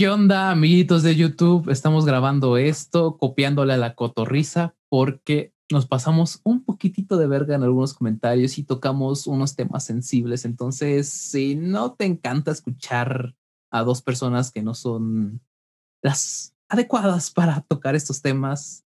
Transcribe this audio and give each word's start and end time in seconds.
¿Qué 0.00 0.08
onda, 0.08 0.50
amiguitos 0.50 1.02
de 1.02 1.14
YouTube? 1.14 1.68
Estamos 1.68 2.06
grabando 2.06 2.56
esto, 2.56 3.18
copiándole 3.18 3.74
a 3.74 3.76
la 3.76 3.94
cotorriza, 3.94 4.74
porque 4.88 5.52
nos 5.70 5.86
pasamos 5.86 6.40
un 6.42 6.64
poquitito 6.64 7.18
de 7.18 7.26
verga 7.26 7.54
en 7.54 7.62
algunos 7.62 7.92
comentarios 7.92 8.56
y 8.56 8.64
tocamos 8.64 9.26
unos 9.26 9.56
temas 9.56 9.84
sensibles. 9.84 10.46
Entonces, 10.46 11.08
si 11.08 11.54
no 11.54 11.92
te 11.92 12.06
encanta 12.06 12.50
escuchar 12.50 13.34
a 13.70 13.82
dos 13.82 14.00
personas 14.00 14.50
que 14.50 14.62
no 14.62 14.74
son 14.74 15.42
las 16.02 16.54
adecuadas 16.68 17.30
para 17.30 17.60
tocar 17.62 17.94
estos 17.94 18.22
temas, 18.22 18.86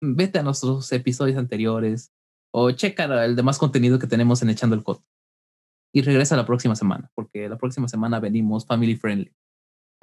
vete 0.00 0.38
a 0.38 0.42
nuestros 0.42 0.90
episodios 0.92 1.36
anteriores 1.36 2.12
o 2.50 2.70
checa 2.70 3.04
el 3.24 3.36
demás 3.36 3.58
contenido 3.58 3.98
que 3.98 4.06
tenemos 4.06 4.42
en 4.42 4.50
Echando 4.50 4.74
el 4.74 4.82
Coto. 4.82 5.04
Y 5.92 6.02
regresa 6.02 6.36
la 6.36 6.46
próxima 6.46 6.76
semana, 6.76 7.10
porque 7.14 7.48
la 7.48 7.58
próxima 7.58 7.88
semana 7.88 8.20
venimos 8.20 8.64
family 8.66 8.96
friendly. 8.96 9.34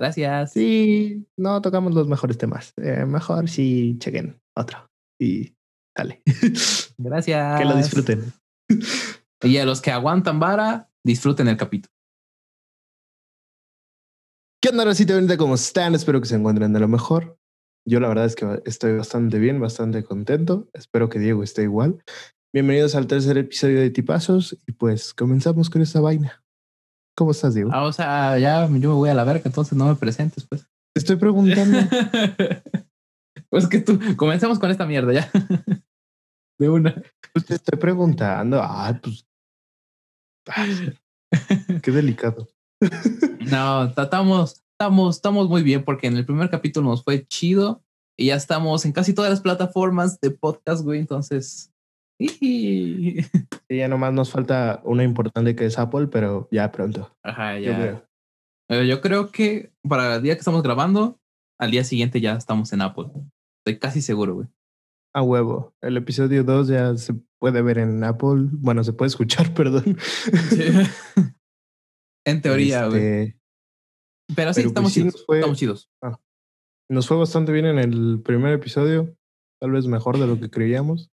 Gracias. 0.03 0.51
Sí, 0.51 1.25
no 1.37 1.61
tocamos 1.61 1.93
los 1.93 2.09
mejores 2.09 2.37
temas. 2.37 2.73
Eh, 2.75 3.05
mejor 3.05 3.47
si 3.47 3.97
chequen 3.99 4.37
otro. 4.53 4.91
Y 5.17 5.55
dale. 5.97 6.21
Gracias. 6.97 7.57
que 7.59 7.65
lo 7.65 7.77
disfruten. 7.77 8.33
Y 9.41 9.57
a 9.59 9.65
los 9.65 9.81
que 9.81 9.91
aguantan 9.91 10.41
vara, 10.41 10.91
disfruten 11.05 11.47
el 11.47 11.55
capítulo. 11.55 11.93
¿Qué 14.61 14.71
onda, 14.71 14.83
Rosita? 14.83 15.15
Bonita, 15.15 15.37
¿cómo 15.37 15.55
están? 15.55 15.95
Espero 15.95 16.19
que 16.19 16.27
se 16.27 16.35
encuentren 16.35 16.73
de 16.73 16.81
lo 16.81 16.89
mejor. 16.89 17.37
Yo 17.87 18.01
la 18.01 18.09
verdad 18.09 18.25
es 18.25 18.35
que 18.35 18.61
estoy 18.65 18.97
bastante 18.97 19.39
bien, 19.39 19.61
bastante 19.61 20.03
contento. 20.03 20.67
Espero 20.73 21.07
que 21.07 21.19
Diego 21.19 21.43
esté 21.43 21.63
igual. 21.63 22.03
Bienvenidos 22.53 22.95
al 22.95 23.07
tercer 23.07 23.37
episodio 23.37 23.79
de 23.79 23.89
Tipazos 23.89 24.57
y 24.67 24.73
pues 24.73 25.13
comenzamos 25.13 25.69
con 25.69 25.81
esta 25.81 26.01
vaina. 26.01 26.42
¿Cómo 27.15 27.31
estás, 27.31 27.53
Diego? 27.53 27.69
Ah, 27.73 27.83
o 27.83 27.93
sea, 27.93 28.37
ya 28.39 28.65
yo 28.67 28.69
me 28.69 28.87
voy 28.87 29.09
a 29.09 29.13
la 29.13 29.23
verga, 29.23 29.43
entonces 29.45 29.77
no 29.77 29.87
me 29.87 29.95
presentes, 29.95 30.45
pues. 30.45 30.67
Te 30.93 30.99
estoy 30.99 31.15
preguntando. 31.15 31.79
pues 33.49 33.67
que 33.67 33.79
tú, 33.79 33.99
comencemos 34.15 34.59
con 34.59 34.71
esta 34.71 34.85
mierda 34.85 35.13
ya. 35.13 35.31
De 36.59 36.69
una. 36.69 37.01
Pues 37.33 37.45
te 37.45 37.55
estoy 37.55 37.79
preguntando. 37.79 38.61
Ah, 38.61 38.99
pues. 39.01 39.25
qué 41.81 41.91
delicado. 41.91 42.47
no, 43.51 43.85
estamos, 43.85 44.63
estamos, 44.71 45.15
estamos 45.15 45.49
muy 45.49 45.63
bien 45.63 45.83
porque 45.83 46.07
en 46.07 46.17
el 46.17 46.25
primer 46.25 46.49
capítulo 46.49 46.89
nos 46.89 47.03
fue 47.03 47.25
chido 47.27 47.83
y 48.17 48.27
ya 48.27 48.35
estamos 48.35 48.85
en 48.85 48.91
casi 48.91 49.13
todas 49.13 49.31
las 49.31 49.41
plataformas 49.41 50.19
de 50.19 50.29
podcast, 50.31 50.83
güey. 50.83 50.99
Entonces, 50.99 51.72
y 52.19 53.17
ya 53.69 53.87
nomás 53.87 54.13
nos 54.13 54.31
falta 54.31 54.81
una 54.83 55.03
importante 55.03 55.55
que 55.55 55.65
es 55.65 55.77
Apple, 55.79 56.07
pero 56.07 56.47
ya 56.51 56.71
pronto. 56.71 57.15
Ajá, 57.23 57.59
ya. 57.59 57.71
Yo 57.71 58.05
creo. 58.69 58.83
yo 58.83 59.01
creo 59.01 59.31
que 59.31 59.71
para 59.87 60.15
el 60.15 60.21
día 60.21 60.35
que 60.35 60.39
estamos 60.39 60.63
grabando, 60.63 61.19
al 61.59 61.71
día 61.71 61.83
siguiente 61.83 62.21
ya 62.21 62.35
estamos 62.35 62.71
en 62.73 62.81
Apple. 62.81 63.09
Estoy 63.65 63.79
casi 63.79 64.01
seguro, 64.01 64.35
güey. 64.35 64.47
A 65.15 65.21
huevo. 65.21 65.73
El 65.81 65.95
episodio 65.97 66.43
2 66.43 66.67
ya 66.67 66.97
se 66.97 67.13
puede 67.39 67.61
ver 67.61 67.77
en 67.77 68.03
Apple. 68.03 68.49
Bueno, 68.51 68.83
se 68.83 68.93
puede 68.93 69.07
escuchar, 69.07 69.53
perdón. 69.55 69.97
en 72.25 72.41
teoría, 72.41 72.87
güey. 72.87 73.01
Este, 73.01 73.39
pero 74.35 74.53
sí, 74.53 74.61
pues 74.61 74.67
estamos, 74.67 74.93
chidos, 74.93 75.25
estamos 75.27 75.57
chidos. 75.57 75.89
Ah, 76.01 76.19
nos 76.89 77.07
fue 77.07 77.17
bastante 77.17 77.51
bien 77.51 77.65
en 77.65 77.77
el 77.77 78.21
primer 78.23 78.53
episodio. 78.53 79.15
Tal 79.61 79.71
vez 79.71 79.85
mejor 79.85 80.17
de 80.17 80.27
lo 80.27 80.39
que 80.39 80.49
creíamos. 80.49 81.12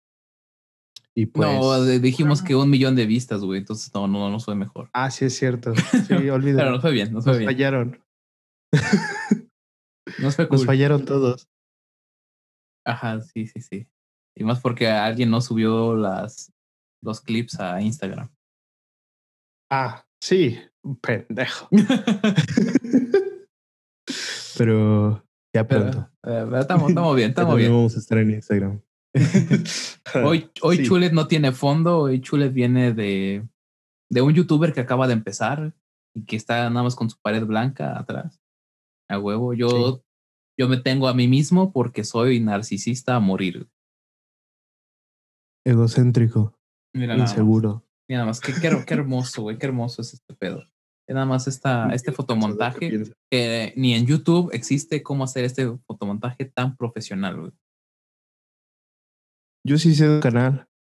Y 1.19 1.27
pues, 1.27 1.53
no, 1.53 1.85
dijimos 1.85 2.43
que 2.43 2.55
un 2.55 2.71
millón 2.71 2.95
de 2.95 3.05
vistas, 3.05 3.41
güey. 3.41 3.59
Entonces 3.59 3.93
no, 3.93 4.07
no, 4.07 4.31
no 4.31 4.39
fue 4.39 4.55
mejor. 4.55 4.89
Ah, 4.93 5.11
sí, 5.11 5.25
es 5.25 5.37
cierto. 5.37 5.73
Sí, 6.07 6.15
olvídalo. 6.15 6.59
Pero 6.59 6.71
no 6.71 6.81
fue 6.81 6.93
bien, 6.93 7.13
no 7.13 7.21
fue 7.21 7.33
nos 7.33 7.39
bien. 7.41 7.51
fallaron. 7.51 8.01
nos, 10.21 10.37
fue 10.37 10.47
nos 10.49 10.65
fallaron 10.65 11.05
todos. 11.05 11.49
Ajá, 12.87 13.21
sí, 13.21 13.49
sí, 13.49 13.61
sí. 13.61 13.89
Y 14.37 14.45
más 14.45 14.61
porque 14.61 14.87
alguien 14.87 15.29
no 15.29 15.41
subió 15.41 15.97
las, 15.97 16.53
los 17.03 17.21
clips 17.21 17.59
a 17.59 17.83
Instagram. 17.83 18.31
Ah, 19.73 20.07
sí, 20.23 20.57
pendejo. 21.03 21.69
Pero 24.57 25.27
ya 25.53 25.67
pronto. 25.67 26.09
Pero, 26.23 26.57
eh, 26.57 26.61
estamos, 26.61 26.91
estamos 26.91 27.17
bien, 27.17 27.31
estamos 27.31 27.57
bien. 27.57 27.73
Vamos 27.73 27.97
a 27.97 27.99
estar 27.99 28.19
en 28.19 28.31
Instagram. 28.31 28.81
Hoy 30.25 30.51
hoy 30.63 30.83
Chulet 30.85 31.13
no 31.13 31.27
tiene 31.27 31.53
fondo, 31.53 31.99
hoy 31.99 32.21
Chulet 32.21 32.53
viene 32.53 32.93
de, 32.93 33.47
de 34.11 34.23
un 34.23 34.35
youtuber 34.35 34.73
que 34.73 34.81
acaba 34.81 35.07
de 35.07 35.15
empezar 35.15 35.75
y 36.15 36.25
que 36.25 36.37
está 36.37 36.69
nada 36.71 36.83
más 36.83 36.97
con 36.97 37.11
su 37.11 37.19
pared 37.21 37.45
blanca 37.45 37.99
atrás. 37.99 38.41
A 39.09 39.19
huevo, 39.19 39.55
yo, 39.55 40.03
yo 40.59 40.69
me 40.69 40.77
tengo 40.77 41.09
a 41.09 41.15
mí 41.15 41.29
mismo 41.29 41.73
porque 41.73 42.05
soy 42.05 42.41
narcisista 42.41 43.17
a 43.17 43.21
morir. 43.21 43.69
Egocéntrico. 45.65 46.55
Mira 46.95 47.17
inseguro. 47.17 47.85
Mira 48.09 48.21
nada 48.21 48.27
más, 48.27 48.41
qué, 48.41 48.53
qué, 48.55 48.95
hermoso, 48.95 49.43
güey, 49.43 49.59
qué 49.59 49.67
hermoso 49.67 50.03
es 50.03 50.15
este 50.15 50.35
pedo. 50.35 50.65
Nada 51.07 51.27
más 51.27 51.47
esta, 51.47 51.89
este 51.95 52.13
fotomontaje 52.13 53.13
que 53.31 53.73
ni 53.77 53.95
en 53.95 54.07
YouTube 54.07 54.51
existe 54.53 55.03
cómo 55.03 55.25
hacer 55.25 55.45
este 55.45 55.77
fotomontaje 55.87 56.45
tan 56.47 56.77
profesional, 56.77 57.41
güey. 57.41 57.53
Yo 59.69 59.77
sí 59.77 59.95
sé 59.95 60.09
un 60.09 60.21
canal. 60.21 60.67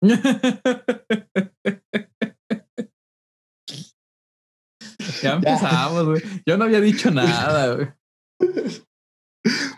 ya 5.20 5.32
empezamos, 5.34 6.04
güey. 6.06 6.22
Yo 6.46 6.56
no 6.56 6.66
había 6.66 6.80
dicho 6.80 7.10
nada, 7.10 7.74
güey. 7.74 7.88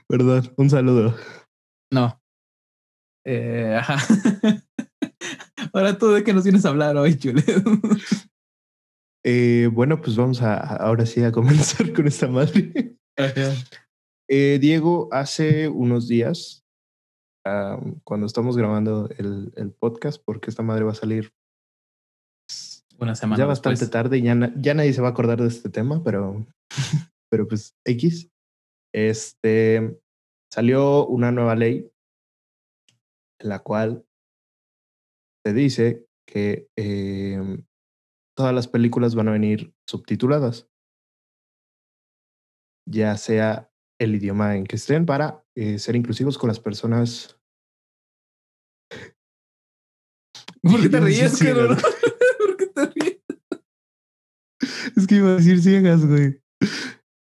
Perdón, 0.07 0.53
un 0.59 0.69
saludo. 0.69 1.17
No. 1.91 2.21
Eh, 3.25 3.75
ajá. 3.81 3.97
Ahora 5.73 5.97
tú 5.97 6.09
de 6.11 6.23
qué 6.23 6.35
nos 6.35 6.45
vienes 6.45 6.67
a 6.67 6.69
hablar 6.69 6.95
hoy, 6.99 7.19
Chule. 7.19 7.43
Eh, 9.25 9.71
bueno, 9.73 10.03
pues 10.03 10.17
vamos 10.17 10.43
a 10.43 10.57
ahora 10.57 11.07
sí 11.07 11.23
a 11.23 11.33
comenzar 11.33 11.95
con 11.95 12.09
esta 12.09 12.29
madre. 12.29 12.99
Eh, 14.29 14.59
Diego, 14.61 15.09
hace 15.13 15.69
unos 15.69 16.09
días 16.09 16.62
cuando 18.05 18.27
estamos 18.27 18.57
grabando 18.57 19.09
el, 19.19 19.53
el, 19.57 19.73
podcast, 19.73 20.23
porque 20.25 20.51
esta 20.51 20.63
madre 20.63 20.85
va 20.85 20.93
a 20.93 20.97
salir 20.97 21.33
una 22.99 23.15
semana. 23.15 23.43
Ya 23.43 23.47
bastante 23.47 23.89
tarde 23.89 24.19
y 24.19 24.23
ya, 24.23 24.53
ya 24.57 24.75
nadie 24.75 24.93
se 24.93 25.01
va 25.01 25.09
a 25.09 25.11
acordar 25.11 25.41
de 25.41 25.49
este 25.49 25.69
tema, 25.69 26.03
pero, 26.05 26.47
pero 27.31 27.49
pues 27.49 27.77
X. 27.85 28.31
Este 28.95 29.99
salió 30.53 31.07
una 31.07 31.33
nueva 31.33 31.57
ley 31.57 31.91
en 33.41 33.49
la 33.49 33.61
cual 33.61 34.07
se 35.45 35.53
dice 35.53 36.07
que 36.27 36.69
em, 36.77 37.65
todas 38.37 38.55
las 38.55 38.69
películas 38.69 39.15
van 39.15 39.29
a 39.29 39.33
venir 39.33 39.75
subtituladas, 39.89 40.69
ya 42.87 43.17
sea 43.17 43.72
el 44.03 44.17
idioma 44.17 44.57
en 44.57 44.65
que 44.65 44.77
estén 44.77 45.07
para 45.07 45.45
eh, 45.55 45.79
ser 45.79 45.97
inclusivos 45.97 46.37
con 46.37 46.49
las 46.49 46.61
personas. 46.61 47.39
¿Por 50.63 50.81
qué 50.81 50.89
te 50.91 51.01
ríes, 51.01 51.39
¿Por 52.39 52.57
qué 52.57 52.67
te 52.67 52.87
ríes? 52.87 53.21
Es 54.97 55.07
que 55.07 55.17
iba 55.17 55.31
a 55.31 55.37
decir 55.37 55.62
ciegas, 55.62 56.05
güey. 56.05 56.41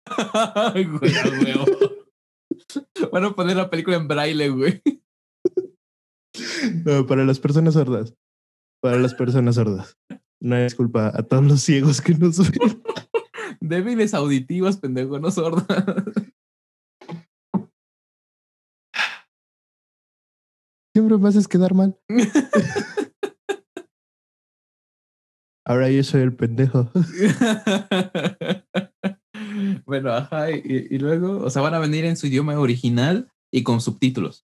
güey, 0.75 1.15
Van 3.11 3.25
a 3.25 3.35
poner 3.35 3.57
la 3.57 3.71
película 3.71 3.97
en 3.97 4.09
braille, 4.09 4.49
güey. 4.49 4.83
No, 6.85 7.07
para 7.07 7.25
las 7.25 7.39
personas 7.39 7.75
sordas. 7.75 8.15
Para 8.81 8.99
las 8.99 9.15
personas 9.15 9.57
sordas. 9.57 9.99
No 10.41 10.57
disculpa 10.63 11.13
a 11.15 11.23
todos 11.23 11.45
los 11.45 11.63
ciegos 11.63 12.01
que 12.01 12.15
nos 12.15 12.39
ven. 12.39 12.83
Débiles 13.61 14.15
auditivas, 14.15 14.77
pendejo, 14.77 15.19
no 15.19 15.31
sordas. 15.31 15.85
Siempre 20.95 21.17
me 21.17 21.29
haces 21.29 21.49
quedar 21.49 21.75
mal. 21.75 21.99
Ahora 25.65 25.91
yo 25.91 26.03
soy 26.03 26.23
el 26.23 26.35
pendejo. 26.35 26.91
bueno, 29.87 30.13
ajá, 30.13 30.51
y, 30.51 30.99
luego, 30.99 31.39
o 31.39 31.51
sea, 31.51 31.63
van 31.63 31.75
a 31.75 31.79
venir 31.79 32.05
en 32.05 32.17
su 32.17 32.27
idioma 32.27 32.59
original 32.59 33.31
y 33.51 33.63
con 33.63 33.81
subtítulos. 33.81 34.45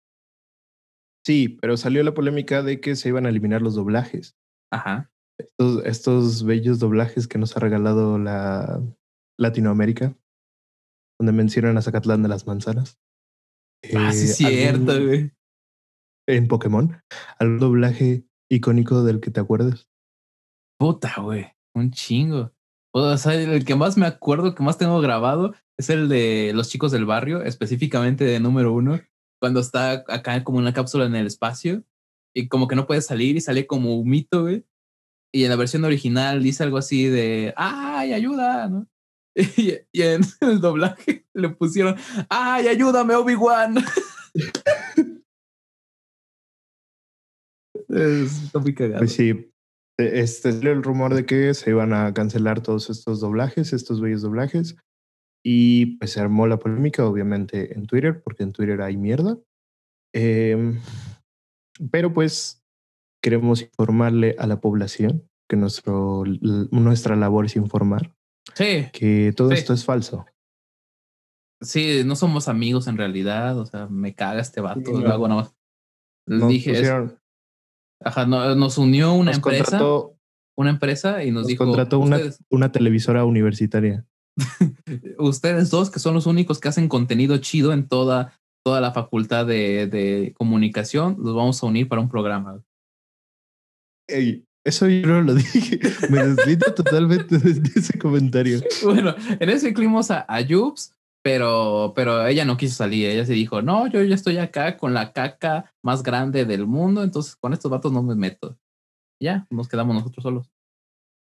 Sí, 1.26 1.58
pero 1.62 1.78
salió 1.78 2.04
la 2.04 2.14
polémica 2.14 2.62
de 2.62 2.80
que 2.80 2.96
se 2.96 3.10
iban 3.10 3.26
a 3.26 3.30
eliminar 3.30 3.62
los 3.62 3.76
doblajes. 3.76 4.38
Ajá. 4.72 5.12
Estos, 5.40 5.86
estos 5.86 6.44
bellos 6.44 6.80
doblajes 6.80 7.28
que 7.28 7.40
nos 7.40 7.58
ha 7.58 7.60
regalado 7.60 8.20
la 8.20 8.82
Latinoamérica, 9.40 10.16
donde 11.20 11.32
mencionan 11.32 11.78
a 11.78 11.82
Zacatlán 11.82 12.22
de 12.22 12.30
las 12.30 12.46
Manzanas. 12.46 13.00
Ah, 13.96 14.12
sí, 14.12 14.26
eh, 14.26 14.28
cierto, 14.28 15.04
güey 15.04 15.32
en 16.28 16.48
Pokémon? 16.48 17.02
¿Algún 17.40 17.60
doblaje 17.60 18.26
icónico 18.50 19.04
del 19.04 19.20
que 19.20 19.32
te 19.32 19.40
acuerdas? 19.40 19.88
Puta, 20.80 21.14
güey. 21.22 21.48
Un 21.74 21.92
chingo. 21.92 22.52
O 22.94 23.18
sea, 23.18 23.34
el 23.34 23.66
que 23.66 23.76
más 23.76 23.98
me 23.98 24.06
acuerdo, 24.06 24.56
que 24.56 24.64
más 24.64 24.78
tengo 24.78 25.02
grabado, 25.02 25.54
es 25.78 25.90
el 25.90 26.08
de 26.08 26.52
los 26.56 26.70
chicos 26.70 26.92
del 26.92 27.06
barrio, 27.06 27.42
específicamente 27.44 28.24
de 28.24 28.40
número 28.40 28.72
uno, 28.72 29.02
cuando 29.42 29.60
está 29.60 30.06
acá 30.08 30.44
como 30.44 30.60
una 30.60 30.74
cápsula 30.74 31.06
en 31.06 31.16
el 31.16 31.28
espacio 31.28 31.84
y 32.34 32.48
como 32.48 32.68
que 32.68 32.76
no 32.76 32.88
puede 32.88 33.02
salir 33.02 33.36
y 33.36 33.42
sale 33.42 33.68
como 33.68 33.96
un 33.98 34.10
mito, 34.10 34.44
güey. 34.44 34.66
Y 35.34 35.44
en 35.44 35.50
la 35.50 35.58
versión 35.58 35.84
original 35.84 36.42
dice 36.42 36.64
algo 36.64 36.78
así 36.78 37.08
de, 37.08 37.54
¡ay, 37.58 38.14
ayuda! 38.14 38.70
¿no? 38.70 38.88
Y, 39.58 39.74
y 39.92 40.02
en 40.02 40.22
el 40.40 40.62
doblaje 40.62 41.26
le 41.34 41.50
pusieron, 41.50 41.98
¡ay, 42.30 42.70
ayúdame, 42.70 43.16
Obi-Wan! 43.16 43.76
Está 47.90 48.60
muy 48.60 48.74
cagado. 48.74 49.00
Pues 49.00 49.14
sí, 49.14 49.52
e, 49.98 50.20
este 50.20 50.50
es 50.50 50.62
el 50.64 50.84
rumor 50.84 51.14
de 51.14 51.26
que 51.26 51.54
se 51.54 51.70
iban 51.70 51.94
a 51.94 52.14
cancelar 52.14 52.62
todos 52.62 52.90
estos 52.90 53.20
doblajes, 53.20 53.74
estos 53.74 54.02
bellos 54.02 54.22
doblajes. 54.22 54.76
Y 55.44 55.98
pues 55.98 56.12
se 56.12 56.22
armó 56.22 56.48
la 56.48 56.58
polémica, 56.58 57.06
obviamente, 57.06 57.78
en 57.78 57.86
Twitter, 57.86 58.22
porque 58.24 58.44
en 58.44 58.52
Twitter 58.52 58.82
hay 58.82 58.98
mierda. 58.98 59.38
Em, 60.14 60.80
pero 61.92 62.14
pues 62.14 62.64
queremos 63.22 63.62
informarle 63.62 64.36
a 64.40 64.48
la 64.48 64.60
población 64.60 65.30
que 65.48 65.56
nuestro, 65.56 66.24
nuestra 66.72 67.16
labor 67.16 67.46
es 67.46 67.56
informar. 67.56 68.16
Sí. 68.54 68.88
Que 68.94 69.34
todo 69.36 69.52
esto 69.52 69.74
es 69.74 69.86
falso. 69.86 70.26
Sí, 71.62 72.04
no 72.06 72.16
somos 72.16 72.48
amigos 72.48 72.88
en 72.88 72.98
realidad. 72.98 73.58
O 73.60 73.66
sea, 73.66 73.88
me 73.88 74.16
caga 74.16 74.42
este 74.42 74.62
vato. 74.62 75.00
lo 75.00 75.10
hago 75.12 75.28
nada 75.28 75.42
más. 75.42 75.56
Les 76.28 76.48
dije. 76.48 76.74
Ajá, 78.04 78.26
nos 78.26 78.78
unió 78.78 79.14
una 79.14 79.32
empresa. 79.32 79.82
Una 80.58 80.70
empresa 80.70 81.22
y 81.24 81.32
nos, 81.32 81.42
nos 81.42 81.48
dijo. 81.48 81.66
Contrató 81.66 82.00
una, 82.00 82.18
una 82.50 82.72
televisora 82.72 83.26
universitaria. 83.26 84.06
ustedes 85.18 85.70
dos, 85.70 85.90
que 85.90 86.00
son 86.00 86.14
los 86.14 86.26
únicos 86.26 86.60
que 86.60 86.70
hacen 86.70 86.88
contenido 86.88 87.38
chido 87.40 87.74
en 87.74 87.88
toda, 87.88 88.40
toda 88.64 88.80
la 88.80 88.92
facultad 88.92 89.46
de, 89.46 89.88
de 89.88 90.34
comunicación, 90.38 91.18
los 91.20 91.36
vamos 91.36 91.62
a 91.62 91.66
unir 91.66 91.88
para 91.90 92.02
un 92.02 92.10
programa. 92.10 92.62
Ey, 94.08 94.46
eso 94.66 94.88
yo 94.88 95.08
no 95.08 95.22
lo 95.22 95.36
dije. 95.36 95.80
Me 96.10 96.26
deslindo 96.26 96.74
totalmente 96.74 97.38
de 97.38 97.52
ese 97.76 97.98
comentario. 98.00 98.60
Bueno, 98.84 99.16
en 99.40 99.50
ese 99.50 99.70
incluimos 99.70 100.10
a, 100.12 100.26
a 100.28 100.42
pero, 101.26 101.94
pero 101.96 102.28
ella 102.28 102.46
no 102.46 102.56
quiso 102.56 102.76
salir. 102.76 103.10
Ella 103.10 103.26
se 103.26 103.34
dijo, 103.34 103.64
no, 103.64 103.88
yo 103.88 104.04
ya 104.04 104.14
estoy 104.14 104.38
acá 104.38 104.78
con 104.78 104.94
la 104.94 105.12
caca 105.12 105.74
más 105.84 106.04
grande 106.04 106.46
del 106.46 106.68
mundo, 106.68 107.02
entonces 107.02 107.36
con 107.36 107.52
estos 107.52 107.72
vatos 107.72 107.92
no 107.92 108.04
me 108.04 108.14
meto. 108.14 108.60
Ya, 109.20 109.48
nos 109.50 109.68
quedamos 109.68 109.96
nosotros 109.96 110.22
solos. 110.22 110.52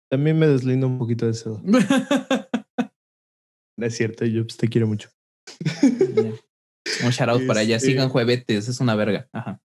También 0.09 0.39
me 0.39 0.47
deslindo 0.47 0.87
un 0.87 0.97
poquito 0.97 1.25
de 1.25 1.33
eso. 1.33 1.61
no 1.63 1.77
es 3.85 3.95
cierto, 3.95 4.25
Jobs, 4.25 4.57
te 4.57 4.67
quiero 4.67 4.87
mucho. 4.87 5.11
Un 7.03 7.11
shout 7.11 7.29
out 7.29 7.45
para 7.45 7.61
ella. 7.61 7.75
Este 7.75 7.89
Sigan 7.89 8.09
juevetes, 8.09 8.69
es 8.69 8.79
una 8.79 8.95
verga. 8.95 9.29
Ajá. 9.31 9.61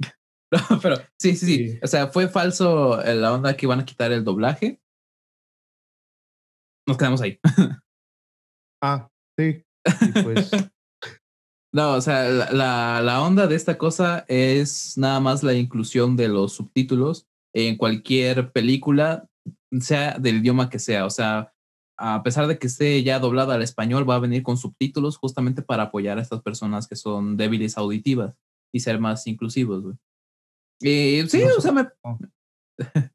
No, 0.50 0.80
pero 0.82 0.96
sí, 1.18 1.34
sí, 1.34 1.46
sí, 1.46 1.78
O 1.82 1.86
sea, 1.86 2.08
fue 2.08 2.28
falso 2.28 3.02
eh, 3.02 3.14
la 3.14 3.34
onda 3.34 3.56
que 3.56 3.64
iban 3.64 3.80
a 3.80 3.86
quitar 3.86 4.12
el 4.12 4.24
doblaje. 4.24 4.82
Nos 6.86 6.98
quedamos 6.98 7.22
ahí. 7.22 7.40
Ah, 8.80 9.10
sí. 9.36 9.64
Pues. 10.22 10.50
no, 11.72 11.94
o 11.94 12.00
sea, 12.00 12.28
la, 12.28 13.00
la, 13.02 13.22
onda 13.22 13.46
de 13.46 13.54
esta 13.56 13.78
cosa 13.78 14.24
es 14.28 14.96
nada 14.96 15.20
más 15.20 15.42
la 15.42 15.54
inclusión 15.54 16.16
de 16.16 16.28
los 16.28 16.52
subtítulos 16.52 17.26
en 17.54 17.76
cualquier 17.76 18.52
película, 18.52 19.28
sea 19.80 20.18
del 20.18 20.38
idioma 20.38 20.70
que 20.70 20.78
sea. 20.78 21.06
O 21.06 21.10
sea, 21.10 21.52
a 21.98 22.22
pesar 22.22 22.46
de 22.46 22.58
que 22.58 22.68
esté 22.68 23.02
ya 23.02 23.18
doblada 23.18 23.54
al 23.54 23.62
español, 23.62 24.08
va 24.08 24.14
a 24.14 24.20
venir 24.20 24.42
con 24.42 24.56
subtítulos 24.56 25.16
justamente 25.16 25.62
para 25.62 25.84
apoyar 25.84 26.18
a 26.18 26.22
estas 26.22 26.42
personas 26.42 26.86
que 26.86 26.96
son 26.96 27.36
débiles 27.36 27.76
auditivas 27.76 28.34
y 28.72 28.80
ser 28.80 29.00
más 29.00 29.26
inclusivos. 29.26 29.82
Güey. 29.82 29.96
Y 30.80 31.28
sí, 31.28 31.42
o 31.42 31.60
sea, 31.60 31.72
me, 31.72 31.88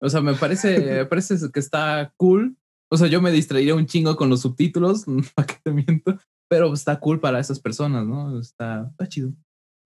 o 0.00 0.08
sea, 0.08 0.20
me 0.20 0.34
parece, 0.34 1.06
parece 1.06 1.36
que 1.52 1.60
está 1.60 2.12
cool. 2.16 2.56
O 2.94 2.96
sea, 2.96 3.08
yo 3.08 3.20
me 3.20 3.30
distraería 3.30 3.74
un 3.74 3.86
chingo 3.86 4.16
con 4.16 4.30
los 4.30 4.42
subtítulos, 4.42 5.04
para 5.34 5.46
que 5.46 5.56
te 5.62 5.70
miento, 5.70 6.18
pero 6.48 6.72
está 6.72 6.98
cool 6.98 7.20
para 7.20 7.40
esas 7.40 7.60
personas, 7.60 8.06
¿no? 8.06 8.38
Está, 8.38 8.88
está 8.90 9.08
chido. 9.08 9.32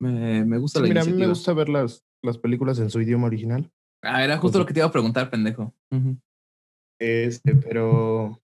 Me, 0.01 0.45
me 0.45 0.59
gusta 0.59 0.81
la 0.81 0.87
mira, 0.87 1.03
a 1.03 1.05
mí 1.05 1.13
me 1.13 1.27
gusta 1.27 1.53
ver 1.53 1.69
las, 1.69 2.05
las 2.23 2.39
películas 2.39 2.79
en 2.79 2.91
su 2.91 3.01
idioma 3.01 3.27
original. 3.27 3.71
Ah, 4.03 4.23
era 4.23 4.39
justo 4.39 4.59
lo 4.59 4.67
que 4.67 4.73
te 4.73 4.81
iba 4.81 4.87
a 4.87 4.93
preguntar, 4.93 5.29
pendejo. 5.29 5.75
Este, 7.01 7.55
pero. 7.57 8.41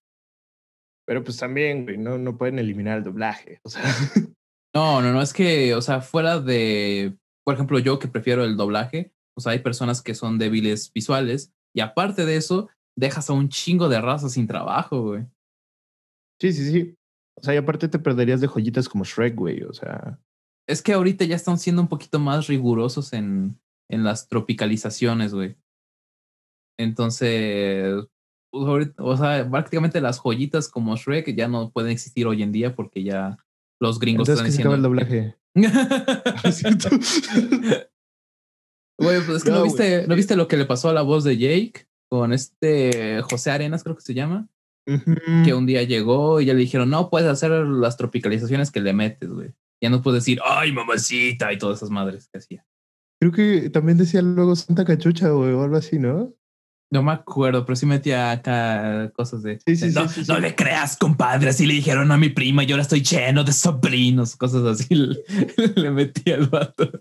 Pero 1.07 1.23
pues 1.23 1.37
también, 1.37 1.83
güey, 1.83 1.97
no, 1.97 2.17
no 2.17 2.37
pueden 2.37 2.59
eliminar 2.59 2.97
el 2.97 3.03
doblaje. 3.03 3.59
O 3.63 3.69
sea. 3.69 3.83
No, 4.75 5.01
no, 5.01 5.13
no, 5.13 5.21
es 5.21 5.31
que, 5.31 5.73
o 5.73 5.81
sea, 5.81 6.01
fuera 6.01 6.41
de 6.41 7.17
por 7.45 7.53
ejemplo, 7.53 7.79
yo 7.79 7.99
que 7.99 8.07
prefiero 8.07 8.43
el 8.43 8.57
doblaje, 8.57 9.13
o 9.37 9.41
sea, 9.41 9.51
hay 9.51 9.59
personas 9.59 10.01
que 10.01 10.15
son 10.15 10.39
débiles 10.39 10.91
visuales 10.91 11.53
y 11.73 11.81
aparte 11.81 12.25
de 12.25 12.37
eso, 12.37 12.69
dejas 12.97 13.29
a 13.29 13.33
un 13.33 13.49
chingo 13.49 13.89
de 13.89 14.01
razas 14.01 14.33
sin 14.33 14.47
trabajo, 14.47 15.01
güey. 15.01 15.25
Sí, 16.39 16.53
sí, 16.53 16.71
sí. 16.71 16.95
O 17.37 17.43
sea, 17.43 17.53
y 17.53 17.57
aparte 17.57 17.87
te 17.87 17.99
perderías 17.99 18.41
de 18.41 18.47
joyitas 18.47 18.87
como 18.87 19.03
Shrek, 19.03 19.35
güey, 19.35 19.63
o 19.63 19.73
sea. 19.73 20.19
Es 20.67 20.81
que 20.81 20.93
ahorita 20.93 21.25
ya 21.25 21.35
están 21.35 21.59
siendo 21.59 21.81
un 21.81 21.87
poquito 21.87 22.19
más 22.19 22.47
rigurosos 22.47 23.13
en, 23.13 23.59
en 23.89 24.03
las 24.03 24.27
tropicalizaciones, 24.27 25.33
güey. 25.33 25.55
Entonces, 26.77 28.05
pues, 28.51 28.91
o 28.97 29.17
sea, 29.17 29.49
prácticamente 29.49 30.01
las 30.01 30.19
joyitas 30.19 30.69
como 30.69 30.95
Shrek 30.95 31.35
ya 31.35 31.47
no 31.47 31.71
pueden 31.71 31.91
existir 31.91 32.27
hoy 32.27 32.43
en 32.43 32.51
día 32.51 32.75
porque 32.75 33.03
ya 33.03 33.37
los 33.79 33.99
gringos 33.99 34.29
están 34.29 34.45
diciendo. 34.45 34.75
el 34.75 34.81
doblaje. 34.81 35.35
Güey, 38.97 39.19
pues 39.25 39.39
es 39.39 39.43
que 39.43 39.51
no, 39.51 39.63
viste, 39.63 40.07
¿no 40.07 40.15
viste 40.15 40.37
lo 40.37 40.47
que 40.47 40.55
le 40.55 40.65
pasó 40.65 40.87
a 40.87 40.93
la 40.93 41.01
voz 41.01 41.25
de 41.25 41.37
Jake 41.37 41.85
con 42.19 42.33
este 42.33 43.21
José 43.23 43.51
Arenas, 43.51 43.83
creo 43.83 43.95
que 43.95 44.01
se 44.01 44.13
llama? 44.13 44.47
Que 44.85 45.53
un 45.53 45.65
día 45.65 45.83
llegó 45.83 46.39
y 46.39 46.45
ya 46.45 46.53
le 46.53 46.59
dijeron, 46.59 46.89
no 46.89 47.09
puedes 47.09 47.27
hacer 47.27 47.51
las 47.51 47.97
tropicalizaciones 47.97 48.71
que 48.71 48.81
le 48.81 48.93
metes, 48.93 49.29
güey. 49.29 49.51
Ya 49.81 49.89
no 49.89 50.01
puedes 50.01 50.23
decir, 50.23 50.39
ay, 50.43 50.71
mamacita, 50.71 51.51
y 51.51 51.57
todas 51.57 51.77
esas 51.79 51.89
madres 51.89 52.29
que 52.31 52.37
hacía. 52.37 52.65
Creo 53.19 53.31
que 53.31 53.69
también 53.69 53.97
decía 53.97 54.21
luego 54.21 54.55
Santa 54.55 54.85
Cachucha, 54.85 55.29
güey, 55.29 55.51
o 55.53 55.63
algo 55.63 55.77
así, 55.77 55.97
¿no? 55.97 56.33
No 56.91 57.01
me 57.01 57.11
acuerdo, 57.11 57.65
pero 57.65 57.75
sí 57.75 57.85
metía 57.85 58.31
acá 58.31 59.11
cosas 59.15 59.41
de. 59.41 59.59
no, 59.93 60.05
no 60.27 60.39
le 60.39 60.55
creas, 60.55 60.95
compadre. 60.97 61.49
Así 61.49 61.65
le 61.65 61.73
dijeron 61.73 62.11
a 62.11 62.17
mi 62.17 62.29
prima 62.29 62.63
y 62.63 62.71
ahora 62.71 62.83
estoy 62.83 63.01
lleno 63.01 63.43
de 63.43 63.51
sobrinos, 63.53 64.35
cosas 64.35 64.63
así. 64.65 64.95
le, 65.75 65.91
metía 65.91 66.35
el 66.35 66.47
vato. 66.47 66.91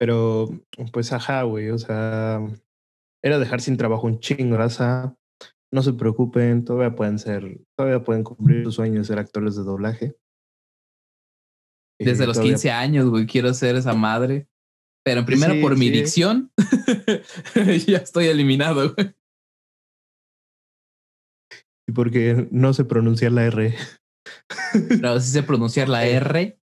Pero, 0.00 0.48
pues, 0.92 1.12
ajá, 1.12 1.42
güey. 1.42 1.68
O 1.68 1.78
sea, 1.78 2.40
era 3.22 3.38
dejar 3.38 3.60
sin 3.60 3.76
trabajo 3.76 4.06
un 4.06 4.18
chingo, 4.18 4.56
raza. 4.56 5.14
No 5.72 5.82
se 5.82 5.92
preocupen, 5.92 6.64
todavía 6.64 6.96
pueden 6.96 7.18
ser, 7.18 7.60
todavía 7.76 8.02
pueden 8.02 8.24
cumplir 8.24 8.64
sus 8.64 8.76
sueños 8.76 9.06
ser 9.06 9.18
actores 9.18 9.54
de 9.56 9.62
doblaje. 9.62 10.16
Desde 12.00 12.26
los 12.26 12.40
15 12.40 12.70
años, 12.70 13.10
güey, 13.10 13.26
quiero 13.26 13.52
ser 13.52 13.76
esa 13.76 13.92
madre. 13.92 14.48
Pero 15.04 15.24
primero 15.24 15.54
por 15.60 15.76
mi 15.76 15.90
dicción, 15.90 16.50
ya 17.86 17.98
estoy 17.98 18.26
eliminado, 18.26 18.94
güey. 18.94 19.14
Y 21.88 21.92
porque 21.92 22.48
no 22.50 22.72
sé 22.72 22.84
pronunciar 22.84 23.32
la 23.32 23.46
R. 23.46 23.74
Pero 24.88 25.20
sí 25.20 25.30
sé 25.30 25.42
pronunciar 25.42 25.88
la 25.88 26.06
R. 26.06 26.59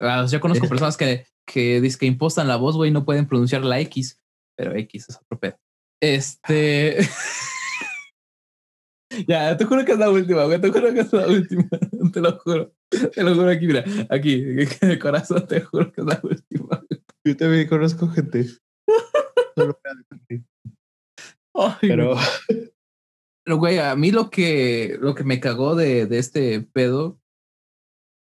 Ah, 0.00 0.26
yo 0.26 0.40
conozco 0.40 0.68
personas 0.68 0.96
que, 0.96 1.26
que 1.46 1.88
que 1.98 2.06
impostan 2.06 2.48
la 2.48 2.56
voz, 2.56 2.76
güey, 2.76 2.90
no 2.90 3.04
pueden 3.04 3.26
pronunciar 3.26 3.64
la 3.64 3.80
X. 3.80 4.18
Pero 4.56 4.74
X 4.74 5.08
es 5.08 5.16
otro 5.16 5.38
pedo. 5.38 5.58
Este. 6.02 6.98
ya, 9.28 9.56
te 9.56 9.64
juro 9.64 9.84
que 9.84 9.92
es 9.92 9.98
la 9.98 10.10
última, 10.10 10.44
güey. 10.44 10.60
Te 10.60 10.70
juro 10.70 10.94
que 10.94 11.00
es 11.00 11.12
la 11.12 11.26
última. 11.26 11.68
Te 12.12 12.20
lo 12.20 12.38
juro. 12.38 12.72
Te 12.90 13.22
lo 13.22 13.34
juro 13.34 13.50
aquí, 13.50 13.66
mira. 13.66 13.84
Aquí, 14.08 14.42
de 14.42 14.98
corazón, 14.98 15.46
te 15.46 15.60
juro 15.60 15.92
que 15.92 16.00
es 16.00 16.06
la 16.06 16.20
última. 16.22 16.84
Yo 17.24 17.36
también 17.36 17.68
conozco 17.68 18.08
gente. 18.08 18.46
Solo 19.54 19.78
Pero. 21.80 22.16
Pero, 23.44 23.58
güey, 23.58 23.78
a 23.78 23.94
mí 23.96 24.10
lo 24.10 24.30
que, 24.30 24.96
lo 25.00 25.14
que 25.14 25.24
me 25.24 25.40
cagó 25.40 25.74
de, 25.74 26.06
de 26.06 26.18
este 26.18 26.60
pedo 26.60 27.19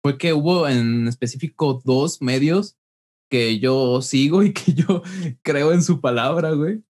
fue 0.03 0.17
que 0.17 0.33
hubo 0.33 0.67
en 0.67 1.07
específico 1.07 1.81
dos 1.83 2.21
medios 2.21 2.77
que 3.29 3.59
yo 3.59 4.01
sigo 4.01 4.43
y 4.43 4.53
que 4.53 4.73
yo 4.73 5.03
creo 5.41 5.71
en 5.71 5.83
su 5.83 6.01
palabra, 6.01 6.51
güey. 6.51 6.83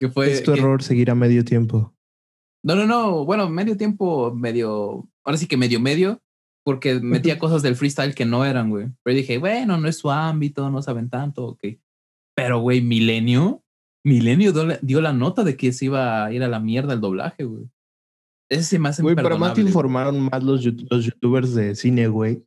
Que 0.00 0.08
fue. 0.08 0.32
Es 0.32 0.42
tu 0.42 0.52
error 0.52 0.82
seguir 0.82 1.10
a 1.10 1.14
medio 1.14 1.44
tiempo. 1.44 1.94
No, 2.62 2.74
no, 2.74 2.86
no. 2.86 3.24
Bueno, 3.24 3.48
medio 3.48 3.76
tiempo, 3.76 4.34
medio. 4.34 5.08
Ahora 5.24 5.38
sí 5.38 5.46
que 5.46 5.56
medio, 5.56 5.80
medio 5.80 6.20
porque 6.66 6.98
metía 6.98 7.38
cosas 7.38 7.62
del 7.62 7.76
freestyle 7.76 8.12
que 8.12 8.24
no 8.24 8.44
eran, 8.44 8.70
güey. 8.70 8.88
Pero 9.04 9.16
dije, 9.16 9.38
bueno, 9.38 9.78
no 9.78 9.86
es 9.86 9.98
su 9.98 10.10
ámbito, 10.10 10.68
no 10.68 10.82
saben 10.82 11.08
tanto, 11.08 11.46
ok. 11.46 11.62
Pero, 12.34 12.58
güey, 12.58 12.80
Milenio, 12.80 13.62
Milenio 14.04 14.52
dio 14.82 15.00
la, 15.00 15.12
nota 15.12 15.44
de 15.44 15.56
que 15.56 15.72
se 15.72 15.84
iba 15.84 16.24
a 16.24 16.32
ir 16.32 16.42
a 16.42 16.48
la 16.48 16.58
mierda 16.58 16.94
el 16.94 17.00
doblaje, 17.00 17.44
güey. 17.44 17.70
Ese 18.50 18.80
más 18.80 19.00
Güey, 19.00 19.14
pero 19.14 19.38
más 19.38 19.54
te 19.54 19.60
informaron 19.60 20.20
más 20.20 20.42
los, 20.42 20.64
los 20.90 21.04
youtubers 21.04 21.54
de 21.54 21.76
cine, 21.76 22.08
güey. 22.08 22.44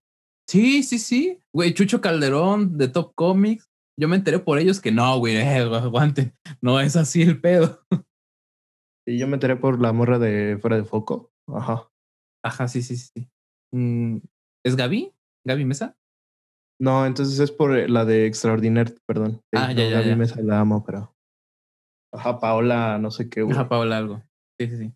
Sí, 0.50 0.82
sí, 0.82 0.98
sí. 0.98 1.40
Güey, 1.54 1.76
Chucho 1.76 2.02
Calderón 2.02 2.76
de 2.76 2.88
Top 2.88 3.14
Comics. 3.14 3.70
Yo 4.00 4.08
me 4.08 4.16
enteré 4.16 4.40
por 4.40 4.58
ellos 4.58 4.82
que 4.82 4.92
no, 4.92 5.20
güey, 5.20 5.36
eh, 5.38 5.60
aguante. 5.60 6.34
No 6.60 6.80
es 6.80 6.96
así 6.96 7.22
el 7.22 7.40
pedo. 7.40 7.86
Y 9.08 9.20
yo 9.20 9.28
me 9.28 9.36
enteré 9.36 9.58
por 9.58 9.80
la 9.80 9.94
morra 9.94 10.18
de 10.18 10.58
Fuera 10.60 10.78
de 10.78 10.86
Foco. 10.86 11.32
Ajá. 11.48 11.92
Ajá, 12.44 12.68
sí, 12.68 12.82
sí, 12.82 12.98
sí. 12.98 13.30
Mm, 13.72 14.18
¿Es 14.66 14.76
Gaby? 14.76 15.14
¿Gaby 15.46 15.66
Mesa? 15.66 15.96
No, 16.82 17.06
entonces 17.06 17.40
es 17.40 17.52
por 17.52 17.88
la 17.88 18.06
de 18.06 18.26
Extraordinaire, 18.26 18.96
perdón. 19.06 19.42
Ah, 19.54 19.72
ya, 19.72 19.88
ya, 19.88 20.02
Gaby 20.02 20.16
Mesa 20.16 20.42
la 20.42 20.62
amo, 20.62 20.84
pero. 20.84 21.16
Ajá, 22.12 22.40
Paola, 22.40 22.98
no 22.98 23.12
sé 23.12 23.30
qué, 23.30 23.44
güey. 23.44 23.56
Ajá, 23.56 23.70
Paola 23.70 23.98
algo. 23.98 24.24
Sí, 24.60 24.68
sí, 24.68 24.78
sí. 24.78 24.94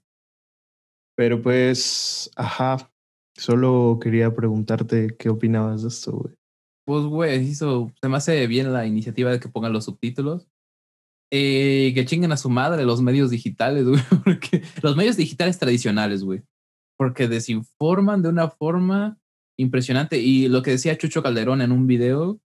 Pero 1.15 1.43
pues, 1.43 2.31
ajá, 2.35 2.92
solo 3.35 3.99
quería 4.01 4.33
preguntarte 4.33 5.15
qué 5.17 5.29
opinabas 5.29 5.83
de 5.83 5.89
esto, 5.89 6.11
güey. 6.13 6.35
Pues, 6.85 7.05
güey, 7.05 7.43
hizo, 7.43 7.91
se 8.01 8.09
me 8.09 8.17
hace 8.17 8.45
bien 8.47 8.73
la 8.73 8.85
iniciativa 8.85 9.31
de 9.31 9.39
que 9.39 9.47
pongan 9.47 9.73
los 9.73 9.85
subtítulos. 9.85 10.47
Eh, 11.35 11.93
que 11.95 12.05
chinguen 12.05 12.31
a 12.31 12.37
su 12.37 12.49
madre 12.49 12.85
los 12.85 13.01
medios 13.01 13.31
digitales, 13.31 13.85
güey, 13.87 14.01
porque 14.23 14.61
los 14.83 14.95
medios 14.95 15.17
digitales 15.17 15.57
tradicionales, 15.57 16.23
güey, 16.23 16.43
porque 16.95 17.27
desinforman 17.27 18.21
de 18.21 18.29
una 18.29 18.49
forma 18.49 19.17
impresionante. 19.57 20.19
Y 20.19 20.47
lo 20.47 20.61
que 20.61 20.71
decía 20.71 20.97
Chucho 20.97 21.23
Calderón 21.23 21.61
en 21.61 21.71
un 21.71 21.87
video, 21.87 22.39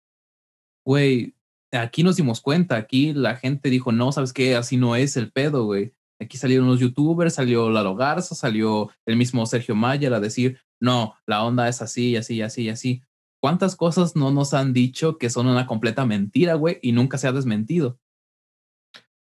güey, 0.86 1.34
aquí 1.72 2.02
nos 2.02 2.16
dimos 2.16 2.40
cuenta, 2.40 2.76
aquí 2.76 3.12
la 3.12 3.36
gente 3.36 3.68
dijo, 3.68 3.92
no, 3.92 4.10
¿sabes 4.12 4.32
qué? 4.32 4.56
Así 4.56 4.78
no 4.78 4.96
es 4.96 5.16
el 5.18 5.32
pedo, 5.32 5.64
güey. 5.64 5.92
Aquí 6.20 6.38
salieron 6.38 6.66
los 6.66 6.80
youtubers, 6.80 7.34
salió 7.34 7.70
Lalo 7.70 7.94
Garza, 7.94 8.34
salió 8.34 8.90
el 9.06 9.16
mismo 9.16 9.44
Sergio 9.46 9.76
Mayer 9.76 10.14
a 10.14 10.20
decir, 10.20 10.60
no, 10.80 11.14
la 11.26 11.44
onda 11.44 11.68
es 11.68 11.82
así, 11.82 12.16
así, 12.16 12.42
así, 12.42 12.68
así. 12.68 13.02
¿Cuántas 13.40 13.76
cosas 13.76 14.16
no 14.16 14.32
nos 14.32 14.54
han 14.54 14.72
dicho 14.72 15.16
que 15.18 15.30
son 15.30 15.46
una 15.46 15.66
completa 15.66 16.04
mentira, 16.04 16.54
güey, 16.54 16.78
y 16.82 16.92
nunca 16.92 17.18
se 17.18 17.28
ha 17.28 17.32
desmentido? 17.32 17.98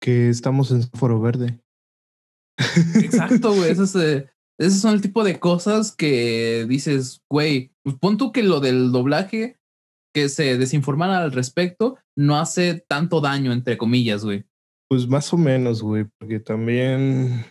Que 0.01 0.29
estamos 0.29 0.71
en 0.71 0.83
foro 0.83 1.19
verde. 1.19 1.59
Exacto, 2.95 3.53
güey. 3.53 3.71
Esos, 3.71 3.95
eh, 3.95 4.29
esos 4.59 4.81
son 4.81 4.93
el 4.93 5.01
tipo 5.01 5.23
de 5.23 5.39
cosas 5.39 5.95
que 5.95 6.65
dices, 6.67 7.21
güey, 7.29 7.71
pues 7.83 7.95
pon 7.97 8.17
tú 8.17 8.31
que 8.31 8.43
lo 8.43 8.59
del 8.59 8.91
doblaje, 8.91 9.57
que 10.13 10.27
se 10.27 10.57
desinforman 10.57 11.11
al 11.11 11.31
respecto, 11.31 11.97
no 12.17 12.37
hace 12.37 12.83
tanto 12.87 13.21
daño, 13.21 13.53
entre 13.53 13.77
comillas, 13.77 14.25
güey. 14.25 14.45
Pues 14.89 15.07
más 15.07 15.31
o 15.33 15.37
menos, 15.37 15.81
güey, 15.81 16.05
porque 16.17 16.39
también. 16.39 17.45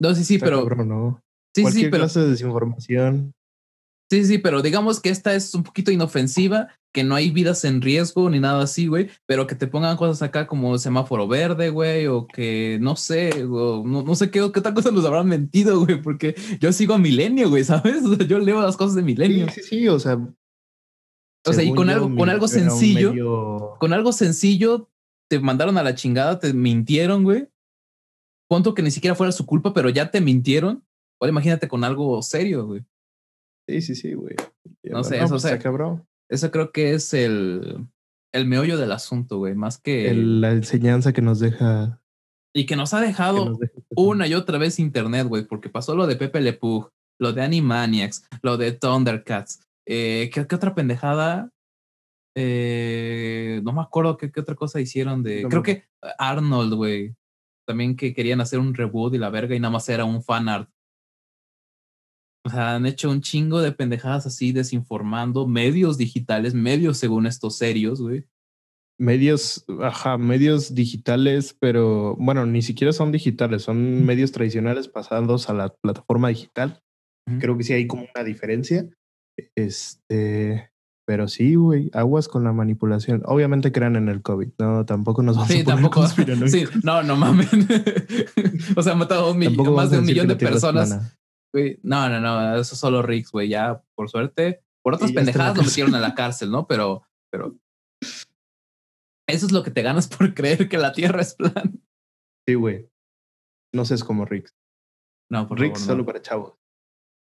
No, 0.00 0.14
sí, 0.14 0.24
sí, 0.24 0.38
pero. 0.38 0.68
¿no? 0.84 1.22
Sí, 1.56 1.62
Cualquier 1.62 1.86
sí, 1.86 1.90
pero. 1.90 2.02
clase 2.02 2.20
de 2.20 2.28
desinformación. 2.30 3.32
Sí, 4.10 4.24
sí, 4.24 4.38
pero 4.38 4.62
digamos 4.62 5.00
que 5.00 5.08
esta 5.08 5.34
es 5.34 5.52
un 5.54 5.64
poquito 5.64 5.90
inofensiva, 5.90 6.68
que 6.94 7.02
no 7.02 7.14
hay 7.16 7.30
vidas 7.30 7.64
en 7.64 7.82
riesgo 7.82 8.30
ni 8.30 8.38
nada 8.38 8.62
así, 8.62 8.86
güey, 8.86 9.08
pero 9.26 9.46
que 9.48 9.54
te 9.56 9.66
pongan 9.66 9.96
cosas 9.96 10.22
acá 10.22 10.46
como 10.46 10.78
semáforo 10.78 11.26
verde, 11.26 11.70
güey, 11.70 12.06
o 12.06 12.26
que 12.28 12.78
no 12.80 12.94
sé, 12.94 13.44
o 13.44 13.82
no, 13.84 14.02
no 14.02 14.14
sé 14.14 14.30
qué, 14.30 14.38
qué 14.52 14.60
otra 14.60 14.74
cosa 14.74 14.92
nos 14.92 15.04
habrán 15.06 15.26
mentido, 15.26 15.80
güey, 15.84 16.00
porque 16.00 16.36
yo 16.60 16.72
sigo 16.72 16.94
a 16.94 16.98
Milenio, 16.98 17.48
güey, 17.48 17.64
¿sabes? 17.64 18.04
O 18.04 18.14
sea, 18.14 18.26
yo 18.26 18.38
leo 18.38 18.60
las 18.60 18.76
cosas 18.76 18.94
de 18.94 19.02
Milenio. 19.02 19.48
Sí, 19.48 19.62
sí, 19.62 19.68
sí, 19.80 19.88
o 19.88 19.98
sea. 19.98 20.14
O 21.44 21.52
sea, 21.52 21.64
y 21.64 21.72
con 21.74 21.88
yo, 21.88 21.94
algo, 21.94 22.14
con 22.16 22.28
algo 22.28 22.46
sencillo, 22.48 23.10
medio- 23.10 23.76
con 23.80 23.92
algo 23.92 24.12
sencillo, 24.12 24.88
te 25.28 25.40
mandaron 25.40 25.78
a 25.78 25.82
la 25.82 25.94
chingada, 25.96 26.38
te 26.38 26.52
mintieron, 26.52 27.24
güey. 27.24 27.48
Punto 28.48 28.74
que 28.74 28.82
ni 28.82 28.92
siquiera 28.92 29.16
fuera 29.16 29.32
su 29.32 29.46
culpa, 29.46 29.74
pero 29.74 29.88
ya 29.90 30.12
te 30.12 30.20
mintieron. 30.20 30.84
Ahora 31.20 31.30
imagínate 31.30 31.68
con 31.68 31.82
algo 31.84 32.20
serio, 32.22 32.66
güey. 32.66 32.84
Sí, 33.68 33.82
sí, 33.82 33.94
sí, 33.94 34.14
güey. 34.14 34.36
No 34.84 35.02
sé, 35.02 35.16
eso, 35.16 35.28
pues, 35.30 35.44
o 35.44 35.48
sea, 35.48 35.58
cabrón. 35.58 36.06
Eso 36.30 36.50
creo 36.50 36.72
que 36.72 36.92
es 36.94 37.12
el, 37.14 37.86
el 38.32 38.46
meollo 38.46 38.76
del 38.76 38.92
asunto, 38.92 39.38
güey, 39.38 39.54
más 39.54 39.78
que... 39.78 40.10
El- 40.10 40.40
la 40.40 40.52
enseñanza 40.52 41.12
que 41.12 41.22
nos 41.22 41.40
deja. 41.40 42.00
y 42.54 42.66
que 42.66 42.76
nos 42.76 42.94
ha 42.94 43.00
dejado 43.00 43.44
nos 43.50 43.58
deja 43.58 43.72
este 43.76 43.94
una 43.96 44.26
y 44.26 44.34
otra 44.34 44.58
vez 44.58 44.78
internet, 44.78 45.26
güey, 45.26 45.44
porque 45.44 45.68
pasó 45.68 45.94
lo 45.96 46.06
de 46.06 46.16
Pepe 46.16 46.40
Le 46.40 46.52
Pug, 46.52 46.90
lo 47.20 47.32
de 47.32 47.42
Animaniacs, 47.42 48.26
lo 48.42 48.56
de 48.56 48.72
Thundercats. 48.72 49.60
Eh, 49.86 50.30
¿qué, 50.32 50.46
qué 50.46 50.54
otra 50.54 50.74
pendejada? 50.74 51.50
Eh, 52.36 53.60
no 53.64 53.72
me 53.72 53.80
acuerdo 53.80 54.16
qué, 54.16 54.30
qué 54.30 54.40
otra 54.40 54.54
cosa 54.54 54.80
hicieron 54.80 55.22
de... 55.22 55.42
No 55.42 55.48
creo 55.48 55.62
que 55.62 55.84
Arnold, 56.18 56.74
güey. 56.74 57.14
También 57.66 57.96
que 57.96 58.12
querían 58.14 58.40
hacer 58.40 58.58
un 58.58 58.74
reboot 58.74 59.14
y 59.14 59.18
la 59.18 59.30
verga 59.30 59.54
y 59.56 59.60
nada 59.60 59.72
más 59.72 59.88
era 59.88 60.04
un 60.04 60.22
fan 60.22 60.48
art. 60.48 60.68
O 62.46 62.50
sea, 62.50 62.76
han 62.76 62.86
hecho 62.86 63.10
un 63.10 63.20
chingo 63.22 63.60
de 63.60 63.72
pendejadas 63.72 64.24
así 64.26 64.52
desinformando 64.52 65.48
medios 65.48 65.98
digitales, 65.98 66.54
medios 66.54 66.96
según 66.96 67.26
estos 67.26 67.56
serios, 67.58 68.00
güey. 68.00 68.24
medios, 68.98 69.64
ajá, 69.82 70.16
medios 70.16 70.74
digitales, 70.74 71.56
pero 71.58 72.14
bueno, 72.16 72.46
ni 72.46 72.62
siquiera 72.62 72.92
son 72.92 73.10
digitales, 73.12 73.62
son 73.62 74.06
medios 74.06 74.32
tradicionales 74.32 74.88
pasados 74.88 75.50
a 75.50 75.54
la 75.54 75.68
plataforma 75.74 76.28
digital. 76.28 76.80
Creo 77.40 77.58
que 77.58 77.64
sí 77.64 77.72
hay 77.72 77.86
como 77.88 78.06
una 78.14 78.24
diferencia. 78.24 78.88
Este, 79.56 80.70
pero 81.06 81.26
sí, 81.28 81.56
güey, 81.56 81.90
aguas 81.92 82.28
con 82.28 82.44
la 82.44 82.52
manipulación. 82.52 83.22
Obviamente 83.26 83.72
crean 83.72 83.96
en 83.96 84.08
el 84.08 84.22
COVID, 84.22 84.48
no, 84.58 84.86
tampoco 84.86 85.22
nos 85.22 85.36
vamos 85.36 85.50
Sí, 85.50 85.60
a 85.60 85.64
poner 85.64 85.80
tampoco. 85.82 86.06
Sí, 86.46 86.64
no, 86.84 87.02
no 87.02 87.16
mames. 87.16 87.48
o 88.76 88.82
sea, 88.82 88.92
han 88.92 88.98
matado 88.98 89.32
un 89.32 89.42
Tampoco 89.42 89.72
más 89.72 89.90
de 89.90 89.98
un 89.98 90.04
millón 90.06 90.28
de 90.28 90.36
personas. 90.36 91.18
Güey, 91.52 91.78
No, 91.82 92.08
no, 92.08 92.20
no, 92.20 92.56
eso 92.56 92.74
es 92.74 92.80
solo 92.80 93.02
Riggs, 93.02 93.30
güey. 93.30 93.48
Ya, 93.48 93.82
por 93.94 94.10
suerte, 94.10 94.62
por 94.82 94.94
otras 94.94 95.12
pendejadas 95.12 95.56
lo 95.56 95.62
metieron 95.62 95.94
a 95.94 96.00
la 96.00 96.14
cárcel, 96.14 96.50
¿no? 96.50 96.66
Pero, 96.66 97.02
pero. 97.30 97.56
Eso 99.28 99.46
es 99.46 99.52
lo 99.52 99.62
que 99.62 99.70
te 99.70 99.82
ganas 99.82 100.08
por 100.16 100.34
creer 100.34 100.68
que 100.68 100.78
la 100.78 100.92
Tierra 100.92 101.20
es 101.20 101.34
plana. 101.34 101.72
Sí, 102.46 102.54
güey. 102.54 102.88
No 103.74 103.84
sé, 103.84 103.94
es 103.94 104.04
como 104.04 104.24
Rick. 104.24 104.50
No, 105.30 105.48
por 105.48 105.58
Rick 105.58 105.74
favor, 105.74 105.86
solo 105.86 106.06
para 106.06 106.22
chavos. 106.22 106.54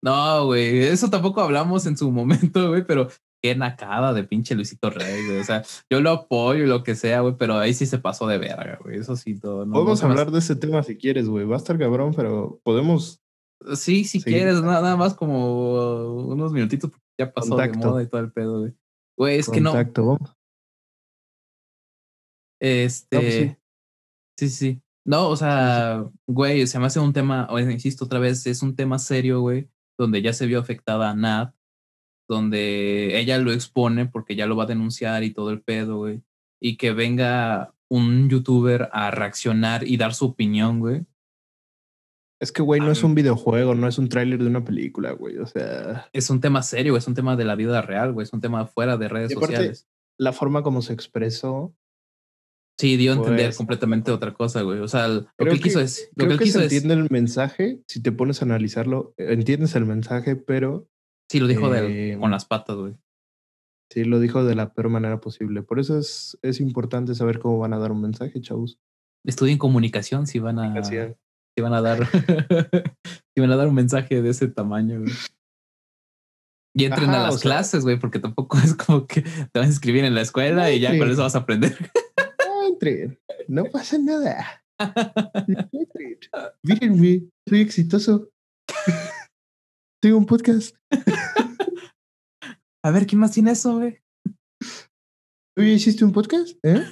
No, 0.05 0.47
güey, 0.47 0.81
eso 0.81 1.09
tampoco 1.09 1.41
hablamos 1.41 1.87
en 1.87 1.97
su 1.97 2.11
momento, 2.11 2.69
güey, 2.69 2.85
pero 2.85 3.09
qué 3.43 3.55
nacada 3.55 4.13
de 4.13 4.25
pinche 4.25 4.55
Luisito 4.55 4.91
Rey, 4.91 5.27
güey. 5.27 5.39
O 5.39 5.45
sea, 5.45 5.63
yo 5.91 6.01
lo 6.01 6.11
apoyo 6.11 6.65
y 6.65 6.67
lo 6.67 6.83
que 6.83 6.95
sea, 6.95 7.21
güey, 7.21 7.37
pero 7.39 7.59
ahí 7.59 7.73
sí 7.73 7.87
se 7.87 7.99
pasó 7.99 8.27
de 8.27 8.39
verga, 8.39 8.79
güey. 8.83 8.99
Eso 8.99 9.17
sí, 9.17 9.39
todo. 9.39 9.65
No, 9.65 9.75
Podemos 9.75 10.03
no 10.03 10.09
hablar 10.09 10.31
de 10.31 10.41
ese 10.41 10.57
tema 10.57 10.83
si 10.83 10.97
quieres, 10.97 11.29
güey. 11.29 11.47
Va 11.47 11.55
a 11.55 11.59
estar 11.59 11.79
cabrón, 11.79 12.15
pero 12.15 12.61
podemos. 12.65 13.23
Sí, 13.75 14.05
si 14.05 14.21
Sí. 14.21 14.25
quieres, 14.25 14.61
nada, 14.63 14.83
nada 14.83 14.97
más 14.97 15.15
como 15.15 16.27
unos 16.27 16.53
minutitos, 16.53 16.91
porque 16.91 17.05
ya 17.19 17.33
pasó 17.33 17.57
de 17.57 17.69
Contacto. 17.71 17.89
moda 17.91 18.03
y 18.03 18.07
todo 18.09 18.21
el 18.21 18.33
pedo, 18.33 18.61
güey. 18.61 18.73
Güey, 19.17 19.39
es 19.39 19.49
que 19.49 19.61
no. 19.61 19.73
Vamos. 19.73 20.37
Este. 22.61 23.17
No, 23.17 23.23
pues 23.23 23.35
sí. 23.35 23.57
sí. 24.39 24.49
sí, 24.49 24.83
No, 25.07 25.29
o 25.29 25.37
sea, 25.37 26.05
güey, 26.27 26.67
se 26.67 26.79
me 26.79 26.87
hace 26.87 27.01
un 27.01 27.13
tema, 27.13 27.47
o 27.51 27.59
insisto 27.59 28.05
otra 28.05 28.19
vez, 28.19 28.47
es 28.47 28.63
un 28.63 28.75
tema 28.75 28.99
serio, 28.99 29.41
güey, 29.41 29.69
donde 29.99 30.23
ya 30.23 30.33
se 30.33 30.47
vio 30.47 30.59
afectada 30.61 31.11
a 31.11 31.15
Nat, 31.15 31.55
donde 32.29 33.19
ella 33.21 33.39
lo 33.39 33.53
expone 33.53 34.07
porque 34.07 34.35
ya 34.35 34.47
lo 34.47 34.57
va 34.57 34.65
a 34.65 34.69
denunciar 34.69 35.25
y 35.25 35.33
todo 35.33 35.51
el 35.51 35.61
pedo, 35.63 35.99
güey. 35.99 36.23
Y 36.61 36.77
que 36.77 36.93
venga 36.93 37.75
un 37.91 38.29
youtuber 38.31 38.89
a 38.93 39.11
reaccionar 39.11 39.87
y 39.87 39.97
dar 39.99 40.15
su 40.15 40.27
opinión, 40.27 40.81
güey. 40.81 41.05
Es 42.45 42.53
que, 42.53 42.61
güey, 42.63 42.79
no 42.81 42.91
es 42.91 43.03
un 43.03 43.15
videojuego, 43.15 43.75
no 43.75 43.89
es 43.89 43.97
un 43.97 44.11
tráiler 44.11 44.39
de 44.39 44.47
una 44.49 44.65
película, 44.65 45.13
güey. 45.13 45.39
O 45.39 45.47
sea, 45.47 46.09
Es 46.13 46.29
un 46.29 46.41
tema 46.43 46.63
serio, 46.63 46.95
es 46.97 47.07
un 47.09 47.15
tema 47.15 47.37
de 47.37 47.45
la 47.47 47.55
vida 47.55 47.81
real, 47.81 48.13
güey, 48.13 48.25
es 48.25 48.33
un 48.35 48.43
tema 48.43 48.67
fuera 48.67 48.99
de 48.99 49.09
redes 49.09 49.31
Y 49.33 49.35
aparte, 49.35 49.57
sociales. 49.57 49.89
la 50.19 50.33
forma 50.35 50.63
como 50.63 50.83
se 50.83 50.93
expresó. 50.93 51.75
Sí, 52.79 52.97
dio 52.99 53.13
a 53.13 53.17
entender 53.17 53.47
pues, 53.47 53.57
completamente 53.57 54.11
otra 54.11 54.35
cosa, 54.35 54.61
güey. 54.63 54.81
O 54.81 54.89
sea, 54.89 55.09
lo 55.09 55.27
que 55.39 55.49
él 55.49 55.61
quiso 55.61 55.81
es. 55.81 56.11
Lo 56.17 56.27
Creo 56.27 56.29
que 56.29 56.33
él 56.35 56.39
que 56.41 56.45
quiso 56.45 56.59
se 56.59 56.67
es. 56.67 56.73
entiende 56.73 56.95
el 57.03 57.09
mensaje, 57.11 57.81
si 57.87 58.03
te 58.03 58.13
pones 58.13 58.43
a 58.43 58.45
analizarlo, 58.45 59.15
entiendes 59.17 59.75
el 59.77 59.87
mensaje, 59.87 60.37
pero 60.37 60.89
Sí, 61.31 61.41
lo 61.41 61.47
dijo 61.47 61.71
de 61.71 62.13
eh, 62.13 62.19
con 62.19 62.31
las 62.31 62.45
patas, 62.45 62.77
güey. 62.77 62.95
sí 63.91 64.05
lo 64.05 64.21
dijo 64.21 64.45
de 64.45 64.55
la 64.55 64.75
peor 64.75 64.91
manera 64.91 65.21
posible. 65.21 65.63
Por 65.63 65.81
eso 65.81 65.99
es, 65.99 66.39
es 66.43 66.61
importante 66.61 67.15
saber 67.15 67.39
cómo 67.39 67.59
van 67.59 67.73
a 67.73 67.79
dar 67.79 67.91
un 67.93 68.03
mensaje, 68.03 68.41
chavos. 68.43 68.79
Estudien 69.25 69.57
comunicación 69.57 70.27
si 70.27 70.41
van 70.41 70.59
a. 70.59 70.75
Si 71.57 71.63
van 71.63 71.75
a 71.75 71.81
dar. 71.81 72.07
si 73.35 73.41
van 73.41 73.53
a 73.53 73.57
dar 73.57 73.69
un 73.69 73.75
mensaje 73.75 74.23
de 74.23 74.31
ese 74.31 74.49
tamaño, 74.49 75.01
güey. 75.01 75.13
Y 76.77 76.87
entren 76.87 77.11
Ajá, 77.11 77.21
a 77.21 77.31
las 77.31 77.41
clases, 77.41 77.85
güey, 77.85 77.99
porque 77.99 78.19
tampoco 78.19 78.59
es 78.65 78.75
como 78.75 79.07
que 79.07 79.23
te 79.23 79.59
vas 79.59 79.67
a 79.67 79.71
inscribir 79.71 80.05
en 80.05 80.15
la 80.15 80.23
escuela 80.23 80.73
y 80.73 80.81
ya 80.81 80.99
con 80.99 81.09
eso 81.09 81.23
vas 81.23 81.37
a 81.37 81.41
aprender. 81.41 81.77
Entren, 82.69 83.19
no 83.47 83.65
pasa 83.67 83.97
nada. 83.99 84.65
Entren. 85.73 86.19
Mírenme, 86.63 87.29
soy 87.49 87.61
exitoso. 87.61 88.31
Tengo 90.03 90.19
un 90.19 90.27
podcast. 90.27 90.75
A 92.85 92.91
ver, 92.91 93.07
¿quién 93.07 93.21
más 93.21 93.31
tiene 93.31 93.53
eso, 93.53 93.79
güey? 93.79 94.01
¿Tú 95.57 95.63
ya 95.63 95.69
hiciste 95.69 96.05
un 96.05 96.13
podcast? 96.13 96.59
¿Eh? 96.65 96.85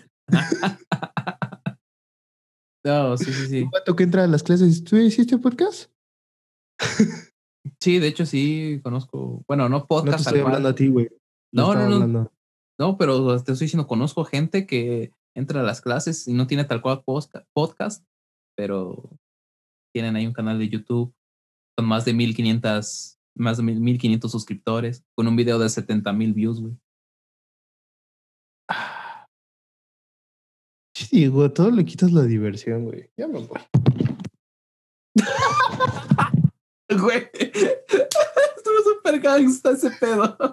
No, 2.84 3.16
sí, 3.16 3.32
sí, 3.32 3.46
sí. 3.46 3.64
Vato 3.72 3.94
que 3.94 4.02
entra 4.04 4.24
a 4.24 4.26
las 4.26 4.42
clases, 4.42 4.82
¿tú 4.84 4.96
hiciste 4.96 5.38
podcast? 5.38 5.90
Sí, 7.80 7.98
de 8.00 8.08
hecho 8.08 8.26
sí 8.26 8.80
conozco. 8.82 9.44
Bueno, 9.46 9.68
no 9.68 9.76
No 9.76 9.80
te 9.82 9.86
podcast. 9.88 10.18
estoy 10.20 10.32
tal 10.34 10.42
cual. 10.42 10.46
hablando 10.54 10.68
a 10.70 10.74
ti, 10.74 10.88
güey. 10.88 11.08
No, 11.52 11.74
no, 11.74 11.88
no. 11.88 11.94
hablando. 11.94 12.32
No, 12.78 12.96
pero 12.98 13.28
te 13.42 13.52
estoy 13.52 13.66
diciendo, 13.66 13.86
conozco 13.86 14.24
gente 14.24 14.66
que 14.66 15.12
entra 15.36 15.60
a 15.60 15.64
las 15.64 15.80
clases 15.80 16.26
y 16.26 16.32
no 16.32 16.46
tiene 16.46 16.64
tal 16.64 16.82
cual 16.82 17.04
podcast, 17.04 18.04
pero 18.56 19.10
tienen 19.94 20.16
ahí 20.16 20.26
un 20.26 20.32
canal 20.32 20.58
de 20.58 20.68
YouTube 20.68 21.14
con 21.76 21.86
más 21.86 22.04
de 22.04 22.14
1500, 22.14 23.18
más 23.36 23.58
de 23.58 23.62
1500 23.62 24.30
suscriptores, 24.30 25.04
con 25.14 25.28
un 25.28 25.36
video 25.36 25.58
de 25.58 25.68
70 25.68 26.12
mil 26.12 26.32
views, 26.32 26.60
güey. 26.60 26.76
Sí, 28.68 29.01
güey, 31.10 31.52
todo 31.52 31.70
le 31.70 31.84
quitas 31.84 32.12
la 32.12 32.22
diversión, 32.22 32.84
güey. 32.84 33.10
Ya 33.16 33.28
me 33.28 33.40
voy. 33.40 33.60
Güey, 36.92 37.26
estuvo 37.32 38.82
súper 38.84 39.18
gangsta 39.20 39.70
ese 39.70 39.90
pedo. 39.92 40.36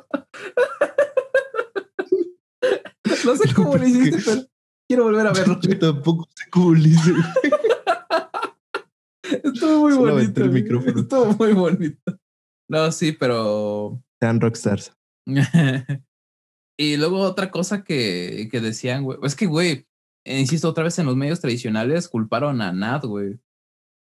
No 3.26 3.36
sé 3.36 3.54
cómo 3.54 3.76
lo 3.76 3.86
hiciste, 3.86 4.18
pero 4.26 4.42
quiero 4.88 5.04
volver 5.04 5.28
a 5.28 5.34
verlo. 5.34 5.60
Yo 5.62 5.78
tampoco 5.78 6.28
sé 6.36 6.46
cómo 6.50 6.74
le 6.74 6.90
hice. 6.90 7.12
Estuvo 9.44 9.82
muy 9.82 9.94
Solo 9.94 10.14
bonito. 10.14 10.44
el 10.44 10.52
micrófono. 10.52 11.02
Estuvo 11.02 11.26
muy 11.34 11.54
bonito. 11.54 12.18
No, 12.70 12.92
sí, 12.92 13.12
pero. 13.12 14.02
Sean 14.22 14.40
rockstars. 14.40 14.94
y 16.80 16.98
luego 16.98 17.20
otra 17.20 17.52
cosa 17.52 17.84
que, 17.84 18.48
que 18.52 18.62
decían, 18.62 19.04
güey. 19.04 19.20
Es 19.24 19.36
que, 19.36 19.48
güey, 19.48 19.86
insisto, 20.38 20.70
otra 20.70 20.84
vez 20.84 21.00
en 21.00 21.06
los 21.06 21.16
medios 21.16 21.40
tradicionales 21.40 22.08
culparon 22.10 22.62
a 22.62 22.72
Nat, 22.72 23.06
güey. 23.06 23.40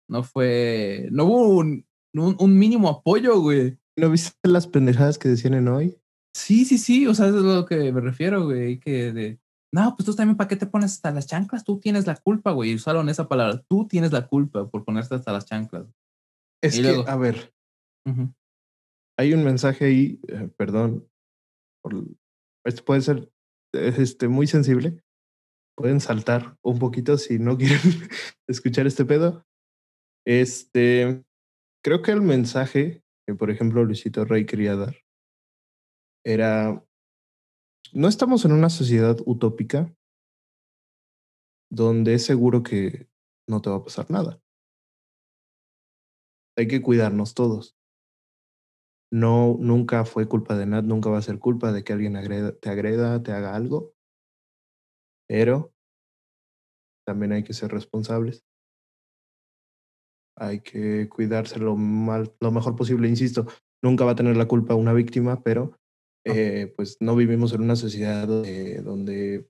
No 0.10 0.24
fue. 0.24 1.08
No 1.12 1.26
hubo 1.26 1.48
un, 1.58 1.86
un, 2.14 2.36
un 2.40 2.60
mínimo 2.60 2.90
apoyo, 2.90 3.40
güey. 3.40 3.78
¿No 3.98 4.10
viste 4.10 4.34
las 4.44 4.68
pendejadas 4.68 5.18
que 5.18 5.30
decían 5.30 5.54
en 5.54 5.68
hoy? 5.68 5.98
Sí, 6.36 6.66
sí, 6.66 6.78
sí. 6.78 7.08
O 7.08 7.14
sea, 7.14 7.28
eso 7.28 7.40
es 7.40 7.44
a 7.46 7.56
lo 7.60 7.66
que 7.66 7.92
me 7.92 8.02
refiero, 8.02 8.46
güey. 8.46 8.80
Que 8.80 9.12
de. 9.12 9.40
No, 9.74 9.96
pues 9.96 10.06
tú 10.06 10.16
también, 10.16 10.36
¿para 10.36 10.48
qué 10.48 10.56
te 10.56 10.66
pones 10.66 10.94
hasta 10.94 11.12
las 11.12 11.28
chanclas? 11.28 11.64
Tú 11.64 11.80
tienes 11.80 12.08
la 12.08 12.16
culpa, 12.16 12.52
güey. 12.52 12.74
Usaron 12.74 13.08
esa 13.10 13.28
palabra. 13.28 13.64
Tú 13.70 13.88
tienes 13.88 14.12
la 14.12 14.28
culpa 14.28 14.68
por 14.68 14.84
ponerte 14.84 15.14
hasta 15.16 15.32
las 15.32 15.46
chanclas. 15.46 15.86
Es 16.64 16.78
Y 16.78 16.82
que, 16.82 16.88
luego- 16.88 17.08
a 17.08 17.16
ver, 17.18 17.54
hay 19.18 19.34
un 19.34 19.44
mensaje 19.44 19.86
ahí, 19.86 20.20
eh, 20.28 20.50
perdón, 20.58 21.08
por- 21.84 22.06
esto 22.66 22.84
puede 22.84 23.02
ser 23.02 23.32
eh, 23.74 23.94
este, 23.98 24.28
muy 24.28 24.48
sensible. 24.48 25.04
Pueden 25.80 26.02
saltar 26.02 26.58
un 26.62 26.78
poquito 26.78 27.18
si 27.18 27.40
no 27.40 27.58
quieren 27.58 27.80
escuchar 28.50 28.86
este 28.86 29.06
pedo. 29.06 29.46
Este, 30.28 31.24
creo 31.82 32.02
que 32.02 32.12
el 32.12 32.22
mensaje 32.22 33.02
que, 33.26 33.34
por 33.34 33.50
ejemplo, 33.50 33.86
Luisito 33.86 34.26
Rey 34.26 34.46
quería 34.46 34.76
dar 34.76 34.98
era, 36.26 36.84
no 37.94 38.10
estamos 38.10 38.44
en 38.44 38.52
una 38.52 38.70
sociedad 38.70 39.16
utópica 39.26 39.96
donde 41.72 42.16
es 42.16 42.26
seguro 42.26 42.62
que 42.62 43.08
no 43.48 43.62
te 43.62 43.70
va 43.70 43.78
a 43.78 43.84
pasar 43.86 44.12
nada. 44.12 44.42
Hay 46.58 46.68
que 46.68 46.82
cuidarnos 46.82 47.36
todos. 47.36 47.78
No, 49.14 49.56
nunca 49.58 50.04
fue 50.04 50.28
culpa 50.28 50.58
de 50.58 50.66
Nat, 50.66 50.84
nunca 50.84 51.10
va 51.10 51.20
a 51.20 51.22
ser 51.22 51.40
culpa 51.40 51.72
de 51.72 51.86
que 51.86 51.94
alguien 51.94 52.16
te 52.60 52.70
agreda, 52.70 53.24
te 53.24 53.32
haga 53.32 53.56
algo. 53.56 53.94
Pero 55.30 55.72
también 57.06 57.32
hay 57.32 57.44
que 57.44 57.54
ser 57.54 57.72
responsables. 57.72 58.44
Hay 60.38 60.62
que 60.62 61.08
cuidarse 61.10 61.60
lo, 61.60 61.76
mal, 61.76 62.34
lo 62.40 62.52
mejor 62.52 62.76
posible. 62.76 63.08
Insisto, 63.08 63.46
nunca 63.84 64.06
va 64.06 64.12
a 64.12 64.16
tener 64.16 64.38
la 64.38 64.48
culpa 64.48 64.74
una 64.74 64.94
víctima, 64.94 65.44
pero 65.44 65.78
eh, 66.26 66.74
pues 66.76 66.98
no 67.00 67.16
vivimos 67.16 67.54
en 67.54 67.62
una 67.62 67.76
sociedad 67.76 68.28
donde, 68.28 68.82
donde 68.82 69.50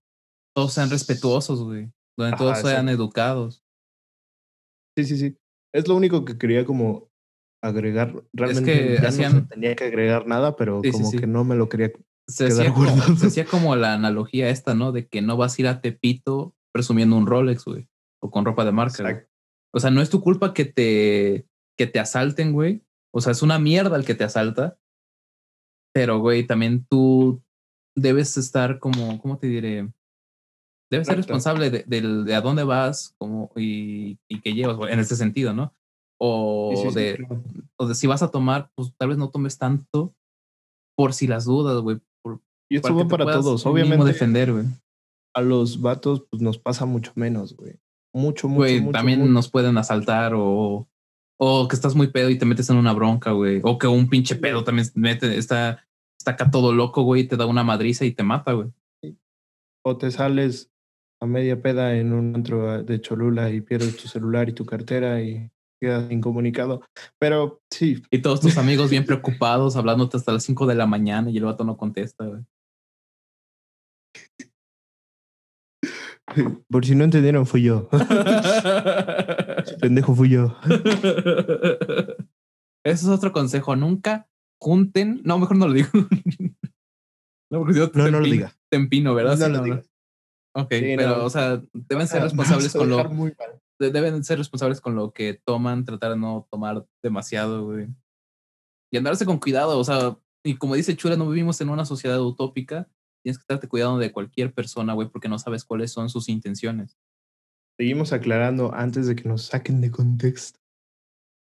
Todos 0.56 0.74
sean 0.74 0.90
respetuosos, 0.90 1.64
güey. 1.64 1.92
Donde 2.18 2.36
Ajá, 2.36 2.38
todos 2.38 2.60
sean 2.60 2.90
educados. 2.90 3.64
Sí, 4.98 5.06
sí, 5.06 5.18
sí. 5.18 5.38
Es 5.74 5.88
lo 5.88 5.96
único 5.96 6.26
que 6.26 6.38
quería 6.38 6.66
como 6.66 7.10
agregar. 7.64 8.26
Realmente 8.34 8.72
que 8.72 8.96
ya 8.96 9.02
no 9.02 9.08
hacían- 9.08 9.48
tenía 9.48 9.76
que 9.76 9.86
agregar 9.86 10.28
nada, 10.28 10.56
pero 10.56 10.82
sí, 10.84 10.92
como 10.92 11.12
sí. 11.12 11.18
que 11.18 11.28
no 11.28 11.44
me 11.44 11.56
lo 11.56 11.70
quería. 11.70 11.92
Se 12.30 12.48
hacía, 12.48 12.74
como, 12.74 12.86
guardado. 12.86 13.16
se 13.18 13.28
hacía 13.28 13.46
como 13.46 13.76
la 13.76 13.94
analogía 13.94 14.50
esta, 14.50 14.76
¿no? 14.76 14.92
De 14.92 15.08
que 15.08 15.22
no 15.22 15.38
vas 15.38 15.58
a 15.58 15.62
ir 15.62 15.68
a 15.68 15.82
Tepito 15.82 16.56
presumiendo 16.72 17.16
un 17.16 17.28
Rolex, 17.28 17.66
güey. 17.66 17.88
O 18.22 18.30
con 18.30 18.46
ropa 18.46 18.66
de 18.66 18.72
marca, 18.72 19.04
güey. 19.04 19.14
Exacto. 19.14 19.34
O 19.74 19.80
sea, 19.80 19.92
no 19.92 20.02
es 20.02 20.10
tu 20.10 20.22
culpa 20.22 20.54
que 20.54 20.66
te, 20.66 21.48
que 21.78 21.88
te 21.88 22.00
asalten, 22.00 22.54
güey. 22.54 22.84
O 23.12 23.22
sea, 23.22 23.32
es 23.32 23.42
una 23.42 23.60
mierda 23.60 23.96
el 23.96 24.06
que 24.06 24.16
te 24.16 24.24
asalta. 24.24 24.78
Pero, 25.94 26.20
güey, 26.20 26.46
también 26.46 26.86
tú 26.90 27.42
debes 27.96 28.38
estar 28.38 28.80
como, 28.80 29.20
¿cómo 29.22 29.38
te 29.38 29.48
diré? 29.48 29.92
Debes 30.92 31.08
ser 31.08 31.18
responsable 31.18 31.70
de, 31.70 31.84
de 31.86 32.36
a 32.36 32.42
dónde 32.42 32.64
vas 32.64 33.14
como, 33.18 33.52
y, 33.56 34.18
y 34.28 34.42
qué 34.42 34.54
llevas, 34.54 34.78
güey, 34.78 34.92
en 34.92 35.00
ese 35.00 35.16
sentido, 35.16 35.54
¿no? 35.54 35.76
O, 36.20 36.74
Sí, 36.76 36.82
sí, 36.82 36.90
sí, 36.90 36.96
de, 36.96 37.16
claro. 37.18 37.44
o 37.78 37.88
de 37.88 37.96
si 37.96 38.08
vas 38.08 38.24
a 38.24 38.32
tomar, 38.32 38.72
pues 38.76 38.94
tal 38.98 39.10
vez 39.10 39.18
no 39.18 39.30
tomes 39.30 39.58
tanto 39.58 40.16
por 40.98 41.14
si 41.14 41.28
las 41.28 41.46
dudas, 41.46 41.82
güey. 41.82 42.00
Y 42.70 42.78
esto 42.78 42.96
va 42.96 43.08
para 43.08 43.26
todos. 43.26 43.66
Obviamente, 43.66 44.06
defender, 44.06 44.52
güey. 44.52 44.66
a 45.36 45.42
los 45.42 45.82
vatos 45.82 46.26
pues, 46.30 46.42
nos 46.42 46.58
pasa 46.58 46.86
mucho 46.86 47.12
menos, 47.16 47.56
güey. 47.56 47.76
Mucho, 48.14 48.48
mucho, 48.48 48.60
Güey, 48.60 48.82
mucho, 48.82 48.92
también 48.92 49.20
mucho. 49.20 49.32
nos 49.32 49.50
pueden 49.50 49.78
asaltar 49.78 50.34
o, 50.36 50.88
o 51.38 51.68
que 51.68 51.76
estás 51.76 51.96
muy 51.96 52.08
pedo 52.08 52.30
y 52.30 52.38
te 52.38 52.46
metes 52.46 52.70
en 52.70 52.78
una 52.78 52.94
bronca, 52.94 53.32
güey. 53.32 53.62
O 53.64 53.78
que 53.78 53.88
un 53.88 54.10
pinche 54.10 54.36
pedo 54.36 54.64
también 54.64 54.88
mete, 54.96 55.38
está, 55.38 55.86
está 56.20 56.32
acá 56.32 56.50
todo 56.50 56.74
loco, 56.74 57.04
güey, 57.04 57.24
y 57.24 57.28
te 57.28 57.38
da 57.38 57.46
una 57.46 57.64
madriza 57.64 58.06
y 58.06 58.12
te 58.12 58.24
mata, 58.24 58.54
güey. 58.54 58.70
O 59.86 59.98
te 59.98 60.12
sales 60.12 60.72
a 61.22 61.26
media 61.26 61.62
peda 61.62 61.96
en 61.96 62.14
un 62.14 62.36
antro 62.36 62.84
de 62.84 63.02
Cholula 63.02 63.50
y 63.52 63.62
pierdes 63.62 63.98
tu 63.98 64.08
celular 64.08 64.50
y 64.50 64.54
tu 64.54 64.66
cartera 64.66 65.22
y 65.22 65.50
quedas 65.80 66.12
incomunicado. 66.12 66.82
Pero 67.20 67.62
sí, 67.72 68.02
Y 68.12 68.20
todos 68.20 68.42
tus 68.42 68.58
amigos 68.58 68.90
bien 68.90 69.06
preocupados, 69.06 69.76
hablándote 69.76 70.18
hasta 70.18 70.34
las 70.34 70.44
5 70.44 70.66
de 70.66 70.76
la 70.76 70.86
mañana 70.86 71.30
y 71.30 71.38
el 71.38 71.46
vato 71.46 71.64
no 71.64 71.78
contesta, 71.78 72.26
güey. 72.26 72.42
Por 76.70 76.86
si 76.86 76.96
no 76.96 77.04
entendieron, 77.04 77.46
fui 77.46 77.64
yo. 77.64 77.90
Pendejo 79.82 80.16
fui 80.16 80.30
yo. 80.30 80.56
Ese 82.86 83.06
es 83.06 83.08
otro 83.08 83.32
consejo. 83.32 83.76
Nunca 83.76 84.28
junten. 84.62 85.22
No, 85.24 85.38
mejor 85.40 85.58
no 85.58 85.68
lo 85.68 85.74
digo. 85.74 85.90
no, 87.52 87.60
porque 87.60 87.74
si 87.74 87.80
no, 87.80 87.90
te 87.92 87.98
No, 88.00 88.06
no 88.06 88.12
lo 88.12 88.18
empino- 88.26 88.32
digas. 88.32 88.60
Te 88.70 88.78
empino, 88.78 89.14
¿verdad? 89.16 89.38
No 89.38 89.46
Sí, 89.46 89.52
lo 89.52 89.64
digas. 89.64 89.90
Ok, 90.56 90.74
Sí, 90.74 90.94
pero, 90.98 91.18
no. 91.18 91.26
o 91.26 91.30
sea, 91.30 91.62
deben 91.74 92.08
ser 92.08 92.22
Ah, 92.22 92.24
responsables 92.26 92.74
con 92.74 92.90
lo. 92.90 92.98
deben 93.80 94.24
ser 94.24 94.38
responsables 94.40 94.82
con 94.82 94.96
lo 94.96 95.12
que 95.14 95.40
toman, 95.46 95.86
tratar 95.86 96.12
de 96.12 96.18
no 96.18 96.48
tomar 96.52 96.86
demasiado, 97.04 97.66
güey. 97.66 97.88
Y 98.92 98.98
andarse 98.98 99.26
con 99.26 99.40
cuidado, 99.40 99.78
o 99.78 99.84
sea, 99.84 100.18
y 100.44 100.56
como 100.56 100.74
dice 100.76 100.96
Chura, 100.96 101.16
no 101.16 101.30
vivimos 101.30 101.62
en 101.62 101.70
una 101.70 101.86
sociedad 101.86 102.20
utópica. 102.22 102.90
Tienes 103.24 103.38
que 103.38 103.42
estarte 103.44 103.68
cuidando 103.68 103.98
de 103.98 104.12
cualquier 104.12 104.54
persona, 104.54 104.94
güey, 104.94 105.10
porque 105.10 105.28
no 105.30 105.38
sabes 105.40 105.66
cuáles 105.66 105.92
son 105.92 106.10
sus 106.10 106.30
intenciones. 106.30 106.98
Seguimos 107.78 108.12
aclarando 108.14 108.74
antes 108.74 109.08
de 109.08 109.16
que 109.16 109.28
nos 109.28 109.44
saquen 109.44 109.82
de 109.82 109.92
contexto 109.92 110.60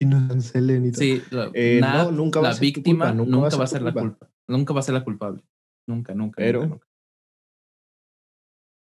y 0.00 0.06
nos 0.06 0.28
cancelen 0.28 0.86
y 0.86 0.92
todo. 0.92 1.00
Sí, 1.00 1.22
la, 1.30 1.50
Eh, 1.54 1.80
no, 1.80 2.10
nunca 2.12 2.40
va 2.40 2.44
la 2.44 2.50
a 2.50 2.52
ser 2.54 2.60
tu 2.60 2.64
víctima 2.80 3.06
culpa, 3.12 3.24
nunca, 3.30 3.56
va 3.56 3.64
a 3.64 3.66
ser 3.66 3.82
la 3.82 3.92
culpa. 3.92 4.08
culpa. 4.18 4.30
Nunca 4.48 4.74
va 4.74 4.80
a 4.80 4.82
ser 4.82 4.94
la 4.94 5.04
culpable. 5.04 5.42
Nunca, 5.88 6.14
nunca. 6.14 6.36
Pero- 6.36 6.66
nunca, 6.66 6.86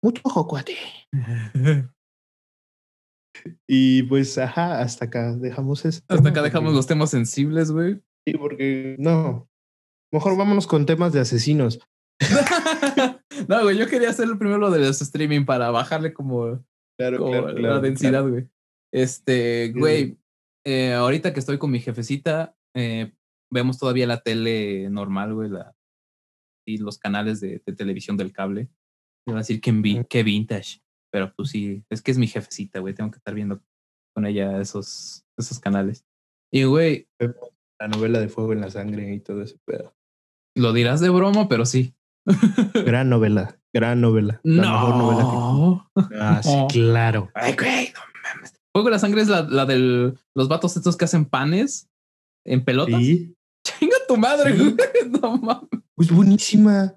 Mucho 0.04 0.22
ojo, 0.26 0.48
cuate. 0.48 0.76
Y 3.68 4.04
pues, 4.04 4.38
ajá, 4.38 4.80
hasta 4.82 5.06
acá 5.06 5.36
dejamos 5.36 5.84
eso. 5.86 6.02
Hasta 6.08 6.30
acá 6.30 6.42
dejamos 6.42 6.74
los 6.74 6.88
temas 6.88 7.10
sensibles, 7.12 7.72
güey. 7.72 8.02
Sí, 8.26 8.34
porque 8.38 8.96
no. 8.98 9.50
Mejor 10.12 10.38
vámonos 10.38 10.68
con 10.68 10.86
temas 10.86 11.12
de 11.14 11.20
asesinos. 11.20 11.80
no, 13.48 13.64
güey, 13.64 13.78
yo 13.78 13.88
quería 13.88 14.10
hacer 14.10 14.28
primero 14.38 14.58
lo 14.58 14.72
de 14.72 14.80
los 14.80 15.02
streaming 15.02 15.46
para 15.46 15.70
bajarle 15.72 16.14
como 16.14 16.64
Claro, 16.98 17.18
como 17.18 17.32
claro, 17.32 17.48
la 17.50 17.56
claro, 17.56 17.82
densidad, 17.82 18.28
güey. 18.28 18.48
Este, 18.94 19.74
güey, 19.76 20.18
eh, 20.66 20.94
ahorita 20.94 21.34
que 21.34 21.40
estoy 21.40 21.58
con 21.58 21.72
mi 21.72 21.80
jefecita, 21.80 22.56
eh, 22.74 23.14
vemos 23.52 23.78
todavía 23.78 24.08
la 24.08 24.22
tele 24.22 24.90
normal, 24.90 25.34
güey, 25.34 25.50
la, 25.50 25.76
y 26.66 26.78
los 26.78 26.98
canales 26.98 27.42
de, 27.42 27.62
de 27.66 27.74
televisión 27.74 28.16
del 28.18 28.32
cable. 28.32 28.70
Iba 29.28 29.38
a 29.38 29.42
decir 29.42 29.60
que 29.60 29.72
vintage, 30.24 30.82
pero 31.12 31.34
pues 31.36 31.50
sí, 31.50 31.84
es 31.90 32.02
que 32.02 32.12
es 32.12 32.18
mi 32.18 32.28
jefecita, 32.28 32.80
güey, 32.80 32.94
tengo 32.94 33.12
que 33.12 33.18
estar 33.18 33.34
viendo 33.34 33.62
con 34.16 34.26
ella 34.26 34.62
esos, 34.62 35.26
esos 35.38 35.60
canales. 35.60 36.06
Y, 36.52 36.64
güey, 36.64 37.10
La 37.80 37.88
novela 37.90 38.20
de 38.20 38.30
Fuego 38.30 38.54
en 38.54 38.62
la 38.62 38.70
Sangre 38.70 39.14
y 39.14 39.20
todo 39.20 39.42
ese 39.42 39.58
pedo. 39.66 39.94
lo 40.56 40.72
dirás 40.72 41.02
de 41.02 41.10
broma, 41.10 41.50
pero 41.50 41.66
sí. 41.66 41.94
Gran 42.86 43.10
novela, 43.10 43.58
gran 43.74 44.02
novela. 44.02 44.40
La 44.44 44.72
mejor 44.72 44.96
novela 44.98 45.22
no. 45.24 45.90
que. 45.96 46.16
Ah, 46.20 46.42
sí, 46.44 46.56
No. 46.56 46.68
claro. 46.68 47.32
Ay, 47.36 47.56
güey, 47.58 47.94
no 47.94 48.02
Fuego 48.74 48.90
de 48.90 48.92
la 48.92 49.00
sangre 49.00 49.22
es 49.22 49.30
la, 49.30 49.44
la 49.44 49.66
de 49.66 50.14
los 50.36 50.48
vatos 50.50 50.76
estos 50.76 50.98
que 50.98 51.06
hacen 51.06 51.26
panes 51.26 51.88
en 52.46 52.66
pelotas. 52.66 53.00
Sí. 53.00 53.34
Chinga 53.66 53.96
tu 54.08 54.18
madre, 54.18 54.56
Sí. 54.56 54.64
güey. 54.64 54.76
No 55.22 55.38
mames. 55.38 55.70
Pues 55.96 56.12
buenísima. 56.12 56.94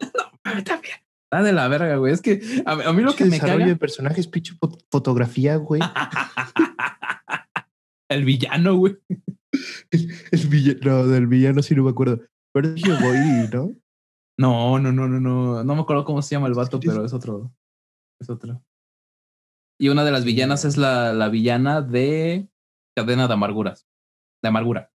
Está 0.57 0.81
bien. 0.81 0.97
Está 1.31 1.43
de 1.45 1.53
la 1.53 1.69
verga, 1.69 1.97
güey. 1.97 2.13
Es 2.13 2.21
que 2.23 2.41
a, 2.67 2.73
a 2.73 2.93
mí 2.93 3.03
lo 3.03 3.15
que 3.15 3.27
me 3.27 3.39
caga. 3.39 3.65
de 3.65 3.77
personajes, 3.77 4.27
pinche 4.27 4.55
fo- 4.55 4.79
fotografía, 4.91 5.57
güey. 5.57 5.81
El 8.11 8.25
villano, 8.25 8.77
güey. 8.77 8.97
El 9.91 10.47
villano, 10.49 10.79
no, 10.83 11.07
del 11.07 11.27
villano 11.27 11.63
sí 11.63 11.75
no 11.75 11.85
me 11.85 11.91
acuerdo. 11.91 12.21
Pero 12.55 12.73
dije, 12.73 12.91
voy, 12.93 13.49
¿no? 13.53 13.73
No, 14.39 14.79
no, 14.79 14.93
no, 14.93 15.09
no, 15.09 15.21
no. 15.21 15.65
No 15.65 15.75
me 15.75 15.81
acuerdo 15.83 16.05
cómo 16.05 16.23
se 16.23 16.35
llama 16.35 16.47
el 16.47 16.55
vato, 16.55 16.79
pero 16.81 17.05
es 17.05 17.13
otro. 17.13 17.53
Es 18.21 18.31
otro. 18.31 18.63
Y 19.81 19.89
una 19.89 20.05
de 20.05 20.11
las 20.11 20.25
villanas 20.25 20.65
es 20.65 20.77
la, 20.77 21.13
la 21.13 21.29
villana 21.29 21.83
de 21.83 22.49
Cadena 22.97 23.27
de 23.27 23.35
Amarguras. 23.35 23.87
De 24.43 24.49
Amargura. 24.49 24.93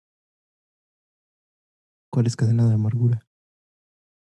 ¿Cuál 2.12 2.26
es 2.26 2.36
cadena 2.36 2.68
de 2.68 2.74
amargura? 2.74 3.26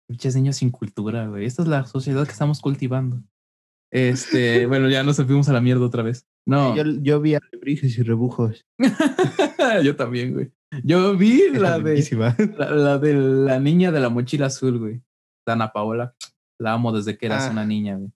Pinches 0.09 0.37
niños 0.37 0.57
sin 0.57 0.71
cultura, 0.71 1.27
güey. 1.27 1.47
Esta 1.47 1.63
es 1.63 1.69
la 1.69 1.85
sociedad 1.85 2.25
que 2.25 2.31
estamos 2.31 2.61
cultivando. 2.61 3.23
Este, 3.91 4.67
bueno, 4.69 4.89
ya 4.89 5.03
nos 5.03 5.17
fuimos 5.17 5.49
a 5.49 5.53
la 5.53 5.61
mierda 5.61 5.85
otra 5.85 6.05
vez. 6.05 6.29
No, 6.47 6.77
Yo, 6.77 6.85
yo 7.03 7.21
vi 7.21 7.35
alebrijes 7.35 7.99
y 7.99 8.03
rebujos. 8.03 8.65
yo 9.85 9.97
también, 9.97 10.33
güey. 10.33 10.53
Yo 10.85 11.17
vi 11.17 11.49
la 11.53 11.79
de 11.79 12.03
la, 12.59 12.71
la 12.71 12.99
de 12.99 13.15
la 13.15 13.59
niña 13.61 13.93
de 13.93 14.01
la 14.01 14.09
mochila 14.09 14.47
azul, 14.47 14.79
güey. 14.79 15.03
Dana 15.47 15.73
Paola. 15.73 16.15
La 16.61 16.73
amo 16.75 16.93
desde 16.93 17.19
que 17.19 17.27
eras 17.27 17.47
Ah. 17.49 17.51
una 17.51 17.67
niña, 17.67 17.97
güey. 17.97 18.11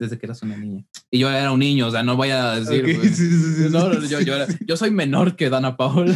Desde 0.00 0.18
que 0.18 0.26
eras 0.26 0.42
una 0.42 0.56
niña. 0.56 0.84
Y 1.10 1.20
yo 1.20 1.30
era 1.30 1.52
un 1.52 1.60
niño, 1.60 1.86
o 1.86 1.90
sea, 1.90 2.02
no 2.02 2.16
vaya 2.16 2.52
a 2.52 2.60
decir, 2.60 2.84
Ok, 2.84 2.96
güey. 2.96 3.08
sí, 3.14 3.30
sí, 3.30 3.54
sí, 3.54 3.68
No, 3.70 3.92
yo, 3.94 4.18
sí. 4.18 4.24
yo, 4.24 4.34
era- 4.34 4.46
yo 4.66 4.76
soy 4.76 4.90
menor 4.90 5.36
que 5.36 5.48
Dana 5.50 5.76
Paola. 5.76 6.14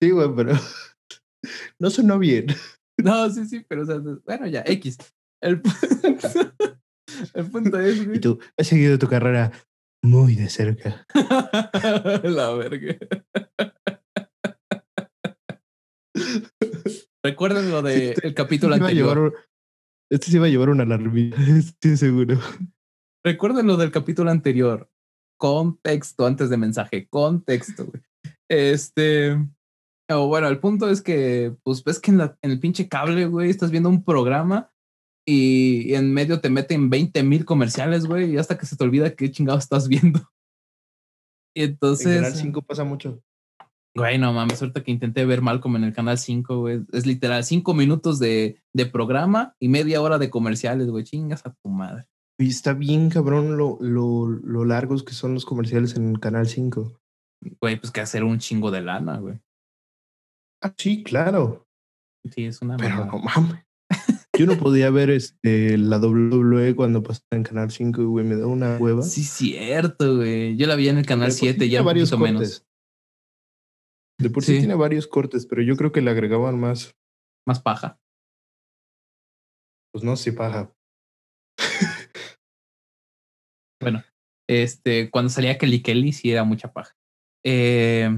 Sí, 0.00 0.10
güey, 0.10 0.28
pero 0.34 0.52
no 1.78 1.90
sonó 1.90 2.18
bien. 2.18 2.46
No, 2.98 3.28
sí, 3.30 3.46
sí, 3.46 3.64
pero 3.68 3.82
o 3.82 3.86
sea, 3.86 3.98
bueno, 4.24 4.46
ya, 4.46 4.62
X. 4.66 4.96
El, 5.42 5.60
el 7.34 7.50
punto 7.50 7.78
es, 7.80 7.98
Y 7.98 8.04
güey. 8.06 8.20
tú 8.20 8.38
has 8.58 8.66
seguido 8.66 8.98
tu 8.98 9.06
carrera 9.08 9.52
muy 10.06 10.34
de 10.36 10.48
cerca. 10.48 11.04
La 12.24 12.50
verga. 12.54 12.96
Recuerden 17.24 17.70
lo 17.70 17.82
de 17.82 18.10
Este- 18.10 18.34
capítulo 18.34 18.74
Este 18.74 18.84
anterior. 18.84 19.16
llevar 19.16 19.32
Este 20.10 20.30
se 20.30 20.36
iba 20.36 20.46
a 20.46 20.48
llevar 20.48 20.68
una 20.70 20.84
alarmita, 20.84 21.36
estoy 21.58 21.96
seguro. 21.96 22.38
Recuerden 23.24 23.66
lo 23.66 23.76
del 23.76 23.90
capítulo 23.90 24.30
anterior. 24.30 24.88
Contexto 25.38 26.24
antes 26.26 26.48
de 26.48 26.56
mensaje. 26.56 27.08
Contexto, 27.08 27.86
güey. 27.86 28.02
Este. 28.48 29.36
O 30.08 30.28
bueno, 30.28 30.46
el 30.46 30.60
punto 30.60 30.88
es 30.88 31.02
que, 31.02 31.56
pues 31.64 31.82
ves 31.82 31.98
que 31.98 32.12
en, 32.12 32.18
la- 32.18 32.38
en 32.40 32.52
el 32.52 32.60
pinche 32.60 32.88
cable, 32.88 33.26
güey, 33.26 33.50
estás 33.50 33.72
viendo 33.72 33.88
un 33.88 34.04
programa 34.04 34.70
y 35.26 35.92
en 35.94 36.14
medio 36.14 36.40
te 36.40 36.48
meten 36.50 36.88
20 36.88 37.22
mil 37.24 37.44
comerciales, 37.44 38.06
güey, 38.06 38.32
y 38.32 38.38
hasta 38.38 38.56
que 38.56 38.64
se 38.64 38.76
te 38.76 38.84
olvida 38.84 39.14
qué 39.14 39.30
chingado 39.30 39.58
estás 39.58 39.88
viendo. 39.88 40.20
Y 41.54 41.62
En 41.62 41.70
entonces. 41.70 42.16
Canal 42.16 42.34
5 42.34 42.62
pasa 42.62 42.84
mucho. 42.84 43.22
Güey, 43.96 44.18
no 44.18 44.30
mames, 44.34 44.60
ahorita 44.60 44.84
que 44.84 44.90
intenté 44.90 45.24
ver 45.24 45.40
Malcolm 45.40 45.76
en 45.76 45.84
el 45.84 45.94
canal 45.94 46.18
5, 46.18 46.58
güey. 46.58 46.82
Es 46.92 47.06
literal, 47.06 47.44
cinco 47.44 47.72
minutos 47.72 48.18
de, 48.18 48.60
de 48.74 48.84
programa 48.84 49.56
y 49.58 49.68
media 49.70 50.02
hora 50.02 50.18
de 50.18 50.28
comerciales, 50.28 50.88
güey. 50.88 51.04
Chingas 51.04 51.46
a 51.46 51.54
tu 51.54 51.70
madre. 51.70 52.04
Y 52.38 52.48
está 52.48 52.74
bien 52.74 53.08
cabrón 53.08 53.56
lo, 53.56 53.78
lo, 53.80 54.26
lo 54.28 54.64
largos 54.66 55.02
que 55.02 55.14
son 55.14 55.32
los 55.32 55.46
comerciales 55.46 55.96
en 55.96 56.16
Canal 56.16 56.46
5. 56.46 57.00
Güey, 57.62 57.80
pues 57.80 57.90
que 57.90 58.02
hacer 58.02 58.22
un 58.22 58.38
chingo 58.38 58.70
de 58.70 58.82
lana, 58.82 59.18
güey. 59.18 59.40
Ah, 60.62 60.74
sí, 60.76 61.02
claro. 61.02 61.66
Sí, 62.34 62.44
es 62.44 62.60
una 62.60 62.76
Pero 62.76 62.96
mamada. 62.96 63.12
no 63.12 63.18
mames. 63.18 63.65
Yo 64.38 64.46
no 64.46 64.58
podía 64.58 64.90
ver 64.90 65.10
este, 65.10 65.78
la 65.78 65.98
WWE 65.98 66.74
cuando 66.74 67.02
pasaba 67.02 67.26
en 67.32 67.42
Canal 67.42 67.70
5, 67.70 68.06
güey, 68.06 68.24
me 68.24 68.36
da 68.36 68.46
una 68.46 68.76
hueva. 68.76 69.02
Sí, 69.02 69.22
cierto, 69.22 70.16
güey. 70.16 70.56
Yo 70.56 70.66
la 70.66 70.76
vi 70.76 70.88
en 70.88 70.98
el 70.98 71.06
canal 71.06 71.28
De 71.28 71.32
por 71.32 71.38
sí 71.38 71.46
7, 71.46 71.58
tiene 71.58 71.72
ya 71.72 71.80
un 71.80 71.86
varios 71.86 72.10
poquito 72.10 72.24
menos. 72.26 72.66
De 74.18 74.30
por 74.30 74.44
sí. 74.44 74.52
Sí. 74.54 74.58
tiene 74.58 74.74
varios 74.74 75.06
cortes, 75.06 75.46
pero 75.46 75.62
yo 75.62 75.76
creo 75.76 75.92
que 75.92 76.02
le 76.02 76.10
agregaban 76.10 76.58
más. 76.58 76.96
Más 77.46 77.60
paja. 77.60 77.98
Pues 79.92 80.04
no 80.04 80.16
sé, 80.16 80.32
paja. 80.32 80.72
Este, 84.48 85.10
cuando 85.10 85.28
salía 85.28 85.58
Kelly 85.58 85.82
Kelly, 85.82 86.12
sí 86.12 86.30
era 86.30 86.44
mucha 86.44 86.72
paja. 86.72 86.96
Eh, 87.44 88.16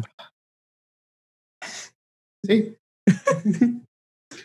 Sí. 2.44 2.76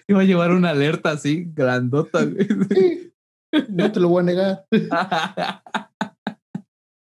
iba 0.08 0.22
a 0.22 0.26
llevar 0.26 0.52
una 0.52 0.70
alerta 0.72 1.12
así, 1.12 1.50
grandota, 1.54 2.26
güey. 2.26 2.48
sí. 2.70 3.10
No 3.70 3.92
te 3.92 4.00
lo 4.00 4.10
voy 4.10 4.22
a 4.22 4.24
negar. 4.24 4.66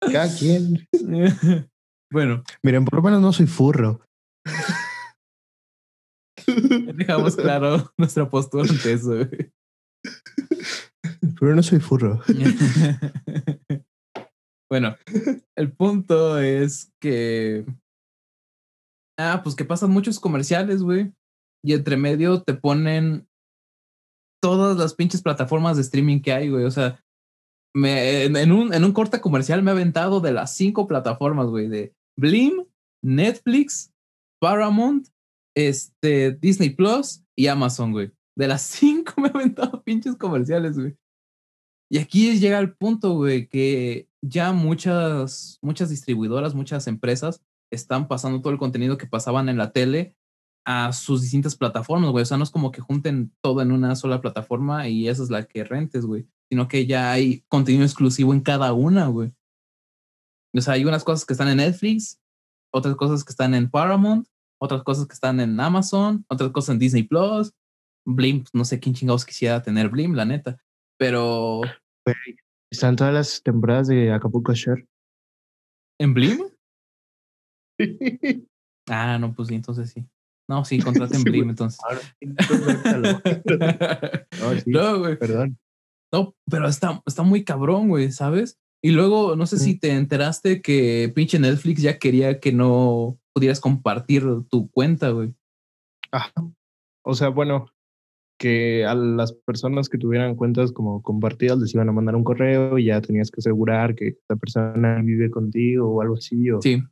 Cada 0.01 0.35
quien. 0.37 0.87
bueno, 2.11 2.43
Miren, 2.61 2.83
por 2.85 2.95
lo 2.95 3.01
menos 3.03 3.21
no 3.21 3.31
soy 3.31 3.47
furro. 3.47 4.01
dejamos 6.95 7.35
claro 7.35 7.91
nuestra 7.97 8.29
postura 8.29 8.65
ante 8.69 8.93
eso, 8.93 9.15
güey. 9.15 9.53
Pero 11.39 11.55
no 11.55 11.63
soy 11.63 11.79
furro. 11.79 12.21
bueno, 14.69 14.95
el 15.55 15.71
punto 15.71 16.39
es 16.39 16.91
que. 16.99 17.65
Ah, 19.17 19.41
pues 19.43 19.55
que 19.55 19.65
pasan 19.65 19.91
muchos 19.91 20.19
comerciales, 20.19 20.81
güey. 20.81 21.13
Y 21.63 21.73
entre 21.73 21.97
medio 21.97 22.41
te 22.41 22.53
ponen 22.53 23.27
todas 24.41 24.77
las 24.77 24.93
pinches 24.95 25.21
plataformas 25.21 25.77
de 25.77 25.83
streaming 25.83 26.21
que 26.21 26.33
hay, 26.33 26.49
güey. 26.49 26.65
O 26.65 26.71
sea, 26.71 27.03
en, 27.75 28.51
un, 28.51 28.73
en 28.73 28.83
un 28.83 28.91
corte 28.91 29.21
comercial 29.21 29.61
me 29.63 29.71
ha 29.71 29.73
aventado 29.73 30.19
de 30.19 30.33
las 30.33 30.55
cinco 30.55 30.87
plataformas, 30.87 31.47
güey. 31.47 31.67
De 31.67 31.93
Blim, 32.17 32.65
Netflix, 33.03 33.93
Paramount, 34.41 35.07
este, 35.55 36.31
Disney 36.31 36.71
Plus 36.71 37.23
y 37.35 37.47
Amazon, 37.47 37.91
güey. 37.91 38.11
De 38.35 38.47
las 38.47 38.61
cinco 38.63 39.13
me 39.21 39.27
ha 39.27 39.31
aventado 39.31 39.83
pinches 39.83 40.15
comerciales, 40.15 40.77
güey. 40.77 40.95
Y 41.89 41.97
aquí 41.97 42.39
llega 42.39 42.57
el 42.59 42.73
punto, 42.73 43.15
güey, 43.15 43.47
que 43.47 44.07
ya 44.21 44.53
muchas, 44.53 45.59
muchas 45.61 45.89
distribuidoras, 45.89 46.55
muchas 46.55 46.87
empresas 46.87 47.43
están 47.69 48.07
pasando 48.07 48.41
todo 48.41 48.53
el 48.53 48.59
contenido 48.59 48.97
que 48.97 49.07
pasaban 49.07 49.49
en 49.49 49.57
la 49.57 49.73
tele 49.73 50.15
a 50.65 50.93
sus 50.93 51.21
distintas 51.21 51.55
plataformas, 51.55 52.11
güey. 52.11 52.23
O 52.23 52.25
sea, 52.25 52.37
no 52.37 52.43
es 52.43 52.51
como 52.51 52.71
que 52.71 52.81
junten 52.81 53.33
todo 53.41 53.61
en 53.61 53.71
una 53.71 53.95
sola 53.95 54.21
plataforma 54.21 54.87
y 54.87 55.07
esa 55.07 55.23
es 55.23 55.29
la 55.29 55.43
que 55.45 55.63
rentes, 55.63 56.05
güey. 56.05 56.27
Sino 56.49 56.67
que 56.67 56.85
ya 56.85 57.11
hay 57.11 57.43
contenido 57.47 57.83
exclusivo 57.83 58.33
en 58.33 58.41
cada 58.41 58.73
una, 58.73 59.07
güey. 59.07 59.33
O 60.53 60.61
sea, 60.61 60.73
hay 60.73 60.85
unas 60.85 61.03
cosas 61.03 61.25
que 61.25 61.33
están 61.33 61.47
en 61.47 61.57
Netflix, 61.57 62.19
otras 62.73 62.95
cosas 62.95 63.23
que 63.23 63.31
están 63.31 63.53
en 63.53 63.69
Paramount, 63.69 64.27
otras 64.59 64.83
cosas 64.83 65.07
que 65.07 65.13
están 65.13 65.39
en 65.39 65.59
Amazon, 65.59 66.25
otras 66.29 66.51
cosas 66.51 66.73
en 66.73 66.79
Disney 66.79 67.03
Plus. 67.03 67.53
Blim, 68.05 68.41
pues, 68.41 68.53
no 68.53 68.65
sé 68.65 68.79
quién 68.79 68.95
chingados 68.95 69.25
quisiera 69.25 69.61
tener 69.61 69.89
Blim, 69.89 70.13
la 70.13 70.25
neta. 70.25 70.61
Pero 70.97 71.61
Están 72.71 72.95
todas 72.95 73.13
las 73.13 73.41
temporadas 73.41 73.87
de 73.87 74.11
Acapulco 74.11 74.53
Shore. 74.53 74.87
¿En 75.99 76.13
Blim? 76.13 76.39
Ah, 78.89 79.17
no, 79.19 79.33
pues 79.33 79.47
sí, 79.47 79.55
entonces 79.55 79.91
sí. 79.91 80.05
No, 80.51 80.65
sí, 80.65 80.79
contraten 80.79 81.23
Blim, 81.23 81.49
entonces. 81.51 81.79
No, 84.41 84.59
sí, 84.59 84.69
no, 84.69 84.99
güey. 84.99 85.17
Perdón. 85.17 85.57
No, 86.11 86.35
pero 86.49 86.67
está, 86.67 87.01
está 87.05 87.23
muy 87.23 87.45
cabrón, 87.45 87.87
güey, 87.87 88.11
¿sabes? 88.11 88.59
Y 88.83 88.91
luego, 88.91 89.37
no 89.37 89.45
sé 89.45 89.59
si 89.59 89.79
te 89.79 89.91
enteraste 89.91 90.61
que 90.61 91.09
pinche 91.15 91.39
Netflix 91.39 91.81
ya 91.81 91.99
quería 91.99 92.41
que 92.41 92.51
no 92.51 93.17
pudieras 93.33 93.61
compartir 93.61 94.25
tu 94.49 94.69
cuenta, 94.71 95.11
güey. 95.11 95.33
Ajá. 96.11 96.33
O 97.05 97.13
sea, 97.13 97.29
bueno, 97.29 97.67
que 98.37 98.83
a 98.85 98.93
las 98.93 99.31
personas 99.31 99.87
que 99.87 99.97
tuvieran 99.97 100.35
cuentas 100.35 100.73
como 100.73 101.01
compartidas 101.01 101.59
les 101.59 101.73
iban 101.73 101.87
a 101.87 101.93
mandar 101.93 102.17
un 102.17 102.25
correo 102.25 102.77
y 102.77 102.87
ya 102.87 102.99
tenías 102.99 103.31
que 103.31 103.39
asegurar 103.39 103.95
que 103.95 104.09
esta 104.09 104.35
persona 104.35 105.01
vive 105.01 105.31
contigo 105.31 105.89
o 105.89 106.01
algo 106.01 106.15
así. 106.15 106.51
O... 106.51 106.61
Sí. 106.61 106.83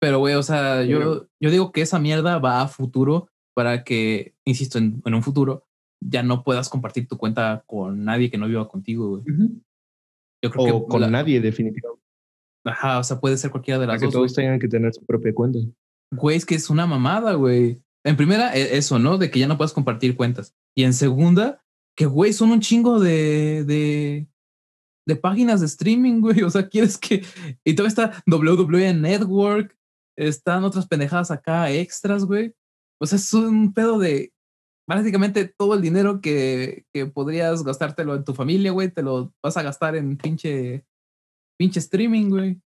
Pero, 0.00 0.18
güey, 0.20 0.34
o 0.34 0.42
sea, 0.42 0.84
yo, 0.84 0.98
Pero- 0.98 1.28
yo 1.40 1.50
digo 1.50 1.72
que 1.72 1.80
esa 1.82 1.98
mierda 1.98 2.38
va 2.38 2.60
a 2.62 2.68
futuro 2.68 3.28
para 3.56 3.82
que, 3.84 4.34
insisto, 4.46 4.78
en, 4.78 5.02
en 5.04 5.14
un 5.14 5.22
futuro 5.22 5.64
ya 6.00 6.22
no 6.22 6.44
puedas 6.44 6.68
compartir 6.68 7.08
tu 7.08 7.16
cuenta 7.18 7.64
con 7.66 8.04
nadie 8.04 8.30
que 8.30 8.38
no 8.38 8.46
viva 8.46 8.68
contigo, 8.68 9.08
güey. 9.08 9.24
Yo 10.44 10.50
creo 10.50 10.76
O 10.76 10.86
que 10.86 10.90
con 10.92 11.00
la- 11.00 11.10
nadie, 11.10 11.40
definitivamente. 11.40 12.02
Ajá, 12.64 12.98
o 12.98 13.04
sea, 13.04 13.18
puede 13.18 13.36
ser 13.36 13.50
cualquiera 13.50 13.80
de 13.80 13.86
Para 13.86 13.94
las 13.94 14.00
que 14.02 14.06
dos. 14.06 14.12
todos 14.14 14.32
güey. 14.34 14.44
tengan 14.46 14.60
que 14.60 14.68
tener 14.68 14.92
su 14.94 15.04
propia 15.04 15.34
cuenta. 15.34 15.58
Güey, 16.14 16.36
es 16.36 16.46
que 16.46 16.54
es 16.54 16.70
una 16.70 16.86
mamada, 16.86 17.34
güey. 17.34 17.80
En 18.04 18.16
primera, 18.16 18.54
e- 18.56 18.76
eso, 18.76 18.98
¿no? 18.98 19.18
De 19.18 19.30
que 19.30 19.38
ya 19.40 19.48
no 19.48 19.56
puedes 19.56 19.72
compartir 19.72 20.16
cuentas. 20.16 20.54
Y 20.76 20.84
en 20.84 20.92
segunda, 20.92 21.64
que, 21.96 22.06
güey, 22.06 22.32
son 22.32 22.50
un 22.50 22.60
chingo 22.60 23.00
de, 23.00 23.64
de, 23.64 24.28
de 25.06 25.16
páginas 25.16 25.60
de 25.60 25.66
streaming, 25.66 26.20
güey. 26.20 26.42
O 26.42 26.50
sea, 26.50 26.68
quieres 26.68 26.98
que. 26.98 27.24
Y 27.64 27.74
todo 27.74 27.86
está 27.86 28.22
WWE 28.26 28.94
Network, 28.94 29.76
están 30.18 30.64
otras 30.64 30.86
pendejadas 30.86 31.30
acá 31.30 31.70
extras, 31.70 32.24
güey. 32.24 32.52
O 33.00 33.06
sea, 33.06 33.16
es 33.16 33.32
un 33.32 33.72
pedo 33.72 33.98
de. 33.98 34.32
Básicamente 34.88 35.52
todo 35.56 35.74
el 35.74 35.82
dinero 35.82 36.20
que, 36.20 36.86
que 36.94 37.06
podrías 37.06 37.62
gastártelo 37.62 38.14
en 38.16 38.24
tu 38.24 38.34
familia, 38.34 38.72
güey, 38.72 38.90
te 38.90 39.02
lo 39.02 39.32
vas 39.42 39.56
a 39.56 39.62
gastar 39.62 39.96
en 39.96 40.16
pinche. 40.16 40.84
pinche 41.58 41.78
streaming, 41.78 42.30
güey. 42.30 42.60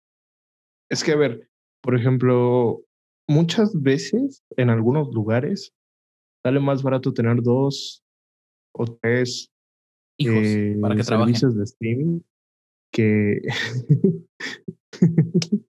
Es 0.91 1.03
que, 1.03 1.13
a 1.13 1.17
ver, 1.17 1.49
por 1.83 1.97
ejemplo, 1.97 2.83
muchas 3.29 3.81
veces 3.81 4.45
en 4.57 4.71
algunos 4.71 5.13
lugares 5.13 5.73
sale 6.45 6.61
más 6.61 6.83
barato 6.83 7.13
tener 7.13 7.43
dos 7.43 8.03
o 8.73 8.87
tres 8.87 9.51
Hijos, 10.19 10.37
eh, 10.37 10.79
para 10.81 10.95
que 10.95 11.03
trabajen. 11.03 11.35
servicios 11.35 11.57
de 11.57 11.65
streaming 11.65 12.21
que 12.93 13.41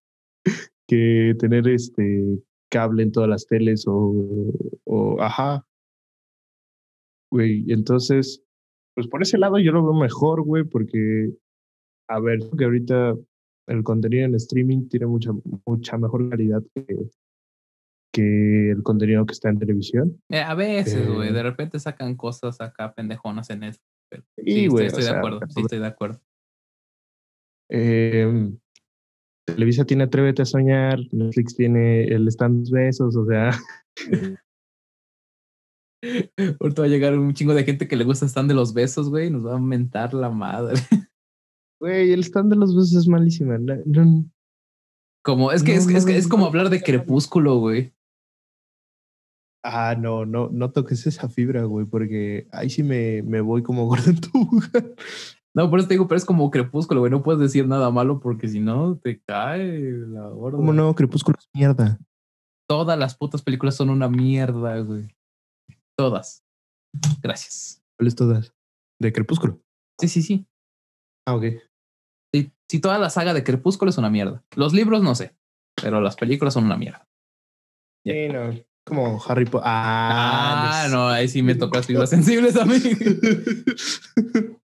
que 0.92 1.36
tener 1.40 1.70
este 1.70 2.38
cable 2.70 3.04
en 3.04 3.12
todas 3.14 3.30
las 3.30 3.46
teles 3.48 3.86
o, 3.88 4.52
o 4.84 5.22
ajá. 5.22 5.66
Güey, 7.32 7.72
entonces, 7.72 8.44
pues 8.94 9.08
por 9.08 9.22
ese 9.22 9.38
lado 9.38 9.58
yo 9.58 9.72
lo 9.72 9.84
veo 9.84 9.94
mejor, 9.94 10.44
güey, 10.44 10.66
porque 10.66 11.32
a 12.10 12.20
ver, 12.20 12.40
que 12.58 12.66
ahorita 12.66 13.16
el 13.68 13.84
contenido 13.84 14.26
en 14.26 14.36
streaming 14.36 14.90
tiene 14.90 15.06
mucha 15.06 15.32
mucha 15.66 15.98
mejor 15.98 16.30
calidad 16.30 16.62
que 16.76 16.86
que 18.14 18.72
el 18.72 18.84
contenido 18.84 19.26
que 19.26 19.32
está 19.32 19.48
en 19.48 19.60
televisión. 19.60 20.22
Eh, 20.28 20.42
a 20.42 20.54
veces, 20.54 21.08
güey, 21.08 21.30
Eh. 21.30 21.32
de 21.32 21.44
repente 21.44 21.80
sacan 21.80 22.18
cosas 22.18 22.60
acá 22.60 22.94
pendejonas 22.94 23.50
en 23.50 23.64
eso. 23.64 23.80
pero 24.10 24.24
Y, 24.36 24.54
sí, 24.54 24.68
güey, 24.68 24.88
estoy, 24.88 25.04
de 25.04 25.10
sea, 25.10 25.20
acuerdo, 25.20 25.40
sí, 25.48 25.62
estoy 25.62 25.80
de 25.80 25.88
acuerdo. 25.88 26.20
Eh, 27.70 28.52
Televisa 29.54 29.86
tiene 29.86 30.04
Atrévete 30.04 30.42
a 30.42 30.46
Soñar, 30.46 31.00
Netflix 31.12 31.56
tiene 31.56 32.04
el 32.06 32.28
Stand 32.28 32.70
Besos, 32.72 33.16
o 33.16 33.26
sea, 33.26 33.52
Ahorita 36.60 36.82
va 36.82 36.86
a 36.88 36.90
llegar 36.90 37.18
un 37.18 37.34
chingo 37.34 37.54
de 37.54 37.64
gente 37.64 37.88
que 37.88 37.96
le 37.96 38.04
gusta 38.04 38.26
stand 38.28 38.50
de 38.50 38.56
los 38.56 38.74
besos, 38.74 39.10
güey, 39.10 39.28
y 39.28 39.30
nos 39.30 39.46
va 39.46 39.56
a 39.56 39.60
mentar 39.60 40.14
la 40.16 40.30
madre. 40.32 40.74
güey, 41.80 42.12
el 42.12 42.24
Stand 42.24 42.50
de 42.52 42.56
los 42.58 42.76
Besos 42.76 42.94
es 42.96 43.08
malísima. 43.08 43.58
no- 43.60 44.26
Como, 45.24 45.52
es 45.52 45.62
que, 45.64 45.74
No, 45.74 45.78
es, 45.80 45.88
que- 45.88 45.98
es, 45.98 46.06
que 46.06 46.14
no, 46.14 46.18
es 46.18 46.28
como 46.28 46.44
no. 46.44 46.48
hablar 46.50 46.70
de 46.70 46.82
crepúsculo, 46.82 47.58
güey. 47.60 47.94
ah, 49.64 49.96
no, 49.96 50.26
no, 50.26 50.50
no 50.50 50.72
toques 50.72 51.06
esa 51.06 51.30
fibra, 51.30 51.66
güey, 51.66 51.86
porque 51.86 52.48
ahí 52.52 52.72
sí 52.72 52.82
me, 52.82 53.22
me 53.22 53.42
voy 53.42 53.62
como 53.62 53.86
gordo 53.88 54.10
en 54.10 54.20
tu 54.22 54.30
lugar. 54.40 54.96
No, 55.56 55.70
por 55.70 55.80
eso 55.80 55.88
te 55.88 55.96
digo, 55.96 56.08
pero 56.08 56.18
es 56.18 56.26
como 56.26 56.50
crepúsculo, 56.50 57.02
güey. 57.02 57.12
No 57.12 57.24
puedes 57.24 57.42
decir 57.42 57.68
nada 57.68 57.92
malo 57.92 58.20
porque 58.20 58.48
si 58.48 58.60
no 58.60 58.98
te 58.98 59.20
cae 59.22 59.92
la 59.92 60.30
gorda. 60.30 60.58
¿Cómo 60.58 60.72
no? 60.72 60.96
Crepúsculo 60.96 61.38
es 61.40 61.50
mierda. 61.54 62.00
Todas 62.70 62.98
las 62.98 63.16
putas 63.18 63.42
películas 63.42 63.76
son 63.76 63.90
una 63.90 64.08
mierda, 64.08 64.80
güey. 64.80 65.14
Todas. 65.98 66.46
Gracias. 67.22 67.82
¿Cuáles 67.98 68.16
todas? 68.16 68.54
De 69.00 69.12
Crepúsculo. 69.12 69.60
Sí, 70.00 70.08
sí, 70.08 70.22
sí. 70.22 70.46
Ah, 71.28 71.36
ok. 71.36 71.44
Sí, 72.34 72.52
sí, 72.70 72.80
toda 72.80 72.98
la 72.98 73.10
saga 73.10 73.34
de 73.34 73.44
Crepúsculo 73.44 73.90
es 73.90 73.98
una 73.98 74.10
mierda. 74.10 74.44
Los 74.56 74.74
libros 74.74 75.04
no 75.04 75.16
sé, 75.16 75.36
pero 75.82 76.00
las 76.00 76.16
películas 76.16 76.54
son 76.54 76.64
una 76.66 76.78
mierda. 76.78 77.08
Sí, 78.06 78.30
no. 78.30 78.54
Como 78.86 79.22
Harry 79.28 79.46
Potter. 79.46 79.68
Ah, 79.70 80.84
Ah, 80.86 80.88
no, 80.90 81.10
ahí 81.10 81.28
sí 81.28 81.44
me 81.44 81.56
tocas 81.56 81.86
fibras 81.86 82.10
sensibles 82.10 82.56
a 82.56 82.66
mí. 82.66 82.76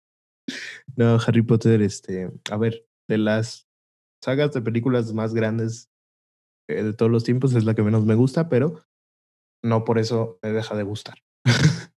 no, 0.94 1.18
Harry 1.26 1.42
Potter, 1.42 1.82
este, 1.82 2.30
a 2.50 2.56
ver, 2.56 2.86
de 3.08 3.18
las 3.18 3.68
sagas 4.22 4.52
de 4.52 4.62
películas 4.62 5.12
más 5.12 5.34
grandes 5.34 5.90
eh, 6.68 6.82
de 6.82 6.92
todos 6.92 7.10
los 7.10 7.24
tiempos 7.24 7.54
es 7.54 7.64
la 7.64 7.74
que 7.74 7.82
menos 7.82 8.04
me 8.04 8.14
gusta, 8.14 8.48
pero 8.48 8.82
no 9.64 9.84
por 9.84 9.98
eso 9.98 10.38
me 10.42 10.50
deja 10.52 10.76
de 10.76 10.82
gustar. 10.84 11.18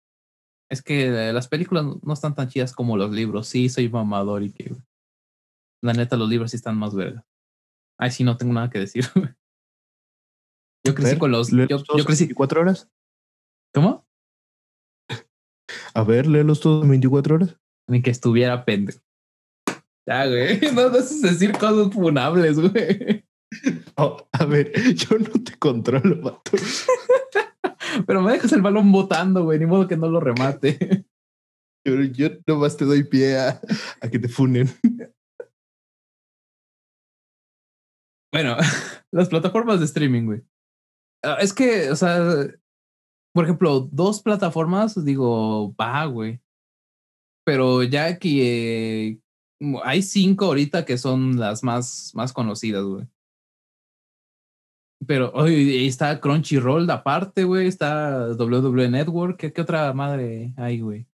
Es 0.71 0.83
que 0.83 1.07
eh, 1.31 1.33
las 1.33 1.49
películas 1.49 1.83
no- 2.03 2.13
están 2.13 2.35
tan 2.35 2.49
chidas 2.49 2.75
como 2.75 2.99
los 2.99 3.11
libros. 3.11 3.49
Sí, 3.49 3.71
soy 3.71 3.89
mamador 3.89 4.43
y 4.43 4.53
que. 4.53 4.77
La 5.83 5.95
neta, 5.95 6.19
los 6.19 6.29
libros 6.29 6.51
sí 6.51 6.59
están 6.59 6.77
más 6.77 6.95
verga. 6.95 7.25
Ay, 7.99 8.11
sí, 8.11 8.23
no 8.23 8.37
tengo 8.37 8.53
nada 8.53 8.69
que 8.69 8.79
decir. 8.81 9.05
Yo 10.87 10.95
crecí 10.95 11.13
Ver, 11.13 11.19
con 11.19 11.31
los. 11.31 11.49
Yo, 11.51 11.67
yo 11.69 12.05
crecí. 12.05 12.25
24 12.25 12.61
horas. 12.61 12.91
¿Cómo? 13.73 14.07
A 15.95 16.03
ver, 16.03 16.27
léelos 16.27 16.61
todos 16.61 16.85
en 16.85 16.91
24 16.91 17.37
horas. 17.37 17.57
Ni 17.89 18.03
que 18.03 18.11
estuviera 18.11 18.65
pendejo. 18.65 19.01
Ya, 20.07 20.27
güey. 20.27 20.61
No 20.75 20.83
haces 20.83 21.23
decir 21.23 21.53
cosas 21.53 21.93
funables, 21.93 22.59
güey. 22.59 23.25
Oh, 23.97 24.29
a 24.33 24.45
ver, 24.45 24.71
yo 24.95 25.19
no 25.19 25.43
te 25.43 25.57
controlo, 25.59 26.21
vato. 26.21 26.53
Pero 28.07 28.21
me 28.21 28.33
dejas 28.33 28.53
el 28.53 28.61
balón 28.61 28.93
botando, 28.93 29.43
güey. 29.43 29.59
Ni 29.59 29.65
modo 29.65 29.89
que 29.89 29.97
no 29.97 30.07
lo 30.09 30.21
remate. 30.21 31.07
Yo, 31.87 31.95
yo 32.03 32.29
nomás 32.47 32.77
te 32.77 32.85
doy 32.85 33.05
pie 33.05 33.39
a, 33.39 33.61
a 34.03 34.09
que 34.11 34.19
te 34.19 34.29
funen. 34.29 34.69
Bueno, 38.33 38.57
las 39.11 39.29
plataformas 39.29 39.79
de 39.81 39.87
streaming, 39.87 40.27
güey. 40.27 40.43
Ah, 41.25 41.39
Es 41.41 41.53
que, 41.55 41.91
o 41.91 41.97
sea, 41.97 42.19
por 43.35 43.45
ejemplo, 43.45 43.89
dos 43.91 44.23
plataformas, 44.23 45.03
digo, 45.05 45.75
va, 45.75 46.05
güey. 46.05 46.41
Pero 47.49 47.83
ya 47.83 48.19
que 48.19 49.09
eh, 49.09 49.21
hay 49.83 50.03
cinco 50.03 50.45
ahorita 50.45 50.85
que 50.85 50.99
son 50.99 51.39
las 51.39 51.65
más, 51.65 52.13
más 52.15 52.31
conocidas, 52.35 52.85
güey. 52.85 53.07
Pero 55.07 55.33
ahí 55.41 55.87
está 55.87 56.21
Crunchyroll 56.21 56.91
aparte, 56.91 57.45
güey. 57.45 57.67
Está 57.67 58.35
WWE 58.35 58.91
Network. 58.91 59.39
¿Qué, 59.39 59.51
qué 59.51 59.63
otra 59.63 59.91
madre 59.95 60.53
hay, 60.59 60.81
güey? 60.81 61.07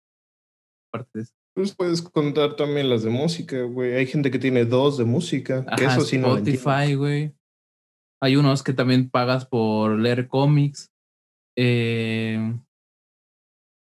Aparte 0.91 1.11
de 1.13 1.21
eso. 1.21 1.33
Pues 1.55 1.75
puedes 1.75 2.01
contar 2.01 2.55
también 2.55 2.89
las 2.89 3.03
de 3.03 3.11
música, 3.11 3.61
güey. 3.61 3.93
Hay 3.93 4.07
gente 4.07 4.31
que 4.31 4.39
tiene 4.39 4.65
dos 4.65 4.97
de 4.97 5.05
música, 5.05 5.63
que 5.77 5.85
Ajá, 5.85 5.97
eso 5.97 6.01
sí. 6.01 6.15
Spotify, 6.15 6.95
güey. 6.95 7.35
Hay 8.23 8.37
unos 8.37 8.63
que 8.63 8.73
también 8.73 9.07
pagas 9.07 9.45
por 9.45 9.99
leer 9.99 10.27
cómics. 10.27 10.91
Eh, 11.55 12.57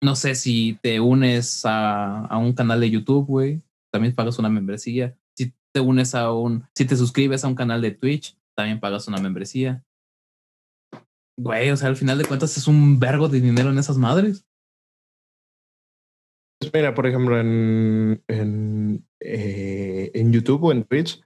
no 0.02 0.16
sé 0.16 0.36
si 0.36 0.80
te 0.82 1.00
unes 1.00 1.66
a, 1.66 2.26
a 2.26 2.38
un 2.38 2.54
canal 2.54 2.80
de 2.80 2.90
YouTube, 2.90 3.26
güey. 3.26 3.62
También 3.92 4.14
pagas 4.16 4.40
una 4.40 4.50
membresía. 4.50 5.18
Si 5.36 5.54
te 5.74 5.80
unes 5.80 6.16
a 6.16 6.32
un, 6.32 6.66
si 6.76 6.86
te 6.86 6.96
suscribes 6.96 7.44
a 7.44 7.48
un 7.48 7.56
canal 7.56 7.82
de 7.82 7.92
Twitch, 7.92 8.38
también 8.56 8.80
pagas 8.80 9.08
una 9.08 9.20
membresía. 9.20 9.84
Güey, 11.40 11.70
o 11.70 11.78
sea, 11.78 11.90
al 11.90 11.96
final 11.96 12.18
de 12.18 12.26
cuentas 12.26 12.58
es 12.58 12.68
un 12.68 13.00
vergo 13.00 13.30
de 13.30 13.40
dinero 13.40 13.70
en 13.70 13.78
esas 13.78 13.98
madres. 13.98 14.46
Pues 16.60 16.74
mira, 16.74 16.96
por 16.96 17.06
ejemplo, 17.06 17.40
en, 17.40 18.24
en, 18.28 19.08
eh, 19.20 20.12
en 20.16 20.34
YouTube 20.34 20.64
o 20.64 20.72
en 20.72 20.84
Twitch, 20.84 21.22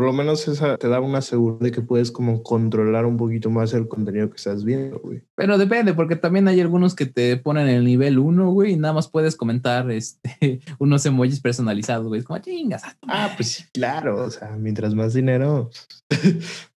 por 0.00 0.06
lo 0.06 0.14
menos 0.14 0.48
esa 0.48 0.78
te 0.78 0.88
da 0.88 0.98
una 0.98 1.20
seguridad 1.20 1.60
de 1.60 1.72
que 1.72 1.82
puedes 1.82 2.10
como 2.10 2.42
controlar 2.42 3.04
un 3.04 3.18
poquito 3.18 3.50
más 3.50 3.74
el 3.74 3.86
contenido 3.86 4.30
que 4.30 4.36
estás 4.36 4.64
viendo, 4.64 4.98
güey. 4.98 5.20
Pero 5.34 5.58
depende, 5.58 5.92
porque 5.92 6.16
también 6.16 6.48
hay 6.48 6.58
algunos 6.58 6.94
que 6.94 7.04
te 7.04 7.36
ponen 7.36 7.68
el 7.68 7.84
nivel 7.84 8.18
1, 8.18 8.50
güey, 8.50 8.72
y 8.72 8.76
nada 8.76 8.94
más 8.94 9.08
puedes 9.08 9.36
comentar 9.36 9.90
este, 9.90 10.62
unos 10.78 11.04
emojis 11.04 11.40
personalizados, 11.40 12.06
güey. 12.08 12.20
Es 12.20 12.24
como 12.24 12.38
chingas. 12.38 12.82
a 12.82 12.94
tu 12.94 13.08
Ah, 13.08 13.30
pues 13.36 13.50
sí, 13.50 13.64
claro. 13.74 14.24
O 14.24 14.30
sea, 14.30 14.56
mientras 14.56 14.94
más 14.94 15.12
dinero, 15.12 15.68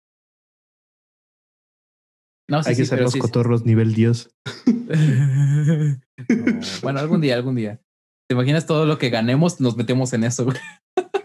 No, 2.49 2.63
sí, 2.63 2.71
hay 2.71 2.75
que 2.75 2.85
sí, 2.85 2.89
ser 2.89 3.01
los 3.01 3.13
sí. 3.13 3.19
cotorros 3.19 3.65
nivel 3.65 3.93
Dios. 3.93 4.35
No, 6.27 6.59
Bueno, 6.81 6.99
algún 6.99 7.21
día, 7.21 7.35
algún 7.35 7.55
día. 7.55 7.79
¿Te 8.27 8.33
imaginas 8.33 8.65
todo 8.65 8.85
lo 8.85 8.97
que 8.97 9.11
ganemos? 9.11 9.61
Nos 9.61 9.77
metemos 9.77 10.11
en 10.13 10.23
eso, 10.23 10.45
güey. 10.45 10.57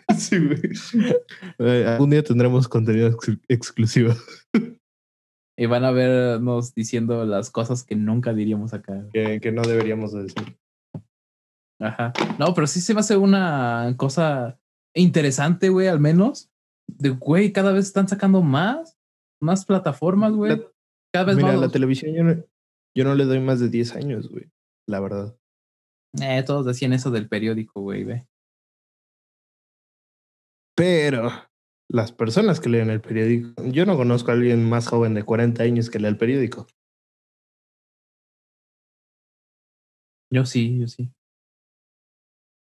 Sí, 0.17 0.39
güey. 0.39 1.83
Algún 1.85 2.11
día 2.11 2.23
tendremos 2.23 2.69
contenido 2.69 3.09
ex- 3.09 3.39
exclusivo. 3.49 4.13
Y 5.59 5.67
van 5.67 5.85
a 5.85 5.91
vernos 5.91 6.75
diciendo 6.75 7.25
las 7.25 7.51
cosas 7.51 7.83
que 7.85 7.97
nunca 7.97 8.33
diríamos 8.35 8.73
acá. 8.75 9.09
Que, 9.13 9.41
que 9.41 9.53
no 9.53 9.63
deberíamos 9.63 10.13
de 10.13 10.23
decir. 10.25 10.59
Ajá. 11.81 12.13
No, 12.39 12.55
pero 12.55 12.67
sí 12.67 12.81
se 12.81 12.95
me 12.95 13.01
hace 13.01 13.17
una 13.17 13.95
cosa 13.97 14.59
interesante, 14.95 15.69
güey, 15.69 15.89
al 15.89 16.01
menos. 16.01 16.51
De, 16.89 17.11
güey, 17.11 17.53
cada 17.53 17.73
vez 17.73 17.87
están 17.87 18.07
sacando 18.09 18.43
más, 18.43 18.97
más 19.43 19.65
plataformas, 19.67 20.33
güey. 20.33 20.57
La- 20.57 20.63
Cada 21.13 21.27
vez 21.27 21.37
Mira, 21.37 21.49
más. 21.53 21.61
la 21.61 21.69
televisión 21.69 22.15
yo 22.15 22.23
no, 22.23 22.35
yo 22.97 23.05
no 23.05 23.15
le 23.15 23.25
doy 23.25 23.41
más 23.41 23.61
de 23.61 23.69
10 23.69 23.97
años, 23.97 24.29
güey. 24.31 24.51
La 24.89 25.01
verdad. 25.01 25.37
Eh, 26.21 26.43
todos 26.47 26.65
decían 26.65 26.93
eso 26.93 27.11
del 27.11 27.29
periódico, 27.29 27.81
güey, 27.83 28.05
ve. 28.05 28.27
Pero 30.77 31.31
las 31.91 32.13
personas 32.13 32.61
que 32.61 32.69
leen 32.69 32.91
el 32.91 33.01
periódico, 33.01 33.65
yo 33.65 33.87
no 33.87 33.97
conozco 33.97 34.31
a 34.31 34.35
alguien 34.35 34.69
más 34.69 34.89
joven 34.89 35.15
de 35.15 35.25
40 35.25 35.63
años 35.63 35.89
que 35.89 35.99
lea 35.99 36.11
el 36.11 36.19
periódico. 36.19 36.67
Yo 40.31 40.45
sí, 40.45 40.79
yo 40.79 40.87
sí. 40.87 41.11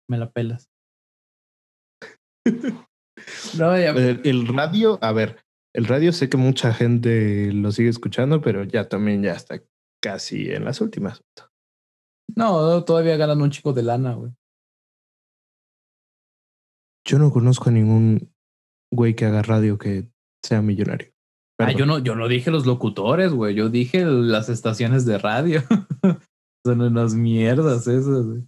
Me 0.09 0.17
la 0.17 0.31
pelas. 0.31 0.71
no, 3.59 3.75
el, 3.75 4.47
radio, 4.47 4.99
a 5.03 5.13
ver, 5.13 5.45
el 5.75 5.85
radio 5.85 6.13
sé 6.13 6.31
que 6.31 6.39
mucha 6.39 6.73
gente 6.73 7.53
lo 7.53 7.73
sigue 7.73 7.91
escuchando, 7.91 8.41
pero 8.41 8.65
ya 8.65 8.89
también 8.89 9.23
ya 9.23 9.33
está 9.33 9.63
casi 10.03 10.51
en 10.51 10.65
las 10.65 10.81
últimas. 10.81 11.23
No, 12.35 12.85
todavía 12.85 13.17
ganan 13.17 13.43
un 13.43 13.51
chico 13.51 13.75
de 13.75 13.83
lana, 13.83 14.15
güey. 14.15 14.33
Yo 17.09 17.19
no 17.19 17.33
conozco 17.33 17.71
a 17.71 17.73
ningún 17.73 18.31
güey 18.93 19.15
que 19.15 19.25
haga 19.25 19.43
radio 19.43 19.79
que 19.79 20.11
sea 20.45 20.61
millonario. 20.61 21.09
Ah, 21.59 21.73
yo 21.73 21.87
no, 21.87 21.99
yo 21.99 22.15
no 22.15 22.29
dije 22.29 22.51
los 22.51 22.67
locutores, 22.67 23.33
güey. 23.33 23.55
Yo 23.55 23.71
dije 23.71 24.05
las 24.05 24.51
estaciones 24.51 25.07
de 25.07 25.17
radio. 25.17 25.63
Son 26.67 26.81
unas 26.83 27.15
mierdas 27.15 27.87
esas, 27.87 28.27
güey. 28.27 28.43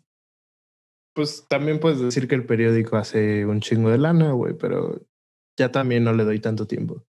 Pues 1.14 1.46
también 1.48 1.80
puedes 1.80 2.00
decir 2.00 2.28
que 2.28 2.34
el 2.34 2.44
periódico 2.44 2.96
hace 2.96 3.46
un 3.46 3.60
chingo 3.60 3.90
de 3.90 3.98
lana, 3.98 4.32
güey, 4.32 4.54
pero 4.56 5.00
ya 5.58 5.72
también 5.72 6.04
no 6.04 6.12
le 6.12 6.24
doy 6.24 6.38
tanto 6.38 6.66
tiempo. 6.66 7.04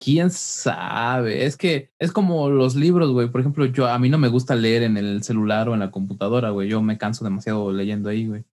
Quién 0.00 0.30
sabe. 0.30 1.44
Es 1.46 1.56
que 1.56 1.92
es 2.00 2.12
como 2.12 2.50
los 2.50 2.74
libros, 2.74 3.12
güey. 3.12 3.30
Por 3.30 3.40
ejemplo, 3.40 3.64
yo 3.64 3.86
a 3.86 3.98
mí 3.98 4.08
no 4.08 4.18
me 4.18 4.28
gusta 4.28 4.56
leer 4.56 4.82
en 4.82 4.96
el 4.96 5.22
celular 5.22 5.68
o 5.68 5.74
en 5.74 5.80
la 5.80 5.92
computadora, 5.92 6.50
güey. 6.50 6.68
Yo 6.68 6.82
me 6.82 6.98
canso 6.98 7.24
demasiado 7.24 7.72
leyendo 7.72 8.08
ahí, 8.08 8.26
güey. 8.26 8.44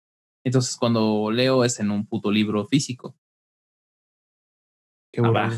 Entonces, 0.45 0.77
cuando 0.77 1.31
leo 1.31 1.65
es 1.65 1.79
en 1.79 1.91
un 1.91 2.05
puto 2.05 2.31
libro 2.31 2.65
físico. 2.65 3.17
Qué 5.11 5.21
habrá, 5.21 5.51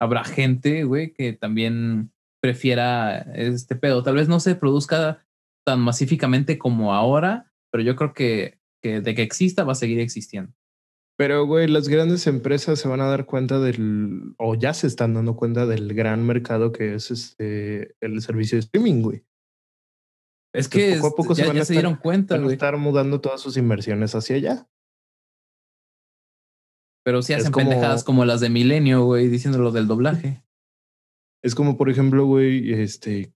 habrá 0.00 0.24
gente, 0.24 0.84
güey, 0.84 1.12
que 1.12 1.34
también 1.34 2.12
prefiera 2.40 3.18
este 3.34 3.76
pedo. 3.76 4.02
Tal 4.02 4.14
vez 4.14 4.28
no 4.28 4.40
se 4.40 4.54
produzca 4.54 5.26
tan 5.66 5.80
masíficamente 5.80 6.58
como 6.58 6.94
ahora, 6.94 7.52
pero 7.70 7.84
yo 7.84 7.96
creo 7.96 8.14
que, 8.14 8.58
que 8.82 9.00
de 9.02 9.14
que 9.14 9.22
exista 9.22 9.64
va 9.64 9.72
a 9.72 9.76
seguir 9.76 10.00
existiendo. 10.00 10.52
Pero, 11.18 11.44
güey, 11.44 11.68
las 11.68 11.88
grandes 11.88 12.26
empresas 12.26 12.78
se 12.78 12.88
van 12.88 13.02
a 13.02 13.08
dar 13.10 13.26
cuenta 13.26 13.60
del, 13.60 14.34
o 14.38 14.54
ya 14.54 14.72
se 14.72 14.86
están 14.86 15.12
dando 15.12 15.36
cuenta 15.36 15.66
del 15.66 15.92
gran 15.92 16.26
mercado 16.26 16.72
que 16.72 16.94
es 16.94 17.10
este 17.10 17.94
el 18.00 18.22
servicio 18.22 18.56
de 18.56 18.60
streaming, 18.60 19.02
güey. 19.02 19.22
Es 20.52 20.68
que 20.68 20.96
poco 20.96 21.06
a 21.06 21.10
poco 21.16 21.34
ya, 21.34 21.44
se, 21.44 21.48
van 21.48 21.58
a 21.58 21.64
dieron 21.64 21.96
cuenta, 21.96 22.36
van 22.36 22.48
a 22.48 22.52
estar 22.52 22.76
mudando 22.76 23.20
todas 23.20 23.40
sus 23.40 23.56
inversiones 23.56 24.14
hacia 24.14 24.36
allá. 24.36 24.68
Pero 27.04 27.22
si 27.22 27.32
hacen 27.32 27.52
pendejadas 27.52 28.04
como 28.04 28.24
las 28.24 28.40
de 28.40 28.50
Milenio, 28.50 29.04
güey, 29.04 29.28
diciendo 29.28 29.58
lo 29.58 29.70
del 29.70 29.86
doblaje. 29.86 30.44
Es 31.42 31.54
como, 31.54 31.76
por 31.76 31.88
ejemplo, 31.88 32.26
güey, 32.26 32.72
este, 32.72 33.32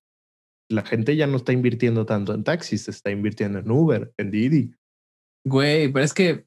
la 0.68 0.83
gente 0.83 1.16
ya 1.16 1.27
no 1.27 1.37
está 1.37 1.53
invirtiendo 1.53 2.05
tanto 2.05 2.35
en 2.35 2.44
taxis, 2.44 2.88
está 2.88 3.11
invirtiendo 3.11 3.59
en 3.59 3.70
Uber, 3.70 4.12
en 4.18 4.31
Didi. 4.31 4.74
Güey, 5.46 5.90
pero 5.92 6.05
es 6.05 6.12
que 6.12 6.46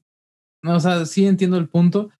no, 0.62 0.76
o 0.76 0.80
sea, 0.80 1.04
sí 1.06 1.26
entiendo 1.26 1.56
el 1.56 1.68
punto, 1.68 2.10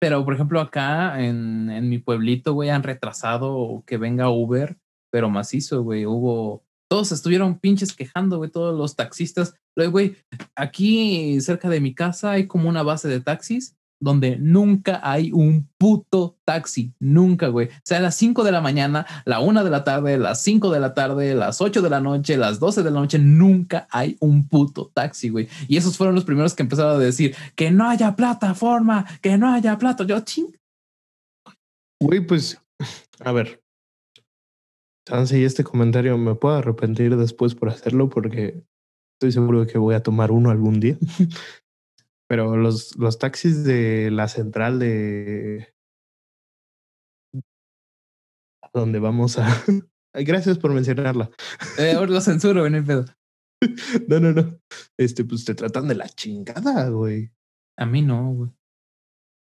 pero 0.00 0.24
por 0.24 0.34
ejemplo 0.34 0.60
acá 0.60 1.20
en, 1.24 1.70
en 1.70 1.88
mi 1.88 1.98
pueblito, 1.98 2.54
güey, 2.54 2.70
han 2.70 2.82
retrasado 2.82 3.82
que 3.86 3.96
venga 3.96 4.30
Uber, 4.30 4.78
pero 5.10 5.30
macizo, 5.30 5.82
güey, 5.82 6.06
hubo... 6.06 6.64
Todos 6.88 7.12
estuvieron 7.12 7.58
pinches 7.58 7.94
quejando, 7.94 8.38
güey, 8.38 8.50
todos 8.50 8.76
los 8.76 8.96
taxistas. 8.96 9.54
Güey, 9.76 10.16
aquí 10.56 11.40
cerca 11.40 11.68
de 11.68 11.80
mi 11.80 11.94
casa 11.94 12.32
hay 12.32 12.46
como 12.46 12.68
una 12.68 12.82
base 12.82 13.08
de 13.08 13.20
taxis 13.20 13.76
donde 14.00 14.36
nunca 14.36 15.00
hay 15.02 15.32
un 15.32 15.68
puto 15.76 16.38
taxi, 16.44 16.92
nunca, 17.00 17.48
güey. 17.48 17.68
O 17.68 17.80
sea, 17.82 17.98
a 17.98 18.00
las 18.00 18.14
5 18.16 18.44
de 18.44 18.52
la 18.52 18.60
mañana, 18.60 19.06
la 19.24 19.40
1 19.40 19.64
de 19.64 19.70
la 19.70 19.84
tarde, 19.84 20.18
las 20.18 20.40
5 20.42 20.70
de 20.70 20.80
la 20.80 20.94
tarde, 20.94 21.34
las 21.34 21.60
8 21.60 21.82
de 21.82 21.90
la 21.90 22.00
noche, 22.00 22.36
las 22.36 22.60
12 22.60 22.82
de 22.82 22.90
la 22.90 23.00
noche, 23.00 23.18
nunca 23.18 23.88
hay 23.90 24.16
un 24.20 24.46
puto 24.48 24.90
taxi, 24.94 25.30
güey. 25.30 25.48
Y 25.66 25.76
esos 25.76 25.96
fueron 25.96 26.14
los 26.14 26.24
primeros 26.24 26.54
que 26.54 26.62
empezaron 26.62 26.96
a 26.96 26.98
decir 26.98 27.34
que 27.54 27.70
no 27.70 27.88
haya 27.88 28.14
plataforma, 28.14 29.04
que 29.20 29.36
no 29.36 29.52
haya 29.52 29.76
plato. 29.78 30.04
Yo, 30.04 30.20
ching. 30.20 30.56
Güey, 32.00 32.24
pues, 32.24 32.60
a 33.20 33.32
ver. 33.32 33.60
Y 35.30 35.44
este 35.44 35.64
comentario 35.64 36.18
me 36.18 36.34
puedo 36.34 36.56
arrepentir 36.56 37.16
después 37.16 37.54
por 37.54 37.68
hacerlo 37.70 38.08
porque 38.08 38.64
estoy 39.14 39.32
seguro 39.32 39.60
de 39.60 39.66
que 39.66 39.78
voy 39.78 39.94
a 39.94 40.02
tomar 40.02 40.30
uno 40.30 40.50
algún 40.50 40.80
día. 40.80 40.98
Pero 42.28 42.56
los, 42.56 42.96
los 42.96 43.18
taxis 43.18 43.64
de 43.64 44.10
la 44.10 44.28
central 44.28 44.78
de... 44.78 45.74
Donde 48.74 48.98
vamos 48.98 49.38
a... 49.38 49.48
Gracias 50.14 50.58
por 50.58 50.72
mencionarla. 50.72 51.30
Eh, 51.78 51.92
ahora 51.92 52.10
lo 52.10 52.20
censuro, 52.20 52.66
en 52.66 52.74
el 52.74 52.84
pedo. 52.84 53.04
No, 54.08 54.20
no, 54.20 54.32
no. 54.32 54.60
Este, 54.96 55.24
pues 55.24 55.44
te 55.44 55.54
tratan 55.54 55.88
de 55.88 55.96
la 55.96 56.08
chingada, 56.08 56.90
güey. 56.90 57.32
A 57.76 57.86
mí 57.86 58.02
no, 58.02 58.32
güey. 58.32 58.50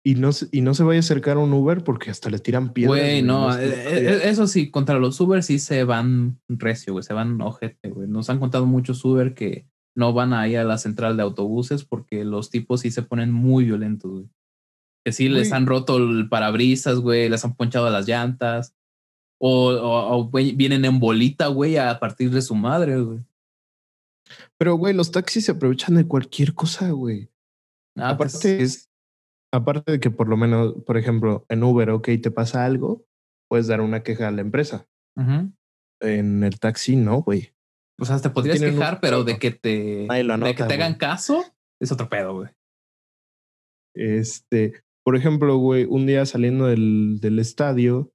Y 0.07 0.13
no, 0.13 0.29
y 0.51 0.61
no 0.61 0.75
se 0.75 0.83
vaya 0.83 0.99
a 0.99 1.01
acercar 1.01 1.37
a 1.37 1.39
un 1.39 1.51
Uber 1.51 1.83
porque 1.83 2.11
hasta 2.11 2.29
le 2.29 2.37
tiran 2.37 2.73
piedras. 2.73 2.99
Güey, 2.99 3.23
no, 3.23 3.57
eh, 3.57 3.73
eh, 3.73 4.19
eso 4.25 4.45
sí, 4.45 4.69
contra 4.69 4.99
los 4.99 5.19
Uber 5.19 5.41
sí 5.41 5.57
se 5.57 5.83
van 5.83 6.39
recio, 6.47 6.93
güey, 6.93 7.03
se 7.03 7.15
van 7.15 7.41
ojete, 7.41 7.89
güey. 7.89 8.07
Nos 8.07 8.29
han 8.29 8.37
contado 8.37 8.67
muchos 8.67 9.03
Uber 9.03 9.33
que 9.33 9.65
no 9.97 10.13
van 10.13 10.33
a 10.33 10.47
ir 10.47 10.59
a 10.59 10.63
la 10.63 10.77
central 10.77 11.17
de 11.17 11.23
autobuses 11.23 11.85
porque 11.85 12.23
los 12.23 12.51
tipos 12.51 12.81
sí 12.81 12.91
se 12.91 13.01
ponen 13.01 13.31
muy 13.31 13.65
violentos, 13.65 14.11
güey. 14.11 14.29
Que 15.03 15.11
sí 15.11 15.27
les 15.27 15.51
han 15.51 15.65
roto 15.65 15.97
el 15.97 16.29
parabrisas, 16.29 16.99
güey, 16.99 17.27
les 17.27 17.43
han 17.43 17.55
ponchado 17.55 17.89
las 17.89 18.07
llantas. 18.07 18.75
O, 19.41 20.29
vienen 20.31 20.85
en 20.85 20.99
bolita, 20.99 21.47
güey, 21.47 21.77
a 21.77 21.99
partir 21.99 22.29
de 22.29 22.43
su 22.43 22.53
madre, 22.53 23.01
güey. 23.01 23.21
Pero, 24.59 24.75
güey, 24.75 24.93
los 24.93 25.09
taxis 25.09 25.45
se 25.45 25.53
aprovechan 25.53 25.95
de 25.95 26.07
cualquier 26.07 26.53
cosa, 26.53 26.91
güey. 26.91 27.27
Ah, 27.97 28.15
pues 28.17 28.35
aparte, 28.35 28.61
es, 28.61 28.89
aparte 29.55 29.93
de 29.93 29.99
que 29.99 30.11
por 30.11 30.27
lo 30.27 30.37
menos, 30.37 30.75
por 30.85 30.97
ejemplo, 30.97 31.45
en 31.49 31.63
Uber, 31.63 31.89
ok, 31.89 32.09
te 32.21 32.31
pasa 32.31 32.65
algo, 32.65 33.05
puedes 33.49 33.67
dar 33.67 33.81
una 33.81 34.03
queja 34.03 34.27
a 34.27 34.31
la 34.31 34.41
empresa. 34.41 34.87
En 36.01 36.43
el 36.43 36.59
taxi, 36.59 36.95
no, 36.95 37.21
güey. 37.21 37.53
O 37.99 38.05
sea, 38.05 38.19
te 38.19 38.29
podrías 38.29 38.59
quejar, 38.59 38.99
pero 38.99 39.23
de 39.23 39.39
que 39.39 39.51
te, 39.51 40.07
de 40.07 40.55
que 40.55 40.63
te 40.63 40.73
hagan 40.73 40.95
caso 40.95 41.43
es 41.81 41.91
otro 41.91 42.09
pedo, 42.09 42.35
güey. 42.35 42.49
Este, 43.95 44.83
por 45.05 45.15
ejemplo, 45.15 45.57
güey, 45.57 45.85
un 45.85 46.05
día 46.05 46.25
saliendo 46.25 46.65
del, 46.65 47.19
del 47.21 47.39
estadio, 47.39 48.11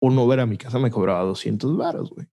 un 0.00 0.18
Uber 0.18 0.40
a 0.40 0.46
mi 0.46 0.56
casa 0.56 0.78
me 0.78 0.90
cobraba 0.90 1.22
200 1.22 1.76
varos, 1.76 2.10
güey. 2.10 2.26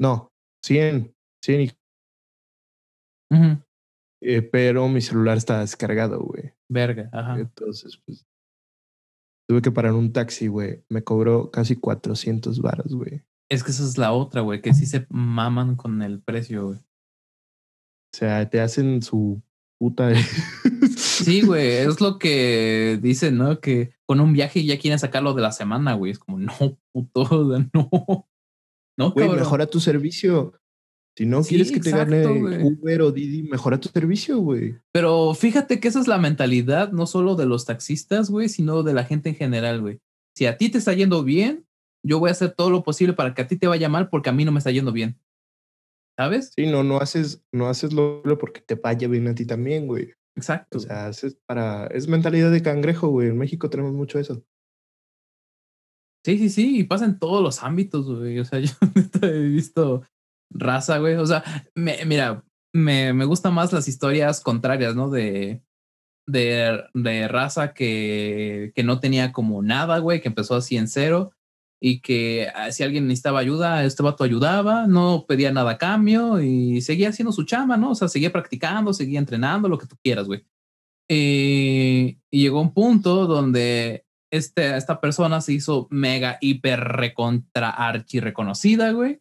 No, 0.00 0.30
100, 0.64 1.14
100 1.42 1.60
y... 1.60 1.72
eh, 4.20 4.42
pero 4.42 4.88
mi 4.88 5.00
celular 5.00 5.36
está 5.36 5.60
descargado, 5.60 6.20
güey. 6.20 6.52
Verga, 6.68 7.08
ajá. 7.12 7.38
Entonces, 7.38 8.00
pues, 8.04 8.26
tuve 9.48 9.62
que 9.62 9.70
parar 9.70 9.94
un 9.94 10.12
taxi, 10.12 10.48
güey. 10.48 10.84
Me 10.88 11.02
cobró 11.02 11.50
casi 11.50 11.76
400 11.76 12.60
varos, 12.60 12.94
güey. 12.94 13.22
Es 13.50 13.64
que 13.64 13.70
esa 13.70 13.84
es 13.84 13.96
la 13.96 14.12
otra, 14.12 14.42
güey, 14.42 14.60
que 14.60 14.74
sí 14.74 14.84
se 14.84 15.06
maman 15.08 15.76
con 15.76 16.02
el 16.02 16.20
precio, 16.20 16.66
güey. 16.66 16.78
O 16.78 18.16
sea, 18.16 18.48
te 18.48 18.60
hacen 18.60 19.02
su 19.02 19.42
puta. 19.78 20.10
sí, 20.96 21.42
güey, 21.42 21.68
es 21.68 22.00
lo 22.00 22.18
que 22.18 22.98
dicen, 23.00 23.38
¿no? 23.38 23.60
Que 23.60 23.94
con 24.06 24.20
un 24.20 24.32
viaje 24.32 24.64
ya 24.64 24.78
quieren 24.78 24.98
sacarlo 24.98 25.32
de 25.32 25.42
la 25.42 25.52
semana, 25.52 25.94
güey. 25.94 26.12
Es 26.12 26.18
como, 26.18 26.38
no, 26.38 26.52
puto, 26.92 27.58
no. 27.72 28.28
No, 28.98 29.12
güey, 29.12 29.28
mejora 29.28 29.66
tu 29.66 29.80
servicio. 29.80 30.52
Si 31.18 31.26
no 31.26 31.42
quieres 31.42 31.72
que 31.72 31.80
te 31.80 31.90
gane 31.90 32.24
Uber 32.62 33.02
o 33.02 33.10
Didi, 33.10 33.42
mejora 33.42 33.80
tu 33.80 33.88
servicio, 33.88 34.38
güey. 34.38 34.76
Pero 34.92 35.34
fíjate 35.34 35.80
que 35.80 35.88
esa 35.88 35.98
es 35.98 36.06
la 36.06 36.16
mentalidad 36.16 36.92
no 36.92 37.08
solo 37.08 37.34
de 37.34 37.44
los 37.44 37.64
taxistas, 37.64 38.30
güey, 38.30 38.48
sino 38.48 38.84
de 38.84 38.94
la 38.94 39.02
gente 39.02 39.30
en 39.30 39.34
general, 39.34 39.80
güey. 39.80 39.98
Si 40.36 40.46
a 40.46 40.56
ti 40.56 40.68
te 40.68 40.78
está 40.78 40.92
yendo 40.92 41.24
bien, 41.24 41.66
yo 42.06 42.20
voy 42.20 42.28
a 42.28 42.30
hacer 42.30 42.52
todo 42.52 42.70
lo 42.70 42.84
posible 42.84 43.14
para 43.14 43.34
que 43.34 43.42
a 43.42 43.48
ti 43.48 43.56
te 43.56 43.66
vaya 43.66 43.88
mal 43.88 44.10
porque 44.10 44.30
a 44.30 44.32
mí 44.32 44.44
no 44.44 44.52
me 44.52 44.58
está 44.58 44.70
yendo 44.70 44.92
bien. 44.92 45.18
¿Sabes? 46.16 46.52
Sí, 46.54 46.68
no, 46.68 46.84
no 46.84 46.98
haces, 46.98 47.42
no 47.50 47.66
haces 47.66 47.92
lo 47.92 48.22
porque 48.38 48.60
te 48.60 48.76
vaya 48.76 49.08
bien 49.08 49.26
a 49.26 49.34
ti 49.34 49.44
también, 49.44 49.88
güey. 49.88 50.12
Exacto. 50.36 50.78
O 50.78 50.80
sea, 50.80 51.06
haces 51.06 51.36
para, 51.46 51.88
es 51.88 52.06
mentalidad 52.06 52.52
de 52.52 52.62
cangrejo, 52.62 53.08
güey. 53.08 53.30
En 53.30 53.38
México 53.38 53.68
tenemos 53.68 53.92
mucho 53.92 54.20
eso. 54.20 54.44
Sí, 56.24 56.38
sí, 56.38 56.48
sí, 56.48 56.78
y 56.78 56.84
pasa 56.84 57.06
en 57.06 57.18
todos 57.18 57.42
los 57.42 57.64
ámbitos, 57.64 58.06
güey. 58.06 58.38
O 58.38 58.44
sea, 58.44 58.60
yo 58.60 58.70
he 59.22 59.48
visto 59.48 60.04
raza, 60.50 60.98
güey. 60.98 61.14
O 61.14 61.26
sea, 61.26 61.44
mira, 61.74 62.44
me, 62.72 63.12
me 63.12 63.24
gustan 63.24 63.54
más 63.54 63.72
las 63.72 63.88
historias 63.88 64.40
contrarias, 64.40 64.94
¿no? 64.94 65.10
De, 65.10 65.62
de, 66.26 66.84
de 66.94 67.28
raza 67.28 67.72
que, 67.72 68.72
que 68.74 68.82
no 68.82 69.00
tenía 69.00 69.32
como 69.32 69.62
nada, 69.62 69.98
güey, 69.98 70.20
que 70.20 70.28
empezó 70.28 70.54
así 70.54 70.76
en 70.76 70.88
cero 70.88 71.32
y 71.80 72.00
que 72.00 72.48
ah, 72.54 72.72
si 72.72 72.82
alguien 72.82 73.06
necesitaba 73.06 73.40
ayuda, 73.40 73.84
este 73.84 74.02
vato 74.02 74.24
ayudaba, 74.24 74.86
no 74.86 75.26
pedía 75.26 75.52
nada 75.52 75.72
a 75.72 75.78
cambio 75.78 76.40
y 76.40 76.80
seguía 76.80 77.10
haciendo 77.10 77.32
su 77.32 77.44
chamba, 77.44 77.76
¿no? 77.76 77.92
O 77.92 77.94
sea, 77.94 78.08
seguía 78.08 78.32
practicando, 78.32 78.92
seguía 78.92 79.18
entrenando, 79.18 79.68
lo 79.68 79.78
que 79.78 79.86
tú 79.86 79.96
quieras, 80.02 80.26
güey. 80.26 80.44
Eh, 81.08 82.18
y 82.30 82.42
llegó 82.42 82.60
un 82.60 82.74
punto 82.74 83.26
donde 83.26 84.04
este, 84.30 84.76
esta 84.76 85.00
persona 85.00 85.40
se 85.40 85.54
hizo 85.54 85.86
mega, 85.90 86.36
hiper, 86.40 86.80
recontra, 86.80 87.70
archi 87.70 88.20
reconocida, 88.20 88.92
güey. 88.92 89.20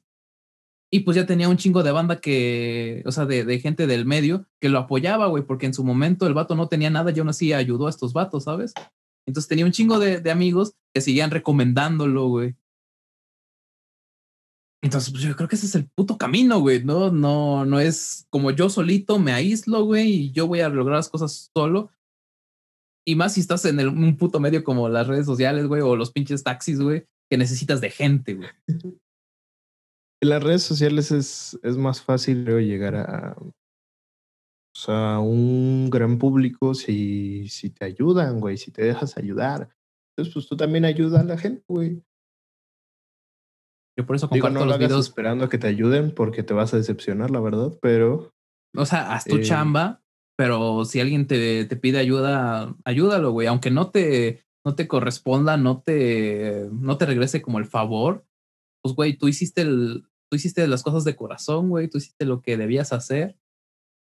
Y 0.89 1.01
pues 1.01 1.15
ya 1.15 1.25
tenía 1.25 1.49
un 1.49 1.57
chingo 1.57 1.83
de 1.83 1.91
banda 1.91 2.21
que, 2.21 3.03
o 3.05 3.11
sea, 3.11 3.25
de, 3.25 3.59
gente 3.59 3.87
del 3.87 4.05
medio 4.05 4.45
que 4.61 4.69
lo 4.69 4.79
apoyaba, 4.79 5.27
güey, 5.27 5.43
porque 5.43 5.65
en 5.65 5.73
su 5.73 5.83
momento 5.83 6.27
el 6.27 6.33
vato 6.33 6.55
no 6.55 6.69
tenía 6.69 6.89
nada 6.89 7.11
y 7.11 7.19
aún 7.19 7.29
así 7.29 7.51
ayudó 7.51 7.87
a 7.87 7.89
estos 7.89 8.13
vatos, 8.13 8.45
¿sabes? 8.45 8.73
Entonces 9.25 9.49
tenía 9.49 9.65
un 9.65 9.73
chingo 9.73 9.99
de, 9.99 10.21
de 10.21 10.31
amigos 10.31 10.75
que 10.93 11.01
seguían 11.01 11.31
recomendándolo, 11.31 12.27
güey. 12.27 12.55
Entonces, 14.81 15.11
pues 15.11 15.23
yo 15.23 15.35
creo 15.35 15.49
que 15.49 15.55
ese 15.55 15.65
es 15.65 15.75
el 15.75 15.89
puto 15.89 16.17
camino, 16.17 16.59
güey. 16.59 16.83
No, 16.83 17.11
no, 17.11 17.65
no 17.65 17.79
es 17.79 18.25
como 18.29 18.51
yo 18.51 18.69
solito 18.69 19.19
me 19.19 19.33
aíslo, 19.33 19.83
güey, 19.83 20.09
y 20.09 20.31
yo 20.31 20.47
voy 20.47 20.61
a 20.61 20.69
lograr 20.69 20.97
las 20.97 21.09
cosas 21.09 21.51
solo. 21.53 21.91
Y 23.05 23.15
más 23.15 23.33
si 23.33 23.41
estás 23.41 23.65
en 23.65 23.79
el, 23.79 23.89
un 23.89 24.17
puto 24.17 24.39
medio 24.39 24.63
como 24.63 24.87
las 24.87 25.07
redes 25.07 25.25
sociales, 25.25 25.67
güey, 25.67 25.81
o 25.81 25.95
los 25.95 26.11
pinches 26.11 26.43
taxis, 26.43 26.79
güey, 26.79 27.05
que 27.29 27.37
necesitas 27.37 27.81
de 27.81 27.89
gente, 27.89 28.35
güey. 28.35 28.49
En 30.21 30.29
las 30.29 30.43
redes 30.43 30.63
sociales 30.63 31.11
es, 31.11 31.59
es 31.63 31.77
más 31.77 32.01
fácil 32.01 32.43
creo, 32.43 32.59
llegar 32.59 32.95
a, 32.95 33.35
o 33.39 33.53
sea, 34.75 35.19
un 35.19 35.89
gran 35.89 36.17
público 36.17 36.73
si, 36.73 37.47
si 37.49 37.69
te 37.69 37.85
ayudan, 37.85 38.39
güey, 38.39 38.57
si 38.57 38.71
te 38.71 38.83
dejas 38.83 39.17
ayudar. 39.17 39.69
Entonces, 40.15 40.33
pues 40.33 40.47
tú 40.47 40.57
también 40.57 40.85
ayuda 40.85 41.21
a 41.21 41.23
la 41.23 41.37
gente, 41.37 41.63
güey. 41.67 42.03
Yo 43.97 44.05
por 44.05 44.15
eso 44.15 44.27
Digo, 44.31 44.47
comparto 44.47 44.59
no 44.59 44.65
lo 44.65 44.65
los 44.67 44.75
hagas 44.75 44.89
videos. 44.89 45.05
esperando 45.07 45.45
a 45.45 45.49
que 45.49 45.57
te 45.57 45.67
ayuden 45.67 46.13
porque 46.13 46.43
te 46.43 46.53
vas 46.53 46.73
a 46.73 46.77
decepcionar, 46.77 47.31
la 47.31 47.39
verdad, 47.39 47.77
pero 47.81 48.31
O 48.75 48.85
sea, 48.85 49.13
haz 49.13 49.25
tu 49.25 49.37
Eh, 49.37 49.41
chamba, 49.41 50.03
pero 50.37 50.85
si 50.85 50.99
alguien 50.99 51.25
te, 51.27 51.65
te 51.65 51.75
pide 51.77 51.97
ayuda, 51.99 52.75
ayúdalo, 52.85 53.31
güey. 53.31 53.47
Aunque 53.47 53.71
no 53.71 53.89
te, 53.89 54.43
no 54.63 54.75
te 54.75 54.87
corresponda, 54.87 55.57
no 55.57 55.81
te, 55.81 56.69
no 56.71 56.97
te 56.97 57.05
regrese 57.07 57.41
como 57.41 57.57
el 57.57 57.65
favor, 57.65 58.25
pues, 58.81 58.95
güey, 58.95 59.17
tú 59.17 59.27
hiciste 59.27 59.61
el, 59.61 60.07
tú 60.29 60.35
hiciste 60.35 60.67
las 60.67 60.83
cosas 60.83 61.03
de 61.03 61.15
corazón, 61.15 61.69
güey. 61.69 61.87
Tú 61.87 61.97
hiciste 61.97 62.25
lo 62.25 62.41
que 62.41 62.57
debías 62.57 62.93
hacer. 62.93 63.37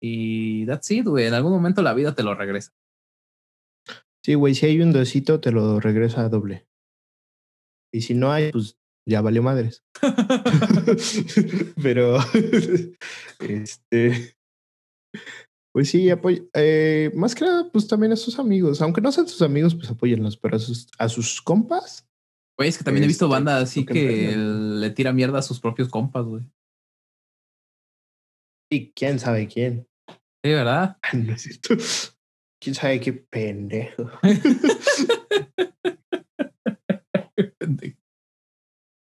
Y 0.01 0.67
that's 0.67 0.91
it, 0.91 1.07
güey. 1.07 1.27
En 1.27 1.35
algún 1.35 1.53
momento 1.53 1.83
la 1.83 1.95
vida 1.95 2.14
te 2.14 2.23
lo 2.23 2.35
regresa. 2.35 2.73
sí, 4.25 4.35
güey, 4.35 4.55
si 4.55 4.67
hay 4.67 4.81
un 4.81 4.93
decito, 4.93 5.41
te 5.41 5.53
lo 5.53 5.81
regresa 5.81 6.23
a 6.23 6.29
doble. 6.29 6.67
Y 7.93 8.03
si 8.03 8.14
no 8.14 8.33
hay, 8.33 8.53
pues 8.53 8.79
ya 9.09 9.21
valió 9.21 9.43
madres. 9.43 9.85
Pero, 11.83 12.19
este, 13.39 14.37
pues 15.73 15.91
sí, 15.91 16.11
apoy 16.11 16.49
eh, 16.55 17.11
más 17.14 17.35
que 17.35 17.45
nada, 17.45 17.71
pues 17.71 17.87
también 17.87 18.12
a 18.12 18.17
sus 18.17 18.39
amigos, 18.39 18.83
aunque 18.83 19.01
no 19.01 19.12
sean 19.12 19.29
sus 19.29 19.43
amigos, 19.43 19.75
pues 19.75 19.91
apóyenlos, 19.91 20.37
pero 20.37 20.57
a 20.57 20.59
sus, 20.59 20.89
a 20.99 21.09
sus 21.09 21.43
compas, 21.43 22.09
Güey, 22.59 22.70
es 22.70 22.78
que 22.78 22.84
también 22.84 23.04
he 23.04 23.07
visto 23.07 23.26
Este, 23.26 23.32
banda 23.34 23.59
así 23.59 23.84
que 23.84 24.34
le 24.36 24.90
tira 24.90 25.12
mierda 25.12 25.40
a 25.40 25.42
sus 25.42 25.61
propios 25.61 25.88
compas, 25.88 26.24
güey. 26.24 26.42
y 28.72 28.90
quién 28.92 29.18
sabe 29.18 29.46
quién. 29.46 29.86
Sí, 30.42 30.50
¿verdad? 30.52 30.96
No 31.12 31.34
es 31.34 31.42
cierto. 31.42 31.76
Quién 32.61 32.74
sabe 32.74 33.00
qué 33.00 33.12
pendejo. 33.12 34.11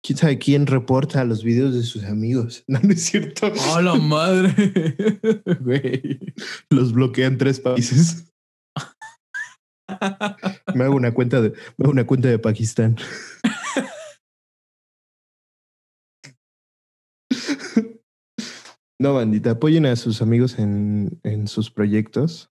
Quién 0.04 0.18
sabe 0.18 0.36
quién 0.38 0.66
reporta 0.66 1.24
los 1.24 1.44
videos 1.44 1.74
de 1.74 1.82
sus 1.84 2.04
amigos. 2.04 2.64
No, 2.68 2.80
no 2.80 2.90
es 2.92 3.02
cierto. 3.04 3.52
¡Oh, 3.70 3.80
la 3.80 3.94
madre! 3.94 4.52
Güey. 5.60 6.18
Los 6.70 6.92
bloquean 6.92 7.38
tres 7.38 7.60
países. 7.60 8.31
Me 10.74 10.84
hago 10.84 10.94
una 10.96 11.12
cuenta 11.12 11.40
de, 11.40 11.50
me 11.76 11.84
hago 11.84 11.92
una 11.92 12.06
cuenta 12.06 12.28
de 12.28 12.38
Pakistán. 12.38 12.96
No, 18.98 19.14
bandita, 19.14 19.52
apoyen 19.52 19.86
a 19.86 19.96
sus 19.96 20.22
amigos 20.22 20.58
en, 20.58 21.18
en 21.24 21.48
sus 21.48 21.70
proyectos. 21.70 22.50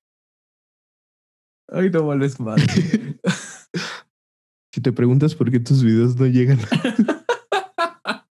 Ay, 1.69 1.89
no 1.89 2.05
vales 2.05 2.39
madre. 2.39 2.65
Si 4.73 4.79
te 4.79 4.93
preguntas 4.93 5.35
por 5.35 5.51
qué 5.51 5.59
tus 5.59 5.83
videos 5.83 6.15
no 6.15 6.25
llegan 6.27 6.57
a 8.05 8.25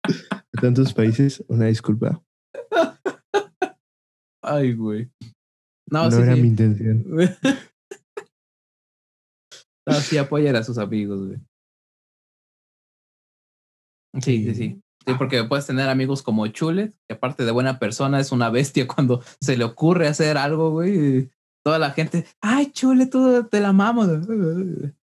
tantos 0.62 0.94
países, 0.94 1.44
una 1.50 1.66
disculpa. 1.66 2.24
Ay, 4.42 4.72
güey. 4.74 5.12
No, 5.92 6.06
No, 6.06 6.12
sí, 6.12 6.22
era 6.22 6.36
sí. 6.36 6.42
mi 6.42 6.48
intención. 6.48 7.06
No, 9.90 10.00
sí, 10.00 10.18
apoyar 10.18 10.56
a 10.56 10.64
sus 10.64 10.78
amigos, 10.78 11.28
güey. 11.28 11.40
Sí, 14.22 14.44
sí, 14.44 14.56
sí. 14.56 14.82
Sí, 15.06 15.14
porque 15.18 15.44
puedes 15.44 15.66
tener 15.66 15.88
amigos 15.90 16.22
como 16.22 16.46
Chule, 16.48 16.94
que 17.08 17.16
aparte 17.16 17.46
de 17.46 17.52
buena 17.52 17.80
persona 17.80 18.20
es 18.20 18.32
una 18.32 18.50
bestia 18.50 18.88
cuando 18.96 19.22
se 19.42 19.58
le 19.58 19.64
ocurre 19.64 20.08
hacer 20.08 20.38
algo, 20.38 20.72
güey. 20.72 21.30
Toda 21.64 21.80
la 21.80 21.92
gente, 21.92 22.26
ay, 22.42 22.72
Chule, 22.72 23.06
tú 23.06 23.48
te 23.50 23.60
la 23.60 23.74
mamo. 23.74 24.06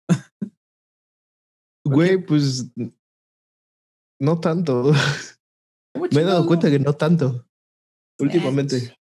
Güey, 1.84 2.24
pues 2.24 2.70
no 4.20 4.38
tanto. 4.38 4.92
¿Cómo 5.92 6.06
Me 6.12 6.20
he 6.20 6.24
dado 6.24 6.46
cuenta 6.46 6.70
que 6.70 6.78
no 6.78 6.92
tanto. 6.92 7.44
Últimamente. 8.20 8.96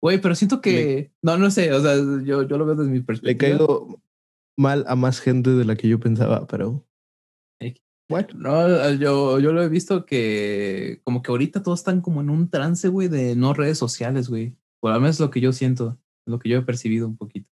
Güey, 0.00 0.20
pero 0.20 0.36
siento 0.36 0.60
que. 0.60 1.12
No, 1.22 1.36
no 1.36 1.50
sé. 1.50 1.72
O 1.72 1.80
sea, 1.82 1.96
yo, 1.96 2.44
yo 2.44 2.56
lo 2.56 2.66
veo 2.66 2.76
desde 2.76 2.90
mi 2.90 2.98
Le 2.98 3.04
perspectiva. 3.04 3.58
caigo 3.58 4.00
mal 4.58 4.84
a 4.88 4.96
más 4.96 5.20
gente 5.20 5.50
de 5.50 5.64
la 5.64 5.76
que 5.76 5.88
yo 5.88 5.98
pensaba, 5.98 6.46
pero. 6.46 6.84
Bueno, 8.10 8.28
No, 8.34 8.92
yo, 8.94 9.38
yo 9.38 9.52
lo 9.52 9.62
he 9.62 9.68
visto 9.68 10.06
que 10.06 11.00
como 11.04 11.20
que 11.20 11.30
ahorita 11.30 11.62
todos 11.62 11.80
están 11.80 12.00
como 12.00 12.22
en 12.22 12.30
un 12.30 12.48
trance, 12.48 12.88
güey, 12.88 13.08
de 13.08 13.36
no 13.36 13.52
redes 13.52 13.76
sociales, 13.76 14.30
güey. 14.30 14.56
Por 14.80 14.92
lo 14.92 15.00
menos 15.00 15.16
es 15.16 15.20
lo 15.20 15.30
que 15.30 15.40
yo 15.40 15.52
siento, 15.52 15.98
lo 16.26 16.38
que 16.38 16.48
yo 16.48 16.58
he 16.58 16.62
percibido 16.62 17.06
un 17.06 17.16
poquito. 17.16 17.50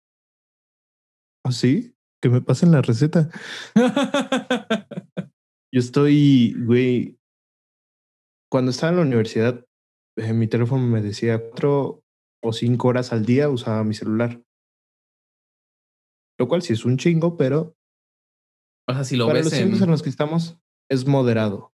así, 1.44 1.94
que 2.20 2.28
me 2.28 2.40
pasen 2.40 2.72
la 2.72 2.82
receta. 2.82 3.30
Yo 5.72 5.78
estoy, 5.78 6.54
güey. 6.64 7.16
Cuando 8.50 8.72
estaba 8.72 8.90
en 8.90 8.96
la 8.96 9.02
universidad, 9.02 9.64
eh, 10.16 10.32
mi 10.32 10.48
teléfono 10.48 10.84
me 10.84 11.00
decía 11.00 11.38
cuatro 11.38 12.02
o 12.42 12.52
cinco 12.52 12.88
horas 12.88 13.12
al 13.12 13.24
día 13.24 13.48
usaba 13.48 13.84
mi 13.84 13.94
celular. 13.94 14.42
Lo 16.40 16.48
cual 16.48 16.62
sí 16.62 16.72
es 16.72 16.86
un 16.86 16.96
chingo, 16.96 17.36
pero 17.36 17.76
o 18.88 18.94
sea, 18.94 19.04
si 19.04 19.16
lo 19.16 19.26
para 19.26 19.40
ves 19.40 19.44
los 19.44 19.52
en... 19.52 19.58
tiempos 19.58 19.82
en 19.82 19.90
los 19.90 20.02
que 20.02 20.08
estamos 20.08 20.58
es 20.90 21.06
moderado. 21.06 21.74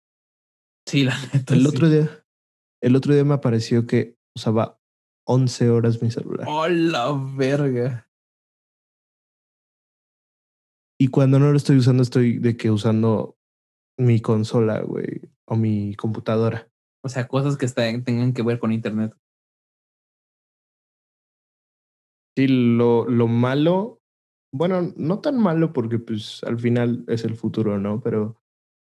Sí, 0.88 1.04
la 1.04 1.18
neta. 1.34 1.56
El 1.56 1.62
sí. 1.62 1.68
otro 1.68 1.90
día, 1.90 2.26
el 2.80 2.96
otro 2.96 3.14
día 3.14 3.26
me 3.26 3.34
apareció 3.34 3.88
que 3.88 4.20
usaba 4.36 4.80
11 5.28 5.72
horas 5.72 6.02
mi 6.02 6.12
celular. 6.12 6.48
¡Oh, 6.48 6.68
la 6.68 7.12
verga! 7.36 8.08
Y 11.00 11.08
cuando 11.08 11.40
no 11.40 11.50
lo 11.50 11.58
estoy 11.58 11.78
usando, 11.78 12.04
estoy 12.04 12.38
de 12.38 12.56
que 12.56 12.70
usando 12.70 13.36
mi 13.98 14.22
consola, 14.22 14.82
güey, 14.82 15.22
o 15.48 15.56
mi 15.56 15.96
computadora. 15.96 16.72
O 17.04 17.10
sea, 17.10 17.28
cosas 17.28 17.58
que 17.58 17.68
tengan 17.68 18.34
que 18.34 18.44
ver 18.44 18.60
con 18.60 18.72
internet. 18.72 19.12
Sí, 22.38 22.48
lo, 22.48 23.10
lo 23.10 23.28
malo, 23.28 24.01
bueno, 24.54 24.94
no 24.96 25.20
tan 25.20 25.38
malo 25.38 25.74
porque 25.74 26.00
pues 26.00 26.44
al 26.44 26.60
final 26.60 27.04
es 27.08 27.24
el 27.24 27.36
futuro, 27.36 27.80
¿no? 27.80 28.02
Pero 28.02 28.38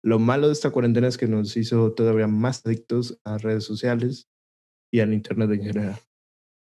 lo 0.03 0.19
malo 0.19 0.47
de 0.47 0.53
esta 0.53 0.71
cuarentena 0.71 1.07
es 1.07 1.17
que 1.17 1.27
nos 1.27 1.55
hizo 1.55 1.93
todavía 1.93 2.27
más 2.27 2.65
adictos 2.65 3.19
a 3.23 3.37
redes 3.37 3.63
sociales 3.63 4.29
y 4.91 4.99
al 4.99 5.13
internet 5.13 5.51
en 5.51 5.63
general. 5.63 5.99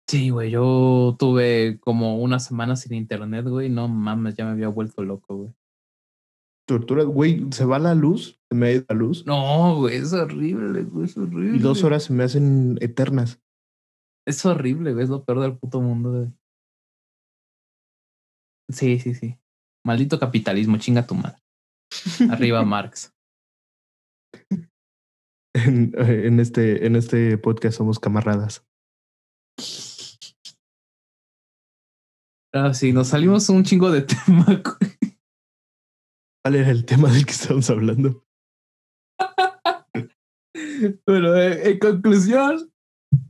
Sí, 0.08 0.30
güey, 0.30 0.52
yo 0.52 1.16
tuve 1.18 1.80
como 1.80 2.20
una 2.20 2.40
semana 2.40 2.76
sin 2.76 2.94
internet, 2.94 3.48
güey. 3.48 3.70
No 3.70 3.88
mames, 3.88 4.36
ya 4.36 4.44
me 4.44 4.52
había 4.52 4.68
vuelto 4.68 5.04
loco, 5.04 5.38
güey. 5.38 5.54
Tortura, 6.68 7.04
güey, 7.04 7.48
se 7.52 7.66
va 7.66 7.80
la 7.80 7.96
luz, 7.96 8.40
se 8.50 8.56
me 8.56 8.68
ha 8.68 8.72
ido 8.74 8.86
la 8.88 8.96
luz 8.96 9.26
No, 9.26 9.78
güey, 9.78 9.96
es 9.96 10.14
horrible, 10.14 10.84
güey, 10.84 11.06
es 11.06 11.18
horrible. 11.18 11.58
y 11.58 11.60
dos 11.60 11.84
horas 11.84 12.04
se 12.04 12.14
me 12.14 12.24
hacen 12.24 12.78
eternas. 12.82 13.42
Es 14.28 14.46
horrible, 14.46 14.94
güey, 14.94 15.04
es 15.04 15.10
lo 15.10 15.24
peor 15.24 15.40
del 15.40 15.58
puto 15.58 15.82
mundo, 15.82 16.12
güey. 16.12 16.28
Sí, 18.72 19.00
sí, 19.00 19.14
sí. 19.16 19.38
Maldito 19.86 20.20
capitalismo, 20.20 20.78
chinga 20.78 21.06
tu 21.06 21.16
madre. 21.16 21.42
Arriba 22.30 22.64
Marx. 22.66 23.14
En, 25.54 25.94
en 25.98 26.40
este, 26.40 26.86
en 26.86 26.96
este 26.96 27.38
podcast 27.38 27.78
somos 27.78 28.00
camaradas. 28.00 28.66
Ah, 32.54 32.74
sí, 32.74 32.92
nos 32.92 33.08
salimos 33.10 33.48
un 33.50 33.64
chingo 33.64 33.92
de 33.92 34.02
tema. 34.26 34.46
¿Cuál 36.44 36.56
era 36.56 36.70
el 36.70 36.86
tema 36.86 37.12
del 37.12 37.26
que 37.26 37.32
estábamos 37.32 37.70
hablando? 37.70 38.26
Pero 41.06 41.38
eh, 41.38 41.72
en 41.72 41.80
conclusión, 41.80 42.72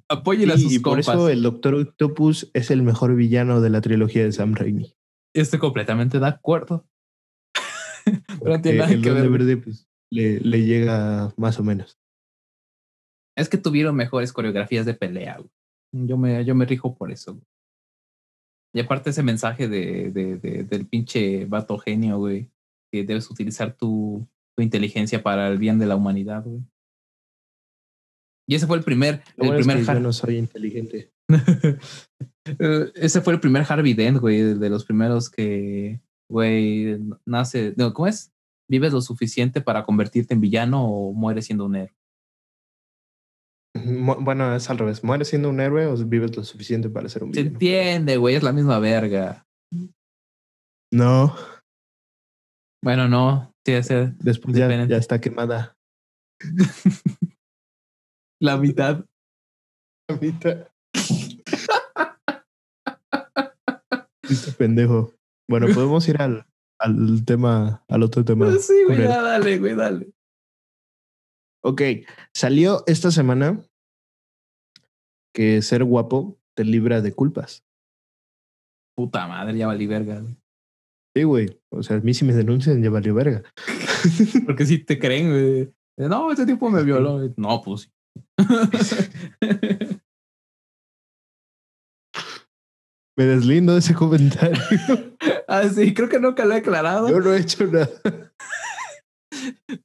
apoyen 0.09 0.49
a 0.51 0.57
Sí, 0.57 0.63
sus 0.63 0.73
y 0.73 0.79
por 0.79 0.99
eso 0.99 1.29
el 1.29 1.43
Doctor 1.43 1.75
Octopus 1.75 2.49
es 2.53 2.71
el 2.71 2.81
mejor 2.81 3.15
villano 3.15 3.61
de 3.61 3.69
la 3.69 3.81
trilogía 3.81 4.23
de 4.23 4.31
Sam 4.31 4.55
Raimi. 4.55 4.95
Estoy 5.33 5.59
completamente 5.59 6.19
de 6.19 6.27
acuerdo. 6.27 6.87
Pero 8.05 8.57
no 8.57 8.61
tiene 8.61 8.79
nada 8.79 8.91
el 8.91 9.01
que 9.01 9.11
ver. 9.11 9.29
Verde 9.29 9.57
pues, 9.57 9.87
le, 10.11 10.39
le 10.39 10.65
llega 10.65 11.33
más 11.37 11.59
o 11.59 11.63
menos. 11.63 11.99
Es 13.37 13.49
que 13.49 13.57
tuvieron 13.57 13.95
mejores 13.95 14.33
coreografías 14.33 14.85
de 14.85 14.93
pelea, 14.93 15.37
güey. 15.37 15.49
Yo 15.93 16.17
me, 16.17 16.43
yo 16.45 16.55
me 16.55 16.65
rijo 16.65 16.95
por 16.95 17.11
eso. 17.11 17.33
Güey. 17.33 17.45
Y 18.73 18.79
aparte 18.79 19.09
ese 19.09 19.23
mensaje 19.23 19.67
de, 19.67 20.11
de, 20.11 20.37
de, 20.37 20.63
del 20.63 20.87
pinche 20.87 21.45
vato 21.45 21.77
genio, 21.77 22.17
güey, 22.17 22.49
que 22.91 23.03
debes 23.03 23.29
utilizar 23.29 23.75
tu, 23.75 24.27
tu 24.55 24.63
inteligencia 24.63 25.21
para 25.21 25.47
el 25.47 25.57
bien 25.57 25.79
de 25.79 25.85
la 25.85 25.95
humanidad, 25.95 26.43
güey. 26.45 26.61
Y 28.47 28.55
ese 28.55 28.67
fue 28.67 28.77
el 28.77 28.83
primer, 28.83 29.23
Lo 29.37 29.43
el 29.43 29.49
bueno 29.49 29.59
es 29.59 29.67
primer 29.67 29.85
que 29.85 29.93
yo 29.93 29.99
no 29.99 30.13
soy 30.13 30.37
inteligente. 30.37 31.13
Eh, 32.45 32.91
ese 32.95 33.21
fue 33.21 33.33
el 33.33 33.39
primer 33.39 33.63
Harvey 33.67 33.93
Dent, 33.93 34.19
güey, 34.19 34.41
de 34.55 34.69
los 34.69 34.85
primeros 34.85 35.29
que, 35.29 36.01
güey, 36.29 36.99
nace, 37.25 37.73
no, 37.77 37.93
¿cómo 37.93 38.07
es? 38.07 38.31
Vives 38.69 38.93
lo 38.93 39.01
suficiente 39.01 39.61
para 39.61 39.83
convertirte 39.85 40.33
en 40.33 40.41
villano 40.41 40.85
o 40.85 41.13
mueres 41.13 41.45
siendo 41.45 41.65
un 41.65 41.75
héroe. 41.75 41.95
Mu- 43.75 44.15
Bueno, 44.21 44.55
es 44.55 44.69
al 44.69 44.77
revés. 44.79 45.03
¿Mueres 45.03 45.27
siendo 45.29 45.49
un 45.49 45.59
héroe 45.59 45.85
o 45.87 45.95
vives 45.97 46.35
lo 46.35 46.43
suficiente 46.43 46.89
para 46.89 47.09
ser 47.09 47.23
un 47.23 47.33
Se 47.33 47.41
villano? 47.41 47.55
entiende, 47.55 48.17
güey, 48.17 48.35
es 48.35 48.43
la 48.43 48.53
misma 48.53 48.79
verga. 48.79 49.45
No. 50.93 51.35
Bueno, 52.83 53.07
no, 53.07 53.53
sí, 53.65 53.73
ese, 53.73 54.13
Después 54.19 54.55
ya, 54.57 54.67
está 54.97 55.21
quemada. 55.21 55.77
la 58.41 58.57
mitad. 58.57 59.05
Ahorita. 60.09 60.70
Este 64.31 64.51
pendejo. 64.51 65.13
Bueno, 65.49 65.67
podemos 65.73 66.07
ir 66.07 66.21
al, 66.21 66.45
al 66.79 67.25
tema, 67.25 67.83
al 67.87 68.03
otro 68.03 68.23
tema. 68.23 68.47
Sí, 68.59 68.83
güey, 68.85 68.99
ya, 68.99 69.21
dale, 69.21 69.59
güey, 69.59 69.75
dale. 69.75 70.11
Ok, 71.63 71.81
salió 72.33 72.83
esta 72.87 73.11
semana 73.11 73.61
que 75.33 75.61
ser 75.61 75.83
guapo 75.83 76.39
te 76.55 76.63
libra 76.65 77.01
de 77.01 77.13
culpas. 77.13 77.63
Puta 78.97 79.27
madre, 79.27 79.57
ya 79.57 79.67
valí 79.67 79.87
verga. 79.87 80.19
güey. 80.21 80.35
Sí, 81.15 81.23
güey. 81.23 81.61
O 81.71 81.83
sea, 81.83 81.97
a 81.97 81.99
mí 81.99 82.13
si 82.13 82.25
me 82.25 82.33
denuncian 82.33 82.81
ya 82.81 82.89
valió 82.89 83.13
verga. 83.13 83.43
Porque 84.45 84.65
si 84.65 84.79
te 84.83 84.97
creen, 84.97 85.29
güey. 85.29 85.73
No, 85.97 86.31
ese 86.31 86.45
tipo 86.45 86.69
me 86.69 86.83
violó. 86.83 87.19
No, 87.37 87.61
pues. 87.61 87.91
Me 93.17 93.25
deslindo 93.25 93.73
de 93.73 93.79
ese 93.79 93.93
comentario. 93.93 94.57
ah, 95.47 95.67
sí, 95.67 95.93
creo 95.93 96.09
que 96.09 96.19
nunca 96.19 96.45
lo 96.45 96.53
he 96.53 96.57
aclarado. 96.57 97.09
Yo 97.09 97.19
no 97.19 97.33
he 97.33 97.39
hecho 97.39 97.65
nada. 97.67 97.89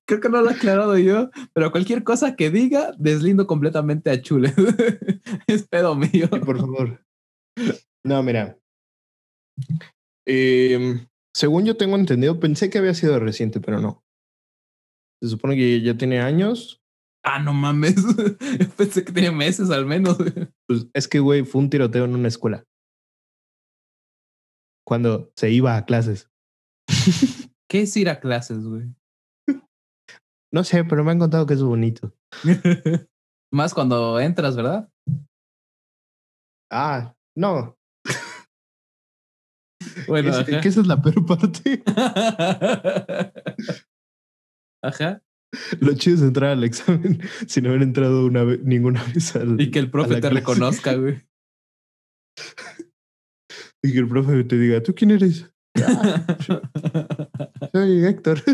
Creo 0.04 0.20
que 0.20 0.28
no 0.28 0.42
lo 0.42 0.50
he 0.50 0.54
aclarado 0.54 0.96
yo, 0.98 1.30
pero 1.52 1.70
cualquier 1.70 2.04
cosa 2.04 2.36
que 2.36 2.50
diga, 2.50 2.92
deslindo 2.98 3.46
completamente 3.46 4.10
a 4.10 4.20
Chule. 4.20 4.52
es 5.46 5.66
pedo 5.66 5.94
mío. 5.94 6.28
Sí, 6.32 6.38
por 6.40 6.58
favor. 6.58 7.04
No, 8.04 8.22
mira. 8.22 8.58
Em, 10.26 11.06
según 11.34 11.64
yo 11.64 11.76
tengo 11.76 11.96
entendido, 11.96 12.38
pensé 12.38 12.70
que 12.70 12.78
había 12.78 12.94
sido 12.94 13.18
reciente, 13.18 13.60
pero 13.60 13.80
no. 13.80 14.04
Se 15.22 15.30
supone 15.30 15.56
que 15.56 15.80
ya 15.80 15.96
tiene 15.96 16.20
años. 16.20 16.82
Ah, 17.24 17.40
no 17.40 17.52
mames. 17.52 17.96
Pensé 18.76 19.04
que 19.04 19.12
tenía 19.12 19.32
meses 19.32 19.70
al 19.70 19.84
menos. 19.84 20.16
Pues 20.68 20.86
es 20.94 21.08
que, 21.08 21.18
güey, 21.18 21.44
fue 21.44 21.60
un 21.62 21.70
tiroteo 21.70 22.04
en 22.04 22.14
una 22.14 22.28
escuela. 22.28 22.64
Cuando 24.86 25.32
se 25.36 25.50
iba 25.50 25.76
a 25.76 25.84
clases. 25.84 26.30
¿Qué 27.68 27.82
es 27.82 27.96
ir 27.96 28.08
a 28.08 28.20
clases, 28.20 28.64
güey? 28.64 28.94
No 30.52 30.62
sé, 30.64 30.84
pero 30.84 31.02
me 31.04 31.10
han 31.10 31.18
contado 31.18 31.44
que 31.46 31.54
es 31.54 31.62
bonito. 31.62 32.14
Más 33.52 33.74
cuando 33.74 34.20
entras, 34.20 34.56
¿verdad? 34.56 34.88
Ah, 36.70 37.14
no. 37.36 37.76
Bueno, 40.08 40.30
Es- 40.30 40.44
que 40.44 40.68
esa 40.68 40.80
es 40.82 40.86
la 40.86 41.00
peor 41.00 41.24
parte. 41.26 41.82
Ajá. 44.82 45.22
Lo 45.80 45.94
chido 45.94 46.16
es 46.16 46.22
entrar 46.22 46.50
al 46.50 46.64
examen 46.64 47.20
sin 47.46 47.66
haber 47.66 47.82
entrado 47.82 48.26
una 48.26 48.44
vez, 48.44 48.60
ninguna 48.62 49.02
vez 49.04 49.34
al. 49.36 49.60
Y 49.60 49.70
que 49.70 49.78
el 49.78 49.90
profe 49.90 50.14
te 50.16 50.20
clase. 50.20 50.34
reconozca, 50.34 50.94
güey. 50.94 51.22
Y 53.86 53.92
que 53.92 54.00
el 54.00 54.08
profe 54.08 54.42
te 54.42 54.58
diga, 54.58 54.82
¿tú 54.82 54.92
quién 54.94 55.12
eres? 55.12 55.48
"Ah, 55.76 55.76
soy 57.72 58.04
Héctor. 58.04 58.42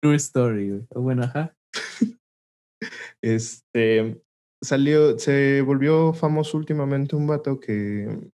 True 0.00 0.16
story, 0.18 0.70
güey. 0.70 0.86
Bueno, 0.94 1.24
ajá. 1.24 1.54
Este 3.22 4.20
salió, 4.62 5.18
se 5.18 5.62
volvió 5.62 6.12
famoso 6.12 6.56
últimamente 6.56 7.16
un 7.16 7.26
vato 7.26 7.60
que, 7.60 8.30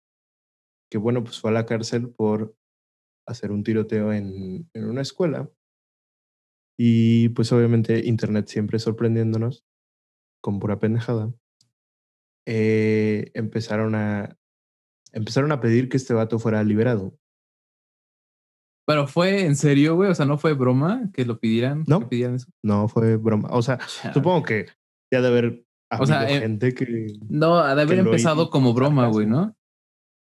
que 0.91 0.99
bueno, 0.99 1.23
pues 1.23 1.41
fue 1.41 1.51
a 1.51 1.55
la 1.55 1.67
cárcel 1.67 2.11
por 2.11 2.55
hacer 3.27 3.53
un 3.53 3.63
tiroteo 3.63 4.13
en, 4.13 4.69
en 4.75 4.85
una 4.85 5.03
escuela. 5.03 5.51
Y 6.79 7.31
pues 7.31 7.53
obviamente 7.53 8.07
Internet 8.07 8.47
siempre 8.49 8.79
sorprendiéndonos 8.79 9.65
con 10.43 10.61
pura 10.61 10.79
pendejada. 10.79 11.33
eh, 12.47 13.31
empezaron 13.35 13.95
a 13.95 14.37
empezaron 15.13 15.53
a 15.53 15.61
pedir 15.61 15.89
que 15.89 15.97
este 15.97 16.15
vato 16.15 16.39
fuera 16.39 16.63
liberado. 16.65 17.19
Pero 18.89 19.07
fue 19.07 19.45
en 19.45 19.55
serio, 19.55 19.97
güey. 19.97 20.11
O 20.11 20.15
sea, 20.15 20.25
no 20.25 20.39
fue 20.39 20.55
broma 20.55 21.11
que 21.13 21.27
lo 21.27 21.39
pidieran. 21.39 21.85
No. 21.87 22.01
que 22.01 22.07
pidieran 22.07 22.37
eso. 22.37 22.51
No 22.65 22.89
fue 22.89 23.17
broma. 23.17 23.51
O 23.53 23.61
sea, 23.61 23.77
Chale. 23.77 24.15
supongo 24.15 24.45
que 24.45 24.67
ya 25.13 25.21
de 25.21 25.29
haber 25.29 25.67
O 25.99 26.07
sea, 26.07 26.29
eh, 26.29 26.41
gente 26.41 26.73
que 26.73 27.19
No, 27.29 27.59
ha 27.59 27.75
de 27.75 27.83
haber 27.83 27.99
empezado 27.99 28.45
hizo 28.45 28.51
como 28.51 28.73
broma, 28.73 29.09
güey, 29.09 29.27
¿no? 29.27 29.55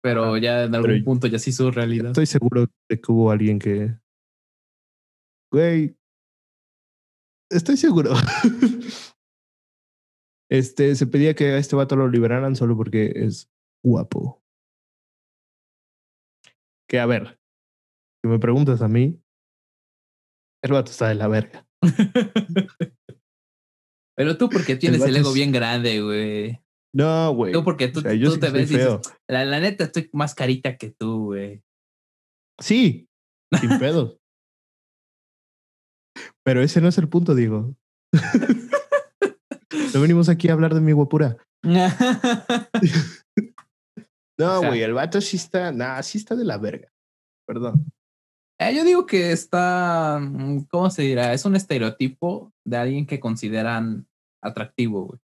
Pero 0.02 0.38
ya 0.38 0.64
en 0.64 0.74
algún 0.74 1.04
punto 1.04 1.26
ya 1.26 1.38
se 1.38 1.50
hizo 1.50 1.70
realidad. 1.70 2.06
Estoy 2.06 2.24
seguro 2.24 2.66
de 2.88 3.00
que 3.00 3.12
hubo 3.12 3.30
alguien 3.30 3.58
que. 3.58 3.94
Güey. 5.52 5.94
Estoy 7.50 7.76
seguro. 7.76 8.12
este, 10.50 10.94
se 10.94 11.06
pedía 11.06 11.34
que 11.34 11.48
a 11.48 11.58
este 11.58 11.76
vato 11.76 11.94
lo 11.94 12.08
liberaran 12.08 12.56
solo 12.56 12.74
porque 12.74 13.12
es 13.16 13.50
guapo. 13.84 14.42
Que 16.88 17.00
a 17.00 17.06
ver, 17.06 17.38
si 18.22 18.28
me 18.28 18.38
preguntas 18.38 18.80
a 18.82 18.88
mí, 18.88 19.20
el 20.62 20.72
vato 20.72 20.90
está 20.90 21.08
de 21.08 21.14
la 21.16 21.28
verga. 21.28 21.66
Pero 24.16 24.38
tú 24.38 24.48
porque 24.48 24.76
tienes 24.76 25.02
el, 25.02 25.16
ego 25.16 25.28
es- 25.30 25.34
bien 25.34 25.52
grande, 25.52 26.00
güey. 26.00 26.60
No, 26.94 27.30
güey. 27.34 27.52
Tú 27.52 27.62
porque 27.62 27.88
tú, 27.88 27.98
O 27.98 28.02
sea, 28.02 28.14
yo 28.14 28.28
tú 28.28 28.34
sí 28.36 28.40
te 28.40 28.50
ves 28.50 28.70
y 28.70 28.76
feo. 28.76 28.98
dices, 28.98 29.14
la, 29.28 29.44
la 29.44 29.60
neta 29.60 29.84
estoy 29.84 30.08
más 30.14 30.34
carita 30.34 30.76
que 30.78 30.90
tú, 30.92 31.24
güey. 31.26 31.62
Sí, 32.58 33.06
sin 33.60 33.78
pedos. 33.78 34.18
Pero 36.44 36.62
ese 36.62 36.80
no 36.80 36.88
es 36.88 36.96
el 36.98 37.08
punto, 37.08 37.34
digo. 37.34 37.74
No 39.94 40.00
venimos 40.02 40.28
aquí 40.28 40.48
a 40.48 40.52
hablar 40.52 40.74
de 40.74 40.80
mi 40.80 40.92
guapura. 40.92 41.36
No, 44.38 44.58
güey, 44.60 44.82
el 44.82 44.92
vato 44.92 45.20
sí 45.20 45.36
está, 45.36 45.72
nah, 45.72 46.02
sí 46.02 46.18
está 46.18 46.34
de 46.34 46.44
la 46.44 46.58
verga. 46.58 46.92
Perdón. 47.46 47.92
Eh, 48.58 48.74
yo 48.74 48.84
digo 48.84 49.06
que 49.06 49.32
está, 49.32 50.18
mm, 50.20 50.64
¿cómo 50.70 50.90
se 50.90 51.02
dirá? 51.02 51.32
Es 51.32 51.44
un 51.44 51.56
estereotipo 51.56 52.52
de 52.64 52.76
alguien 52.76 53.06
que 53.06 53.20
consideran 53.20 54.06
atractivo, 54.42 55.06
güey. 55.06 55.20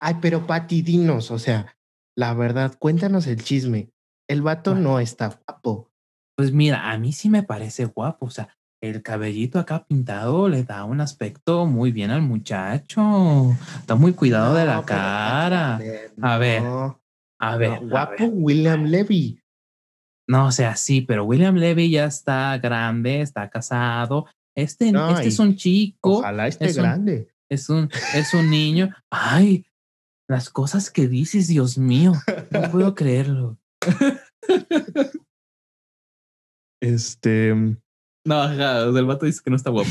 Ay, 0.00 0.16
pero 0.20 0.46
Pati, 0.46 0.82
dinos, 0.82 1.30
o 1.30 1.38
sea, 1.38 1.76
la 2.16 2.34
verdad, 2.34 2.76
cuéntanos 2.78 3.26
el 3.26 3.42
chisme. 3.42 3.90
El 4.28 4.42
vato 4.42 4.72
Bueno. 4.72 4.90
no 4.90 5.00
está 5.00 5.28
guapo. 5.28 5.90
Pues 6.36 6.52
mira, 6.52 6.90
a 6.90 6.98
mí 6.98 7.12
sí 7.12 7.30
me 7.30 7.42
parece 7.42 7.86
guapo, 7.86 8.26
o 8.26 8.30
sea, 8.30 8.55
el 8.82 9.02
cabellito 9.02 9.58
acá 9.58 9.84
pintado 9.86 10.48
le 10.48 10.62
da 10.62 10.84
un 10.84 11.00
aspecto 11.00 11.66
muy 11.66 11.92
bien 11.92 12.10
al 12.10 12.22
muchacho. 12.22 13.52
Está 13.80 13.94
muy 13.94 14.12
cuidado 14.12 14.54
de 14.54 14.64
la 14.66 14.82
cara. 14.84 15.76
A 15.76 15.78
ver, 15.78 16.62
no, 16.62 17.00
A 17.40 17.56
ver, 17.56 17.70
no, 17.82 17.88
a 17.88 17.88
guapo 17.90 18.14
ver. 18.24 18.30
William 18.32 18.84
Levy. 18.84 19.40
No, 20.28 20.46
o 20.46 20.52
sea, 20.52 20.76
sí, 20.76 21.00
pero 21.02 21.24
William 21.24 21.54
Levy 21.56 21.90
ya 21.90 22.04
está 22.06 22.58
grande, 22.58 23.20
está 23.20 23.48
casado. 23.48 24.26
Este, 24.56 24.90
No, 24.92 25.10
este 25.10 25.28
es 25.28 25.38
un 25.38 25.54
chico, 25.56 26.18
Ojalá 26.18 26.48
esté 26.48 26.66
es 26.66 26.76
un- 26.76 26.82
grande. 26.82 27.28
es 27.50 27.68
un, 27.68 27.88
es 28.14 28.34
un 28.34 28.50
niño. 28.50 28.90
Ay, 29.10 29.66
las 30.28 30.50
cosas 30.50 30.90
que 30.90 31.06
dices, 31.08 31.46
Dios 31.48 31.78
mío, 31.78 32.12
no 32.50 32.70
puedo 32.72 32.94
creerlo. 32.96 33.58
Este, 36.82 37.54
No, 38.26 38.40
ajá, 38.42 38.82
el 38.82 39.04
vato 39.06 39.24
dice 39.24 39.40
que 39.42 39.50
no 39.50 39.56
está 39.56 39.70
guapo. 39.70 39.88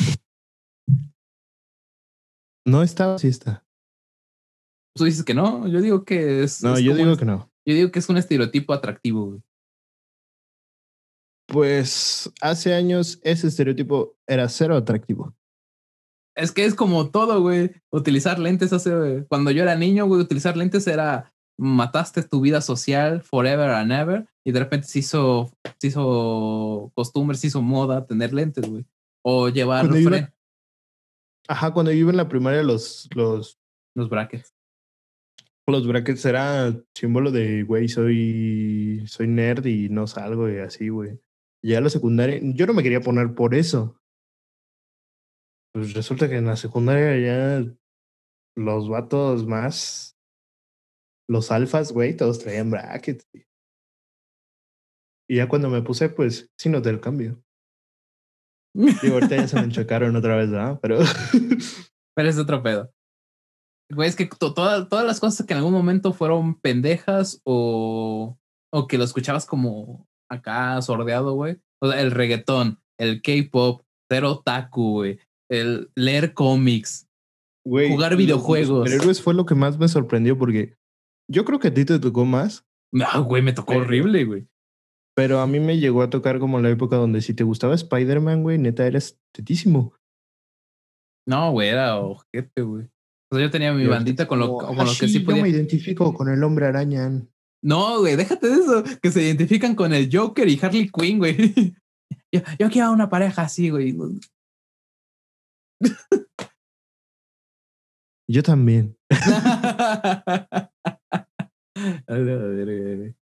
no 2.68 2.84
está, 2.84 3.18
sí 3.18 3.28
está. 3.28 3.64
Tú 4.98 5.06
dices 5.06 5.24
que 5.24 5.34
no, 5.34 5.68
yo 5.68 5.82
digo 5.82 6.04
que 6.06 6.44
es. 6.44 6.62
No, 6.64 6.76
es 6.76 6.82
yo 6.84 6.96
digo 6.96 7.12
un- 7.12 7.18
que 7.18 7.26
no. 7.26 7.50
Yo 7.66 7.74
digo 7.74 7.92
que 7.92 8.00
es 8.00 8.10
un 8.10 8.18
estereotipo 8.18 8.74
atractivo, 8.74 9.26
güey. 9.28 9.42
Pues 11.48 12.32
hace 12.42 12.74
años 12.74 13.20
ese 13.24 13.48
estereotipo 13.48 14.16
era 14.28 14.50
cero 14.50 14.76
atractivo. 14.76 15.36
Es 16.36 16.52
que 16.52 16.66
es 16.66 16.76
como 16.76 17.10
todo, 17.12 17.42
güey. 17.42 17.72
Utilizar 17.92 18.40
lentes 18.40 18.74
hace. 18.74 19.26
Cuando 19.30 19.52
yo 19.52 19.64
era 19.64 19.76
niño, 19.76 20.06
güey, 20.08 20.22
utilizar 20.22 20.58
lentes 20.58 20.88
era. 20.88 21.32
Mataste 21.58 22.22
tu 22.24 22.42
vida 22.42 22.60
social 22.60 23.22
forever 23.22 23.70
and 23.70 23.92
ever. 23.92 24.28
Y 24.46 24.52
de 24.52 24.60
repente 24.60 24.88
se 24.88 25.00
hizo. 25.00 25.52
Se 25.80 25.88
hizo 25.88 26.92
costumbre, 26.96 27.36
se 27.38 27.48
hizo 27.48 27.62
moda 27.62 28.06
tener 28.06 28.34
lentes, 28.34 28.70
güey. 28.70 28.86
O 29.24 29.50
llevar. 29.50 29.82
Cuando 29.88 29.98
iba- 30.00 30.34
Ajá, 31.48 31.74
cuando 31.74 31.92
yo 31.92 31.98
iba 32.00 32.12
en 32.12 32.18
la 32.18 32.28
primaria, 32.30 32.64
los, 32.64 33.08
los, 33.16 33.60
Los 33.96 34.10
brackets. 34.10 34.56
los 35.68 35.88
brackets 35.88 36.26
era 36.26 36.74
símbolo 36.96 37.32
de, 37.32 37.64
güey, 37.64 37.88
soy, 37.88 39.04
soy 39.08 39.28
nerd 39.28 39.66
y 39.66 39.90
no 39.90 40.08
salgo 40.08 40.50
y 40.50 40.58
así, 40.58 40.90
güey. 40.90 41.20
Ya 41.64 41.82
la 41.82 41.90
secundaria, 41.90 42.40
yo 42.42 42.66
no 42.68 42.74
me 42.74 42.84
quería 42.84 43.02
poner 43.02 43.34
por 43.36 43.54
eso. 43.56 44.00
Pues 45.74 45.94
resulta 45.94 46.30
que 46.30 46.38
en 46.38 46.46
la 46.46 46.56
secundaria 46.56 47.18
ya 47.20 47.76
los 48.56 48.90
vatos 48.90 49.46
más, 49.46 50.18
los 51.28 51.52
alfas, 51.52 51.92
güey, 51.92 52.16
todos 52.16 52.40
traían 52.40 52.72
brackets. 52.72 53.28
güey. 53.34 53.45
Y 55.30 55.38
ya 55.38 55.48
cuando 55.50 55.70
me 55.70 55.82
puse, 55.82 56.10
pues 56.10 56.50
sí 56.60 56.70
noté 56.70 56.90
el 56.90 57.00
cambio. 57.02 57.42
Digo, 58.76 59.16
ahorita 59.16 59.38
ya 59.38 59.48
se 59.48 59.56
me 59.56 59.64
enchocaron 59.66 60.16
otra 60.16 60.36
vez, 60.36 60.52
¿verdad? 60.52 60.80
Pero 60.82 61.00
Pero 62.16 62.30
es 62.30 62.38
otro 62.38 62.62
pedo. 62.64 62.92
Güey, 63.92 64.10
es 64.10 64.16
que 64.16 64.26
to- 64.26 64.54
toda- 64.54 64.88
todas 64.90 65.06
las 65.06 65.20
cosas 65.20 65.46
que 65.46 65.54
en 65.54 65.60
algún 65.60 65.74
momento 65.74 66.12
fueron 66.14 66.60
pendejas 66.60 67.40
o, 67.44 68.38
o 68.74 68.88
que 68.88 68.98
lo 68.98 69.04
escuchabas 69.04 69.46
como 69.46 70.08
acá 70.30 70.82
sordeado, 70.82 71.34
güey. 71.34 71.58
O 71.82 71.92
sea, 71.92 72.02
el 72.02 72.12
reggaetón, 72.12 72.80
el 73.00 73.22
K-pop, 73.22 73.84
ser 74.12 74.26
otaku, 74.26 74.92
güey. 74.94 75.20
El 75.52 75.92
leer 75.96 76.34
cómics. 76.34 77.08
Güey, 77.68 77.92
Jugar 77.92 78.16
videojuegos. 78.16 78.88
Superhéroes 78.90 79.22
fue 79.22 79.34
lo 79.34 79.46
que 79.46 79.56
más 79.56 79.78
me 79.78 79.88
sorprendió 79.88 80.38
porque 80.38 80.76
yo 81.32 81.46
creo 81.46 81.60
que 81.60 81.68
a 81.70 81.74
ti 81.74 81.86
te 81.86 82.00
tocó 82.00 82.26
más, 82.26 82.66
Ah, 83.04 83.20
güey, 83.20 83.42
me 83.42 83.52
tocó 83.54 83.74
Pero- 83.74 83.82
horrible, 83.86 84.24
güey. 84.26 84.48
Pero 85.16 85.40
a 85.40 85.48
mí 85.48 85.60
me 85.60 85.78
llegó 85.78 86.02
a 86.02 86.10
tocar 86.10 86.40
como 86.40 86.60
la 86.60 86.70
época 86.70 86.98
donde 86.98 87.22
si 87.22 87.34
te 87.34 87.44
gustaba 87.44 87.74
Spider-Man, 87.76 88.44
güey, 88.44 88.58
neta 88.58 88.86
eras 88.86 89.18
tetísimo. 89.34 89.94
No, 91.28 91.52
güey, 91.52 91.70
era 91.70 92.00
ojete, 92.00 92.62
güey. 92.62 92.86
O 93.32 93.36
sea, 93.38 93.46
yo 93.46 93.50
tenía 93.52 93.74
mi 93.74 93.88
bandita 93.88 94.28
con 94.28 94.40
lo, 94.40 94.58
con 94.58 94.80
"Ah, 94.80 94.84
lo 94.84 94.92
que 94.92 95.08
sí 95.08 95.20
yo 95.22 95.26
podía. 95.26 95.42
me 95.44 95.50
identifico 95.50 96.14
con 96.14 96.30
el 96.30 96.44
hombre 96.44 96.68
araña. 96.68 97.10
No, 97.64 98.00
güey, 98.02 98.16
déjate 98.16 98.48
de 98.48 98.54
eso. 98.56 98.84
Que 99.02 99.10
se 99.12 99.24
identifican 99.24 99.74
con 99.74 99.94
el 99.94 100.10
Joker 100.16 100.48
y 100.48 100.60
Harley 100.62 100.90
Quinn, 100.90 101.18
güey. 101.18 101.36
Yo, 102.32 102.42
yo 102.60 102.70
quiero 102.70 102.92
una 102.92 103.10
pareja 103.10 103.44
así, 103.44 103.70
güey. 103.70 103.96
Yo 108.30 108.44
también. 108.44 108.96
A 109.12 110.70
la 112.08 112.18
verga, 112.18 112.96
güey. 112.96 113.16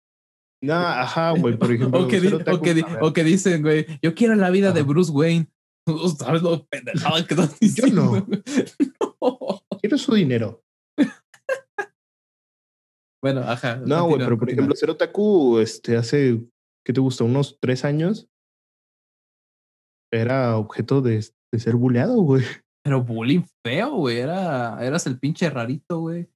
No, 0.62 0.74
ajá, 0.74 1.30
güey, 1.32 1.56
por 1.56 1.70
ejemplo. 1.72 2.04
o, 2.04 2.08
que 2.08 2.20
di- 2.20 2.28
o, 2.34 2.60
que 2.60 2.74
di- 2.74 2.84
o 3.00 3.12
que 3.12 3.24
dicen, 3.24 3.62
güey, 3.62 3.86
yo 4.02 4.14
quiero 4.14 4.34
la 4.34 4.50
vida 4.50 4.72
de. 4.72 4.82
Bruce 4.82 5.10
Wayne. 5.12 5.48
¿Tú 5.86 6.08
¿Sabes 6.10 6.42
lo 6.42 6.66
pendejada 6.66 7.26
que 7.26 7.34
estás 7.34 7.58
Yo 7.60 7.86
no. 7.88 8.26
diciendo? 8.26 8.26
No. 9.20 9.62
quiero 9.80 9.96
su 9.98 10.14
dinero. 10.14 10.62
Bueno, 13.22 13.40
ajá. 13.40 13.76
No, 13.76 14.04
güey, 14.06 14.18
pero 14.18 14.30
por 14.30 14.40
continúa. 14.40 14.52
ejemplo, 14.62 14.76
ser 14.76 14.90
otaku, 14.90 15.58
este, 15.58 15.96
hace, 15.96 16.42
¿qué 16.84 16.92
te 16.92 17.00
gusta? 17.00 17.24
Unos 17.24 17.58
tres 17.60 17.84
años. 17.84 18.28
Era 20.12 20.56
objeto 20.56 21.00
de, 21.02 21.24
de 21.52 21.58
ser 21.60 21.76
buleado, 21.76 22.16
güey. 22.22 22.44
Pero 22.82 23.02
bullying 23.04 23.42
feo, 23.64 23.94
güey. 23.96 24.18
Era, 24.18 24.84
eras 24.84 25.06
el 25.06 25.18
pinche 25.18 25.48
rarito, 25.50 26.00
güey. 26.00 26.28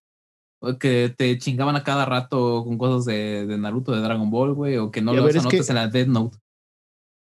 Que 0.79 1.15
te 1.17 1.39
chingaban 1.39 1.77
a 1.77 1.85
cada 1.85 2.05
rato 2.05 2.65
con 2.65 2.79
cosas 2.79 3.05
de, 3.05 3.47
de 3.47 3.59
Naruto, 3.59 3.93
de 3.93 4.01
Dragon 4.01 4.31
Ball, 4.31 4.55
güey. 4.55 4.77
O 4.77 4.91
que 4.91 5.01
no 5.03 5.13
los 5.15 5.35
es 5.35 5.47
que- 5.47 5.59
en 5.59 5.75
la 5.75 5.89
Death 5.89 6.09
Note. 6.09 6.39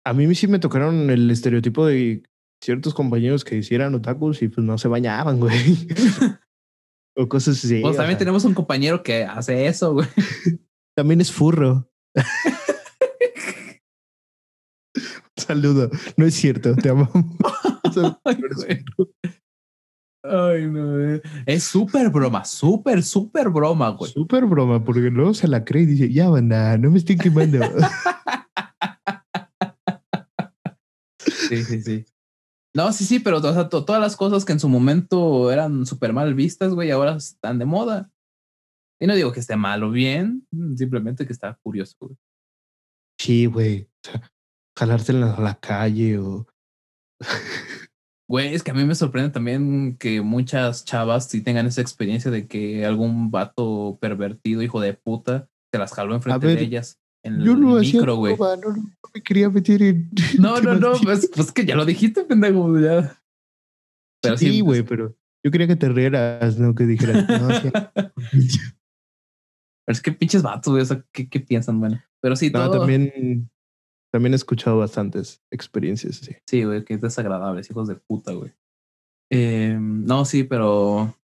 A 0.05 0.13
mí 0.13 0.33
sí 0.35 0.47
me 0.47 0.59
tocaron 0.59 1.09
el 1.09 1.31
estereotipo 1.31 1.85
de 1.85 2.23
ciertos 2.61 2.93
compañeros 2.93 3.43
que 3.45 3.55
hicieran 3.57 3.95
otakus 3.95 4.41
y 4.41 4.47
pues 4.49 4.65
no 4.65 4.77
se 4.77 4.87
bañaban, 4.87 5.39
güey. 5.39 5.87
o 7.17 7.27
cosas 7.27 7.63
así. 7.63 7.81
Pues 7.81 7.93
o 7.95 7.97
también 7.97 8.17
sea, 8.17 8.19
tenemos 8.19 8.45
un 8.45 8.53
compañero 8.53 9.01
que 9.03 9.23
hace 9.23 9.67
eso, 9.67 9.93
güey. 9.93 10.07
también 10.95 11.21
es 11.21 11.31
furro. 11.31 11.89
Saludo. 15.37 15.89
No 16.15 16.25
es 16.25 16.35
cierto, 16.35 16.75
te 16.75 16.89
amo. 16.89 17.09
Ay. 18.23 18.37
Ay, 20.23 20.67
no, 20.67 20.93
güey. 20.93 21.21
Es 21.45 21.65
súper 21.65 22.09
broma, 22.09 22.45
súper, 22.45 23.03
súper 23.03 23.49
broma, 23.49 23.89
güey. 23.89 24.11
Súper 24.11 24.45
broma, 24.45 24.83
porque 24.83 25.09
luego 25.09 25.33
se 25.33 25.49
la 25.49 25.65
cree 25.65 25.83
y 25.83 25.85
dice, 25.85 26.11
ya 26.11 26.29
banda, 26.29 26.77
no 26.77 26.91
me 26.91 26.97
estén 26.97 27.17
quemando. 27.17 27.59
Sí, 31.49 31.63
sí, 31.63 31.81
sí. 31.81 32.05
No, 32.75 32.91
sí, 32.91 33.05
sí, 33.05 33.19
pero 33.19 33.37
o 33.37 33.53
sea, 33.53 33.69
todas 33.69 34.01
las 34.01 34.15
cosas 34.15 34.45
que 34.45 34.53
en 34.53 34.59
su 34.59 34.67
momento 34.67 35.51
eran 35.51 35.85
súper 35.85 36.13
mal 36.13 36.33
vistas, 36.33 36.73
güey, 36.73 36.89
ahora 36.89 37.15
están 37.17 37.59
de 37.59 37.65
moda. 37.65 38.09
Y 38.99 39.05
no 39.05 39.15
digo 39.15 39.31
que 39.31 39.41
esté 39.41 39.55
mal 39.55 39.83
o 39.83 39.91
bien, 39.91 40.47
simplemente 40.75 41.27
que 41.27 41.33
está 41.33 41.59
curioso, 41.61 41.95
güey. 41.99 42.17
sí, 43.19 43.45
güey. 43.45 43.89
O 44.05 44.09
sea, 44.09 44.31
jalártela 44.77 45.33
a 45.35 45.41
la 45.41 45.55
calle 45.59 46.17
o... 46.17 46.47
Güey, 48.29 48.53
es 48.53 48.63
que 48.63 48.71
a 48.71 48.73
mí 48.73 48.85
me 48.85 48.95
sorprende 48.95 49.29
también 49.29 49.97
que 49.97 50.21
muchas 50.21 50.85
chavas 50.85 51.27
sí 51.27 51.41
tengan 51.41 51.65
esa 51.65 51.81
experiencia 51.81 52.31
de 52.31 52.47
que 52.47 52.85
algún 52.85 53.31
vato 53.31 53.97
pervertido, 53.99 54.61
hijo 54.61 54.79
de 54.79 54.93
puta, 54.93 55.49
se 55.71 55.77
las 55.79 55.93
jaló 55.93 56.15
enfrente 56.15 56.47
ver, 56.47 56.57
de 56.57 56.63
ellas 56.63 56.99
en 57.23 57.41
Yo 57.41 57.53
el 57.53 57.59
micro, 57.59 58.15
güey. 58.15 58.37
no, 58.37 58.55
no, 58.55 58.75
no 58.75 58.93
me 59.13 59.21
quería 59.21 59.49
meter 59.49 59.81
en... 59.81 60.09
No, 60.39 60.59
no, 60.61 60.75
no, 60.75 60.93
pues, 61.03 61.29
pues 61.33 61.51
que 61.51 61.65
ya 61.65 61.75
lo 61.75 61.85
dijiste, 61.85 62.23
pendejo, 62.23 62.79
ya. 62.79 63.21
Pero 64.21 64.37
sí, 64.37 64.51
sí, 64.51 64.61
güey, 64.61 64.83
pero 64.83 65.15
yo 65.43 65.51
quería 65.51 65.67
que 65.67 65.75
te 65.75 65.89
rieras, 65.89 66.57
no 66.57 66.73
que 66.73 66.85
dijeras, 66.85 67.27
no, 67.27 67.49
sí. 67.59 67.71
Pero 69.85 69.95
es 69.97 70.01
que 70.01 70.13
pinches 70.13 70.41
vatos, 70.41 70.71
güey, 70.71 70.81
o 70.81 70.85
sea, 70.85 71.03
¿qué, 71.11 71.27
qué 71.27 71.41
piensan? 71.41 71.77
Bueno, 71.77 72.01
pero 72.21 72.37
sí, 72.37 72.49
No, 72.49 72.67
todo. 72.69 72.79
también, 72.79 73.49
también 74.13 74.33
he 74.33 74.35
escuchado 74.35 74.77
bastantes 74.77 75.41
experiencias 75.49 76.21
así. 76.21 76.35
Sí, 76.45 76.63
güey, 76.63 76.85
que 76.85 76.93
es 76.93 77.01
desagradable, 77.01 77.63
hijos 77.67 77.87
de 77.87 77.95
puta, 77.95 78.31
güey. 78.31 78.51
Eh, 79.31 79.75
no, 79.79 80.23
sí, 80.25 80.43
pero. 80.43 81.17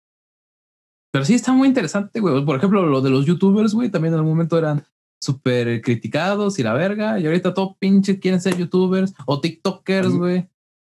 Pero 1.13 1.27
sí 1.27 1.35
está 1.35 1.53
muy 1.53 1.69
interesante, 1.69 2.19
güey. 2.19 2.43
Por 2.47 2.57
ejemplo, 2.57 2.87
lo 2.87 3.03
de 3.03 3.11
los 3.11 3.27
youtubers, 3.27 3.75
güey, 3.75 3.91
también 3.91 4.15
en 4.15 4.21
algún 4.21 4.33
momento 4.33 4.57
eran 4.57 4.87
súper 5.23 5.83
criticados 5.83 6.59
y 6.59 6.63
la 6.63 6.73
verga. 6.73 7.21
Y 7.21 7.27
ahorita 7.27 7.53
todo 7.53 7.77
pinche 7.79 8.21
quieren 8.21 8.41
ser 8.41 8.57
youtubers 8.57 9.13
o 9.27 9.39
tiktokers, 9.39 10.09
güey. 10.09 10.49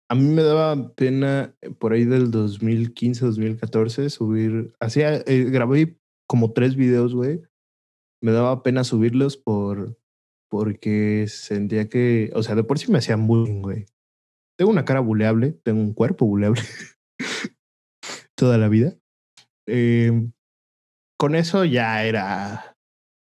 A 0.09 0.14
mí 0.14 0.24
me 0.24 0.43
daba 0.43 0.95
pena 0.95 1.55
eh, 1.61 1.70
por 1.70 1.93
ahí 1.93 2.07
del 2.07 2.30
2015, 2.30 3.26
2014 3.26 4.09
subir, 4.09 4.72
hacía, 4.80 5.16
eh, 5.26 5.45
grabé 5.51 5.99
como 6.26 6.53
tres 6.53 6.74
videos, 6.74 7.14
güey. 7.14 7.43
Me 8.22 8.32
daba 8.32 8.62
pena 8.62 8.82
subirlos 8.82 9.36
por, 9.36 9.99
porque 10.53 11.24
sentía 11.28 11.88
que, 11.88 12.30
o 12.34 12.42
sea, 12.42 12.55
de 12.55 12.62
por 12.62 12.78
sí 12.78 12.92
me 12.92 12.98
hacían 12.98 13.26
bullying, 13.26 13.62
güey. 13.62 13.86
Tengo 14.59 14.70
una 14.70 14.84
cara 14.84 15.00
buleable, 15.00 15.53
tengo 15.53 15.80
un 15.80 15.94
cuerpo 15.94 16.26
buleable 16.26 16.61
toda 18.36 18.59
la 18.59 18.68
vida. 18.68 18.94
Eh, 19.66 20.28
con 21.18 21.36
eso 21.36 21.64
ya 21.64 22.05
era... 22.05 22.76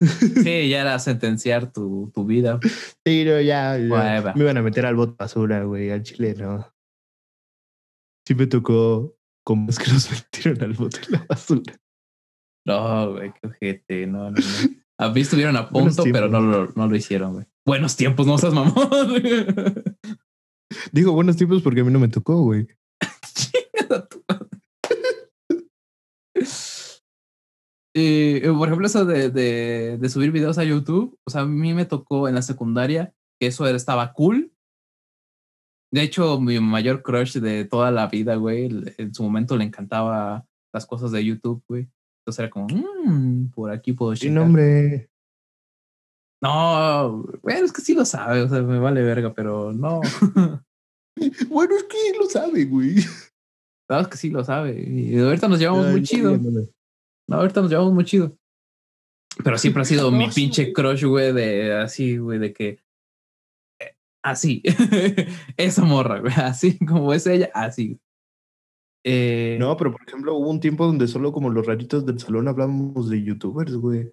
Sí, 0.01 0.67
ya 0.67 0.81
era 0.81 0.97
sentenciar 0.97 1.71
tu, 1.71 2.11
tu 2.11 2.25
vida. 2.25 2.59
Sí, 3.05 3.23
no, 3.23 3.39
ya, 3.39 3.77
ya 3.77 4.33
me 4.35 4.41
iban 4.43 4.57
a 4.57 4.63
meter 4.63 4.87
al 4.87 4.95
bote 4.95 5.15
basura, 5.19 5.63
güey, 5.63 5.91
al 5.91 6.01
chile, 6.01 6.33
no. 6.33 6.73
Sí 8.27 8.33
me 8.33 8.47
tocó 8.47 9.15
como 9.45 9.69
es 9.69 9.77
que 9.77 9.91
nos 9.91 10.09
metieron 10.33 10.63
al 10.63 10.73
bote 10.73 11.01
de 11.01 11.17
la 11.17 11.25
basura. 11.29 11.79
No, 12.65 13.11
güey, 13.11 13.31
qué 13.33 13.47
ojete, 13.47 14.07
no, 14.07 14.31
no, 14.31 14.37
no. 14.37 14.80
A 15.01 15.09
mí 15.09 15.21
estuvieron 15.21 15.57
a 15.57 15.67
punto, 15.67 16.03
pero 16.13 16.27
no 16.29 16.39
lo, 16.39 16.71
no 16.75 16.87
lo 16.87 16.95
hicieron, 16.95 17.33
güey. 17.33 17.45
Buenos 17.65 17.95
tiempos, 17.95 18.27
no 18.27 18.37
seas 18.37 18.53
mamón. 18.53 18.75
Digo 20.91 21.13
buenos 21.13 21.37
tiempos 21.37 21.63
porque 21.63 21.81
a 21.81 21.83
mí 21.83 21.91
no 21.91 21.97
me 21.99 22.07
tocó, 22.07 22.43
güey. 22.43 22.67
Tu 22.67 24.23
madre. 24.29 24.47
Eh, 27.95 28.53
por 28.55 28.67
ejemplo, 28.67 28.85
eso 28.85 29.03
de, 29.03 29.31
de, 29.31 29.97
de 29.99 30.09
subir 30.09 30.31
videos 30.31 30.59
a 30.59 30.63
YouTube, 30.63 31.17
o 31.27 31.31
sea, 31.31 31.41
a 31.41 31.45
mí 31.45 31.73
me 31.73 31.85
tocó 31.85 32.29
en 32.29 32.35
la 32.35 32.43
secundaria 32.43 33.11
que 33.39 33.47
eso 33.47 33.65
era, 33.65 33.77
estaba 33.77 34.13
cool. 34.13 34.53
De 35.91 36.03
hecho, 36.03 36.39
mi 36.39 36.59
mayor 36.59 37.01
crush 37.01 37.39
de 37.39 37.65
toda 37.65 37.89
la 37.89 38.05
vida, 38.05 38.35
güey, 38.35 38.69
en 38.99 39.15
su 39.15 39.23
momento 39.23 39.57
le 39.57 39.63
encantaba 39.63 40.45
las 40.71 40.85
cosas 40.85 41.11
de 41.11 41.25
YouTube, 41.25 41.63
güey. 41.67 41.89
Entonces 42.31 42.39
era 42.39 42.49
como, 42.49 42.67
"Mm, 42.69 43.51
por 43.51 43.71
aquí 43.71 43.91
puedo 43.93 44.15
Sí, 44.15 44.21
checar". 44.21 44.35
no, 44.35 44.43
hombre. 44.43 45.09
No, 46.41 47.23
bueno, 47.43 47.65
es 47.65 47.71
que 47.71 47.81
sí 47.81 47.93
lo 47.93 48.03
sabe, 48.05 48.41
o 48.41 48.49
sea, 48.49 48.61
me 48.61 48.79
vale 48.79 49.03
verga, 49.03 49.33
pero 49.33 49.71
no. 49.73 50.01
Bueno, 51.49 51.75
es 51.75 51.83
que 51.83 52.17
lo 52.17 52.25
sabe, 52.27 52.63
güey. 52.65 52.95
Sabes 53.87 54.07
que 54.07 54.17
sí 54.17 54.29
lo 54.29 54.43
sabe. 54.45 54.81
Y 54.81 55.19
ahorita 55.19 55.49
nos 55.49 55.59
llevamos 55.59 55.87
muy 55.91 56.01
chido. 56.03 56.35
No, 57.27 57.35
ahorita 57.37 57.61
nos 57.61 57.69
llevamos 57.69 57.93
muy 57.93 58.05
chido. 58.05 58.35
Pero 59.43 59.57
siempre 59.57 59.81
ha 59.81 59.85
sido 59.85 60.09
mi 60.09 60.29
pinche 60.29 60.71
crush, 60.73 61.03
güey, 61.03 61.33
de 61.33 61.73
así, 61.73 62.17
güey, 62.17 62.39
de 62.39 62.53
que. 62.53 62.79
Eh, 63.81 63.93
así. 64.23 64.63
Esa 65.57 65.83
morra, 65.83 66.21
güey. 66.21 66.33
Así 66.37 66.79
como 66.79 67.13
es 67.13 67.27
ella, 67.27 67.51
así. 67.53 67.99
Eh, 69.03 69.57
no, 69.59 69.75
pero 69.77 69.91
por 69.91 70.01
ejemplo, 70.07 70.35
hubo 70.35 70.49
un 70.49 70.59
tiempo 70.59 70.85
donde 70.85 71.07
solo 71.07 71.31
como 71.31 71.49
los 71.49 71.65
raritos 71.65 72.05
del 72.05 72.19
salón 72.19 72.47
hablábamos 72.47 73.09
de 73.09 73.23
youtubers, 73.23 73.75
güey. 73.75 74.11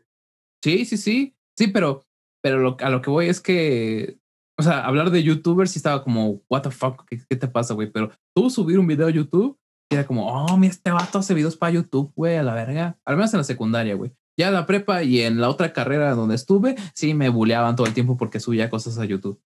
Sí, 0.62 0.84
sí, 0.84 0.96
sí. 0.96 1.36
Sí, 1.56 1.68
pero, 1.68 2.04
pero 2.42 2.76
a 2.80 2.90
lo 2.90 3.02
que 3.02 3.10
voy 3.10 3.28
es 3.28 3.40
que. 3.40 4.18
O 4.58 4.62
sea, 4.62 4.84
hablar 4.84 5.10
de 5.10 5.22
youtubers 5.22 5.70
sí 5.70 5.78
estaba 5.78 6.02
como, 6.02 6.42
what 6.50 6.62
the 6.62 6.70
fuck, 6.70 7.04
¿qué, 7.06 7.20
qué 7.28 7.36
te 7.36 7.46
pasa, 7.46 7.74
güey? 7.74 7.90
Pero 7.92 8.10
tú 8.34 8.50
subir 8.50 8.78
un 8.78 8.88
video 8.88 9.06
a 9.06 9.10
YouTube 9.10 9.56
era 9.90 10.06
como, 10.06 10.26
oh, 10.26 10.56
mi 10.56 10.66
este 10.66 10.90
vato 10.90 11.18
hace 11.18 11.34
videos 11.34 11.56
para 11.56 11.72
YouTube, 11.72 12.12
güey, 12.14 12.36
a 12.36 12.42
la 12.42 12.54
verga. 12.54 12.98
Al 13.04 13.16
menos 13.16 13.32
en 13.32 13.38
la 13.38 13.44
secundaria, 13.44 13.94
güey. 13.94 14.12
Ya 14.38 14.48
en 14.48 14.54
la 14.54 14.66
prepa 14.66 15.02
y 15.02 15.22
en 15.22 15.40
la 15.40 15.48
otra 15.48 15.72
carrera 15.72 16.14
donde 16.14 16.34
estuve, 16.34 16.76
sí 16.94 17.14
me 17.14 17.28
buleaban 17.28 17.74
todo 17.74 17.86
el 17.86 17.94
tiempo 17.94 18.16
porque 18.16 18.40
subía 18.40 18.70
cosas 18.70 18.98
a 18.98 19.04
YouTube. 19.04 19.40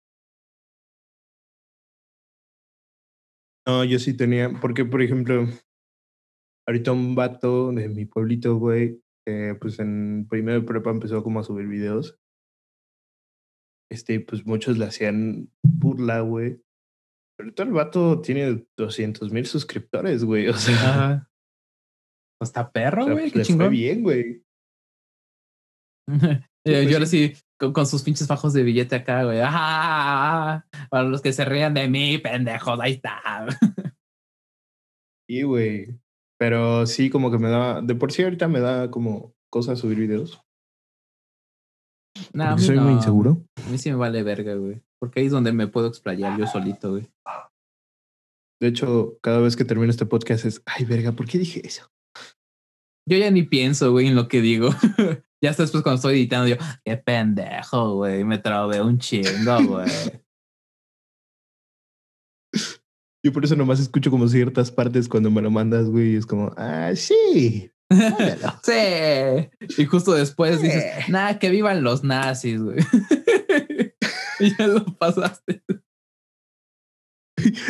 No, 3.68 3.84
yo 3.84 4.00
sí 4.00 4.16
tenía, 4.16 4.52
porque 4.60 4.86
por 4.86 5.02
ejemplo, 5.02 5.46
ahorita 6.68 6.92
un 6.92 7.16
vato 7.16 7.72
de 7.72 7.90
mi 7.90 8.06
pueblito, 8.06 8.56
güey, 8.58 9.02
pues 9.60 9.80
en 9.80 10.28
primero 10.30 10.62
de 10.62 10.66
prepa 10.66 10.90
empezó 10.90 11.24
como 11.24 11.40
a 11.40 11.44
subir 11.44 11.68
videos. 11.68 12.18
Este, 13.92 14.20
pues 14.22 14.46
muchos 14.46 14.78
le 14.78 14.86
hacían 14.86 15.52
burla, 15.64 16.22
güey. 16.22 16.62
Pero 17.38 17.54
todo 17.54 17.68
el 17.68 17.74
vato 17.74 18.22
tiene 18.22 18.66
200 18.78 19.32
mil 19.32 19.46
suscriptores, 19.46 20.24
güey. 20.24 20.48
O 20.50 20.54
sea. 20.54 21.28
Está 22.42 22.72
perro, 22.72 23.06
güey. 23.06 23.32
Pues, 23.32 23.54
fue 23.54 23.70
bien, 23.70 24.02
güey. 24.02 24.44
yo, 26.08 26.38
pues 26.64 26.94
ahora 26.94 27.06
sí, 27.06 27.34
con, 27.70 27.86
sus 27.86 28.02
pinches 28.02 28.28
fajos 28.28 28.54
de 28.54 28.64
billete 28.64 28.96
acá, 28.96 29.24
güey. 29.24 29.40
¡Ah! 29.44 30.66
Para 30.90 31.04
los 31.04 31.22
que 31.22 31.32
se 31.32 31.46
rían 31.46 31.74
de 31.74 31.88
mí, 31.88 32.18
pendejos, 32.18 32.80
ahí 32.80 32.94
está. 32.94 33.46
Sí, 35.30 35.44
güey. 35.44 35.98
Pero 36.38 36.86
sí, 36.88 37.10
como 37.10 37.32
que 37.32 37.38
me 37.38 37.50
da. 37.50 37.82
De 37.82 37.96
por 37.96 38.12
sí, 38.12 38.24
ahorita 38.24 38.48
me 38.48 38.60
da 38.60 38.92
como 38.92 39.34
cosa 39.50 39.76
subir 39.76 40.00
videos. 40.00 40.42
No, 42.34 42.58
soy 42.58 42.80
muy 42.80 42.94
inseguro. 42.94 43.46
A 43.66 43.70
mí 43.70 43.78
sí 43.78 43.90
me 43.92 43.96
vale 43.96 44.24
verga, 44.24 44.56
güey. 44.56 44.82
Porque 45.00 45.22
ahí 45.22 45.28
es 45.28 45.32
donde 45.32 45.54
me 45.54 45.68
puedo 45.68 45.88
explayar 45.88 46.38
yo 46.38 46.48
solito, 46.48 46.92
güey. 46.92 47.10
De 48.62 48.68
hecho, 48.68 49.18
cada 49.22 49.40
vez 49.40 49.56
que 49.56 49.64
termino 49.64 49.90
este 49.90 50.06
podcast 50.06 50.46
es, 50.46 50.62
ay, 50.66 50.86
verga, 50.86 51.14
¿por 51.14 51.28
qué 51.28 51.38
dije 51.38 51.66
eso? 51.66 51.90
Yo 53.10 53.18
ya 53.18 53.32
ni 53.32 53.44
pienso, 53.44 53.92
güey, 53.92 54.08
en 54.08 54.16
lo 54.16 54.28
que 54.28 54.42
digo. 54.42 54.70
ya 55.42 55.50
hasta 55.50 55.64
después 55.64 55.82
cuando 55.84 55.96
estoy 55.96 56.14
editando, 56.16 56.48
yo, 56.48 56.56
qué 56.86 56.98
pendejo, 56.98 57.96
güey, 57.96 58.24
me 58.24 58.38
trabé 58.38 58.82
un 58.82 59.00
chingo, 59.00 59.64
güey. 59.64 59.90
Yo 63.24 63.32
por 63.32 63.46
eso 63.46 63.56
nomás 63.56 63.80
escucho 63.80 64.10
como 64.10 64.28
ciertas 64.28 64.72
partes 64.72 65.08
cuando 65.08 65.30
me 65.30 65.44
lo 65.44 65.52
mandas, 65.52 65.88
güey, 65.88 66.14
y 66.14 66.16
es 66.16 66.26
como, 66.26 66.52
ah, 66.58 66.92
sí. 66.96 67.72
sí. 68.64 69.50
Y 69.78 69.86
justo 69.86 70.14
después 70.14 70.60
dices, 70.62 71.08
nada, 71.10 71.38
que 71.38 71.52
vivan 71.52 71.84
los 71.84 72.04
nazis, 72.04 72.60
güey. 72.62 72.80
y 74.40 74.58
ya 74.58 74.66
lo 74.68 74.86
pasaste. 74.98 75.64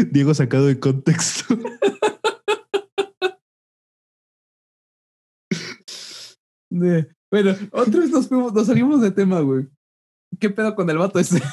Diego 0.10 0.34
sacado 0.34 0.68
de 0.68 0.80
contexto. 0.80 1.58
Bueno, 7.32 7.56
otra 7.72 8.00
vez 8.00 8.12
nos 8.12 8.28
fuimos, 8.28 8.54
nos 8.54 8.68
salimos 8.68 9.02
de 9.02 9.12
tema, 9.12 9.40
güey. 9.40 9.68
¿Qué 10.40 10.50
pedo 10.50 10.76
con 10.76 10.90
el 10.90 10.98
vato 10.98 11.20
ese? 11.20 11.42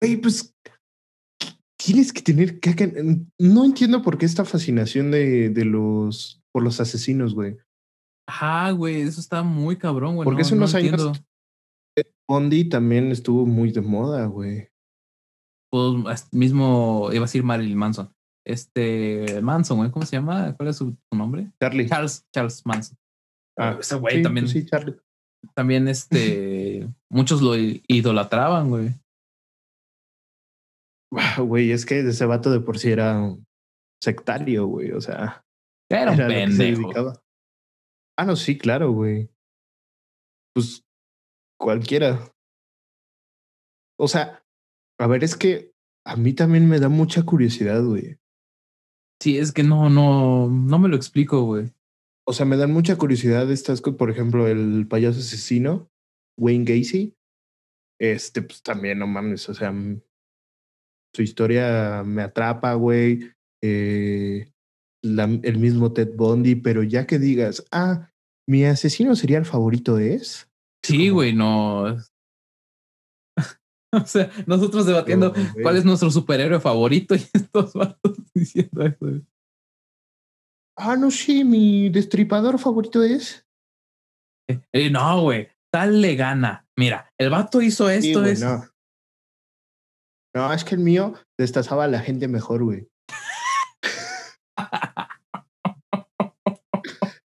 Güey, 0.00 0.16
pues 0.16 0.54
tienes 1.76 2.12
que 2.12 2.22
tener 2.22 2.60
que 2.60 3.26
no 3.36 3.64
entiendo 3.64 4.00
por 4.00 4.16
qué 4.16 4.26
esta 4.26 4.44
fascinación 4.44 5.10
de, 5.10 5.50
de 5.50 5.64
los 5.64 6.40
por 6.52 6.62
los 6.62 6.80
asesinos, 6.80 7.34
güey. 7.34 7.56
Ajá, 8.28 8.70
güey, 8.70 9.00
eso 9.00 9.20
está 9.20 9.42
muy 9.42 9.76
cabrón, 9.76 10.14
güey. 10.14 10.24
Porque 10.24 10.42
hace 10.42 10.54
unos 10.54 10.76
años 10.76 11.20
Bondi 12.28 12.68
también 12.68 13.10
estuvo 13.10 13.46
muy 13.46 13.72
de 13.72 13.80
moda, 13.80 14.26
güey. 14.26 14.68
Pues 15.70 16.28
mismo 16.32 17.08
iba 17.12 17.22
a 17.22 17.26
decir 17.26 17.42
Marilyn 17.42 17.78
Manson. 17.78 18.14
Este 18.46 19.40
Manson, 19.42 19.78
güey, 19.78 19.90
¿cómo 19.90 20.04
se 20.06 20.16
llama? 20.16 20.54
¿Cuál 20.56 20.68
es 20.68 20.76
su, 20.76 20.96
nombre? 21.10 21.50
Charlie. 21.60 21.88
Charles, 21.88 22.26
Charles 22.32 22.64
Manson. 22.64 22.96
Ah, 23.58 23.76
ese 23.80 23.96
güey 23.96 24.22
también. 24.22 24.46
Pues 24.46 24.52
sí, 24.52 24.64
Charlie. 24.64 24.96
También 25.54 25.88
este 25.88 26.88
muchos 27.10 27.42
lo 27.42 27.56
idolatraban, 27.56 28.70
güey. 28.70 28.94
Güey, 31.38 31.72
es 31.72 31.86
que 31.86 32.00
ese 32.00 32.26
vato 32.26 32.50
de 32.50 32.60
por 32.60 32.78
sí 32.78 32.90
era 32.90 33.18
un 33.18 33.46
sectario, 34.02 34.66
güey. 34.66 34.92
O 34.92 35.00
sea. 35.00 35.44
Era 35.90 36.12
un 36.12 36.18
pendejo. 36.18 36.92
Ah, 38.18 38.24
no, 38.24 38.36
sí, 38.36 38.58
claro, 38.58 38.92
güey. 38.92 39.30
Pues 40.54 40.84
cualquiera. 41.58 42.32
O 43.98 44.06
sea, 44.06 44.44
a 45.00 45.06
ver, 45.06 45.24
es 45.24 45.36
que 45.36 45.72
a 46.04 46.16
mí 46.16 46.32
también 46.32 46.68
me 46.68 46.78
da 46.78 46.88
mucha 46.88 47.22
curiosidad, 47.22 47.82
güey. 47.82 48.18
Sí, 49.20 49.38
es 49.38 49.52
que 49.52 49.62
no, 49.62 49.88
no, 49.88 50.48
no 50.48 50.78
me 50.78 50.88
lo 50.88 50.96
explico, 50.96 51.42
güey. 51.42 51.72
O 52.28 52.34
sea, 52.34 52.44
me 52.44 52.58
dan 52.58 52.72
mucha 52.72 52.96
curiosidad 52.96 53.50
estas 53.50 53.80
cosas. 53.80 53.96
Por 53.96 54.10
ejemplo, 54.10 54.48
el 54.48 54.86
payaso 54.86 55.20
asesino, 55.20 55.88
Wayne 56.38 56.66
Gacy. 56.66 57.14
Este, 57.98 58.42
pues 58.42 58.62
también, 58.62 58.98
no 58.98 59.06
mames, 59.06 59.48
o 59.48 59.54
sea, 59.54 59.74
su 61.14 61.22
historia 61.22 62.02
me 62.04 62.20
atrapa, 62.20 62.74
güey. 62.74 63.32
Eh, 63.64 64.52
el 65.02 65.58
mismo 65.58 65.94
Ted 65.94 66.10
Bundy, 66.16 66.56
pero 66.56 66.82
ya 66.82 67.06
que 67.06 67.18
digas, 67.18 67.66
ah, 67.72 68.12
mi 68.46 68.66
asesino 68.66 69.16
sería 69.16 69.38
el 69.38 69.46
favorito 69.46 69.98
es. 69.98 70.50
Sí, 70.84 71.08
güey, 71.08 71.32
no. 71.32 71.96
o 73.92 74.04
sea, 74.04 74.30
nosotros 74.46 74.84
debatiendo 74.84 75.32
cuál 75.62 75.78
es 75.78 75.86
nuestro 75.86 76.10
superhéroe 76.10 76.60
favorito 76.60 77.14
y 77.16 77.26
estos 77.32 77.72
vatos 77.72 78.18
diciendo 78.34 78.82
eso. 78.82 79.22
Ah, 80.80 80.96
no, 80.96 81.10
sí, 81.10 81.42
mi 81.42 81.90
destripador 81.90 82.56
favorito 82.60 83.02
es. 83.02 83.44
Eh, 84.72 84.90
no, 84.90 85.22
güey, 85.22 85.48
tal 85.72 86.00
le 86.00 86.14
gana. 86.14 86.68
Mira, 86.76 87.12
el 87.18 87.30
vato 87.30 87.60
hizo 87.60 87.90
esto. 87.90 88.24
es... 88.24 88.40
no. 88.40 88.64
no, 90.36 90.52
es 90.52 90.62
que 90.64 90.76
el 90.76 90.80
mío 90.80 91.14
destazaba 91.36 91.82
a 91.84 91.88
la 91.88 91.98
gente 91.98 92.28
mejor, 92.28 92.62
güey. 92.62 92.88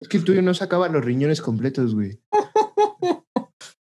es 0.00 0.08
que 0.08 0.16
el 0.16 0.24
tuyo 0.24 0.42
no 0.42 0.54
sacaba 0.54 0.88
los 0.88 1.04
riñones 1.04 1.42
completos, 1.42 1.96
güey. 1.96 2.22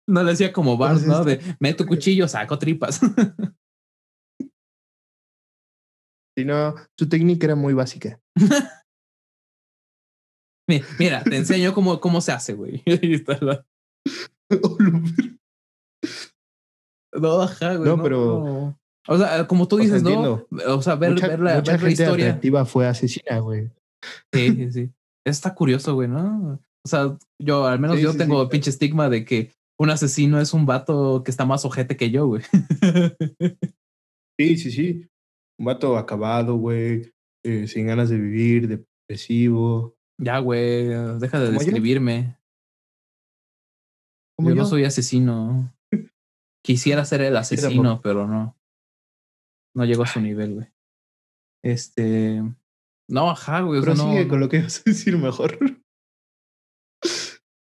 No 0.08 0.22
le 0.22 0.30
decía 0.30 0.54
como 0.54 0.78
Bars, 0.78 1.06
¿no? 1.06 1.22
De 1.22 1.42
meto 1.60 1.86
cuchillo, 1.86 2.26
saco 2.26 2.58
tripas. 2.58 3.00
Si 6.38 6.44
no, 6.46 6.74
su 6.96 7.08
técnica 7.08 7.46
era 7.46 7.56
muy 7.56 7.74
básica. 7.74 8.18
Mira, 10.98 11.22
te 11.24 11.36
enseño 11.36 11.72
cómo, 11.74 12.00
cómo 12.00 12.20
se 12.20 12.32
hace, 12.32 12.52
güey. 12.54 12.82
no, 17.12 17.42
ajá, 17.42 17.74
güey. 17.76 17.88
No, 17.88 18.02
pero. 18.02 18.76
O 19.10 19.16
sea, 19.16 19.46
como 19.46 19.66
tú 19.66 19.78
dices, 19.78 20.02
¿no? 20.02 20.46
O 20.66 20.82
sea, 20.82 20.96
ver, 20.96 21.14
ver 21.14 21.40
la, 21.40 21.56
mucha 21.56 21.72
ver 21.72 21.82
la 21.82 21.90
historia. 21.90 22.38
fue 22.66 22.86
asesina, 22.86 23.38
güey. 23.38 23.70
Sí, 24.32 24.54
sí, 24.54 24.70
sí. 24.70 24.90
Está 25.24 25.54
curioso, 25.54 25.94
güey, 25.94 26.08
¿no? 26.08 26.60
O 26.84 26.88
sea, 26.88 27.16
yo, 27.38 27.66
al 27.66 27.80
menos 27.80 28.00
yo 28.00 28.14
tengo 28.16 28.48
pinche 28.48 28.70
estigma 28.70 29.08
de 29.08 29.24
que 29.24 29.52
un 29.78 29.90
asesino 29.90 30.40
es 30.40 30.52
un 30.52 30.66
vato 30.66 31.22
que 31.24 31.30
está 31.30 31.46
más 31.46 31.64
ojete 31.64 31.96
que 31.96 32.10
yo, 32.10 32.26
güey. 32.26 32.42
Sí, 34.38 34.56
sí, 34.56 34.70
sí. 34.70 35.08
Un 35.58 35.66
vato 35.66 35.98
acabado, 35.98 36.54
güey, 36.54 37.12
eh, 37.44 37.66
sin 37.66 37.88
ganas 37.88 38.08
de 38.08 38.18
vivir, 38.18 38.68
depresivo. 38.68 39.97
Ya, 40.18 40.38
güey, 40.38 40.88
deja 41.18 41.38
de 41.40 41.52
describirme. 41.52 42.36
Yo, 44.40 44.48
yo, 44.50 44.54
no 44.54 44.64
soy 44.66 44.84
asesino. 44.84 45.72
Quisiera 46.64 47.04
ser 47.04 47.22
el 47.22 47.36
asesino, 47.36 48.00
pero 48.02 48.26
no. 48.26 48.56
No 49.74 49.84
llego 49.84 50.02
a 50.02 50.06
su 50.06 50.20
nivel, 50.20 50.54
güey. 50.54 50.66
Este. 51.64 52.42
No, 53.08 53.30
ajá, 53.30 53.60
güey. 53.60 53.80
Pero 53.80 53.96
sigue 53.96 54.28
con 54.28 54.40
lo 54.40 54.48
que 54.48 54.62
vas 54.62 54.78
a 54.78 54.82
decir 54.84 55.16
mejor. 55.16 55.58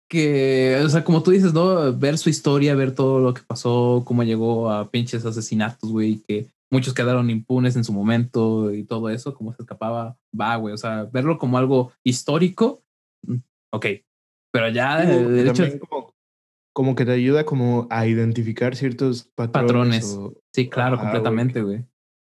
que, 0.08 0.80
o 0.84 0.88
sea, 0.88 1.04
como 1.04 1.22
tú 1.22 1.30
dices, 1.30 1.52
¿no? 1.52 1.92
Ver 1.96 2.18
su 2.18 2.28
historia, 2.28 2.74
ver 2.74 2.94
todo 2.94 3.20
lo 3.20 3.34
que 3.34 3.42
pasó, 3.46 4.02
cómo 4.06 4.22
llegó 4.22 4.70
a 4.70 4.90
pinches 4.90 5.24
asesinatos, 5.24 5.90
güey, 5.90 6.22
que 6.26 6.48
muchos 6.70 6.94
quedaron 6.94 7.30
impunes 7.30 7.76
en 7.76 7.84
su 7.84 7.92
momento 7.92 8.72
y 8.72 8.84
todo 8.84 9.10
eso, 9.10 9.34
cómo 9.34 9.52
se 9.52 9.62
escapaba, 9.62 10.16
va, 10.38 10.56
güey, 10.56 10.74
o 10.74 10.78
sea, 10.78 11.04
verlo 11.04 11.38
como 11.38 11.58
algo 11.58 11.92
histórico, 12.02 12.82
mm, 13.22 13.36
ok, 13.72 13.86
pero 14.52 14.68
ya 14.68 15.02
el 15.02 15.48
hecho 15.48 15.64
como, 15.80 16.14
como, 16.72 16.94
que 16.94 17.04
te 17.04 17.12
ayuda 17.12 17.44
como 17.44 17.86
a 17.90 18.06
identificar 18.06 18.76
ciertos 18.76 19.24
patrones. 19.34 20.18
sí, 20.52 20.68
claro, 20.68 20.98
completamente, 20.98 21.62
güey. 21.62 21.84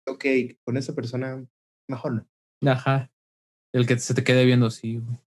Ok, 0.06 0.24
con 0.64 0.76
esa 0.76 0.94
persona, 0.94 1.44
mejor 1.88 2.26
no. 2.62 2.70
Ajá. 2.70 3.10
El 3.72 3.86
que 3.86 3.98
se 3.98 4.14
te 4.14 4.24
quede 4.24 4.44
viendo 4.46 4.66
así, 4.66 4.98
güey. 4.98 5.18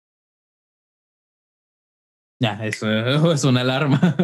Ya, 2.41 2.65
eso 2.65 2.89
es 3.31 3.43
una 3.43 3.61
alarma. 3.61 4.15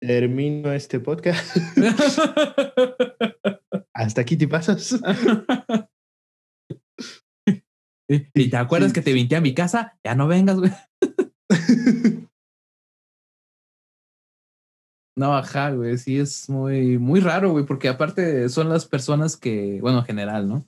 Termino 0.00 0.72
este 0.72 1.00
podcast. 1.00 1.54
Hasta 3.94 4.22
aquí 4.22 4.38
te 4.38 4.48
pasas. 4.48 4.98
¿Y 8.08 8.50
te 8.50 8.56
acuerdas 8.56 8.94
que 8.94 9.02
te 9.02 9.12
vinté 9.12 9.36
a 9.36 9.42
mi 9.42 9.54
casa? 9.54 9.98
Ya 10.02 10.14
no 10.14 10.28
vengas, 10.28 10.58
güey. 10.58 10.72
No, 15.14 15.36
ajá, 15.36 15.72
güey, 15.72 15.98
sí 15.98 16.18
es 16.18 16.48
muy, 16.48 16.96
muy 16.96 17.20
raro, 17.20 17.50
güey, 17.50 17.66
porque 17.66 17.90
aparte 17.90 18.48
son 18.48 18.70
las 18.70 18.86
personas 18.86 19.36
que, 19.36 19.78
bueno, 19.82 19.98
en 19.98 20.04
general, 20.06 20.48
¿no? 20.48 20.66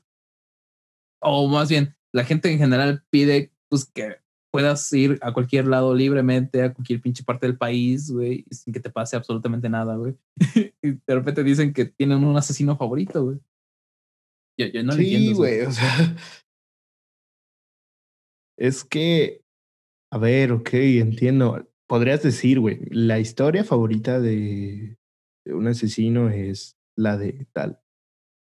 O 1.23 1.49
más 1.49 1.71
bien, 1.71 1.97
la 2.13 2.25
gente 2.25 2.53
en 2.53 2.59
general 2.59 3.03
pide, 3.09 3.55
pues, 3.71 3.87
que 3.87 4.19
puedas 4.55 4.93
ir 4.93 5.19
a 5.21 5.33
cualquier 5.33 5.67
lado 5.67 5.93
libremente, 5.97 6.63
a 6.63 6.73
cualquier 6.73 7.01
pinche 7.01 7.25
parte 7.25 7.45
del 7.45 7.59
país, 7.59 8.09
güey, 8.09 8.45
sin 8.53 8.73
que 8.73 8.79
te 8.79 8.89
pase 8.89 9.17
absolutamente 9.17 9.69
nada, 9.69 9.97
güey. 9.97 10.15
y 10.81 10.93
de 10.93 11.01
repente 11.13 11.43
dicen 11.43 11.73
que 11.73 11.87
tienen 11.87 12.23
un 12.23 12.37
asesino 12.37 12.77
favorito, 12.77 13.25
güey. 13.25 13.39
Yo, 14.57 14.67
yo 14.67 14.85
no 14.85 14.93
sí, 14.93 15.01
entiendo. 15.01 15.31
Sí, 15.31 15.35
güey, 15.35 15.61
o 15.63 15.73
sea. 15.73 15.91
Es 18.57 18.85
que, 18.85 19.43
a 20.13 20.19
ver, 20.19 20.53
ok, 20.53 20.75
entiendo. 20.75 21.69
Podrías 21.89 22.23
decir, 22.23 22.61
güey, 22.61 22.79
la 22.91 23.19
historia 23.19 23.65
favorita 23.65 24.21
de, 24.21 24.97
de 25.45 25.53
un 25.53 25.67
asesino 25.67 26.31
es 26.31 26.77
la 26.97 27.17
de 27.17 27.49
tal. 27.53 27.81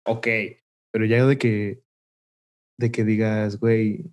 Ok, 0.06 0.26
pero 0.94 1.04
ya 1.04 1.26
de 1.26 1.36
que, 1.36 1.82
de 2.78 2.90
que 2.90 3.04
digas, 3.04 3.60
güey, 3.60 4.10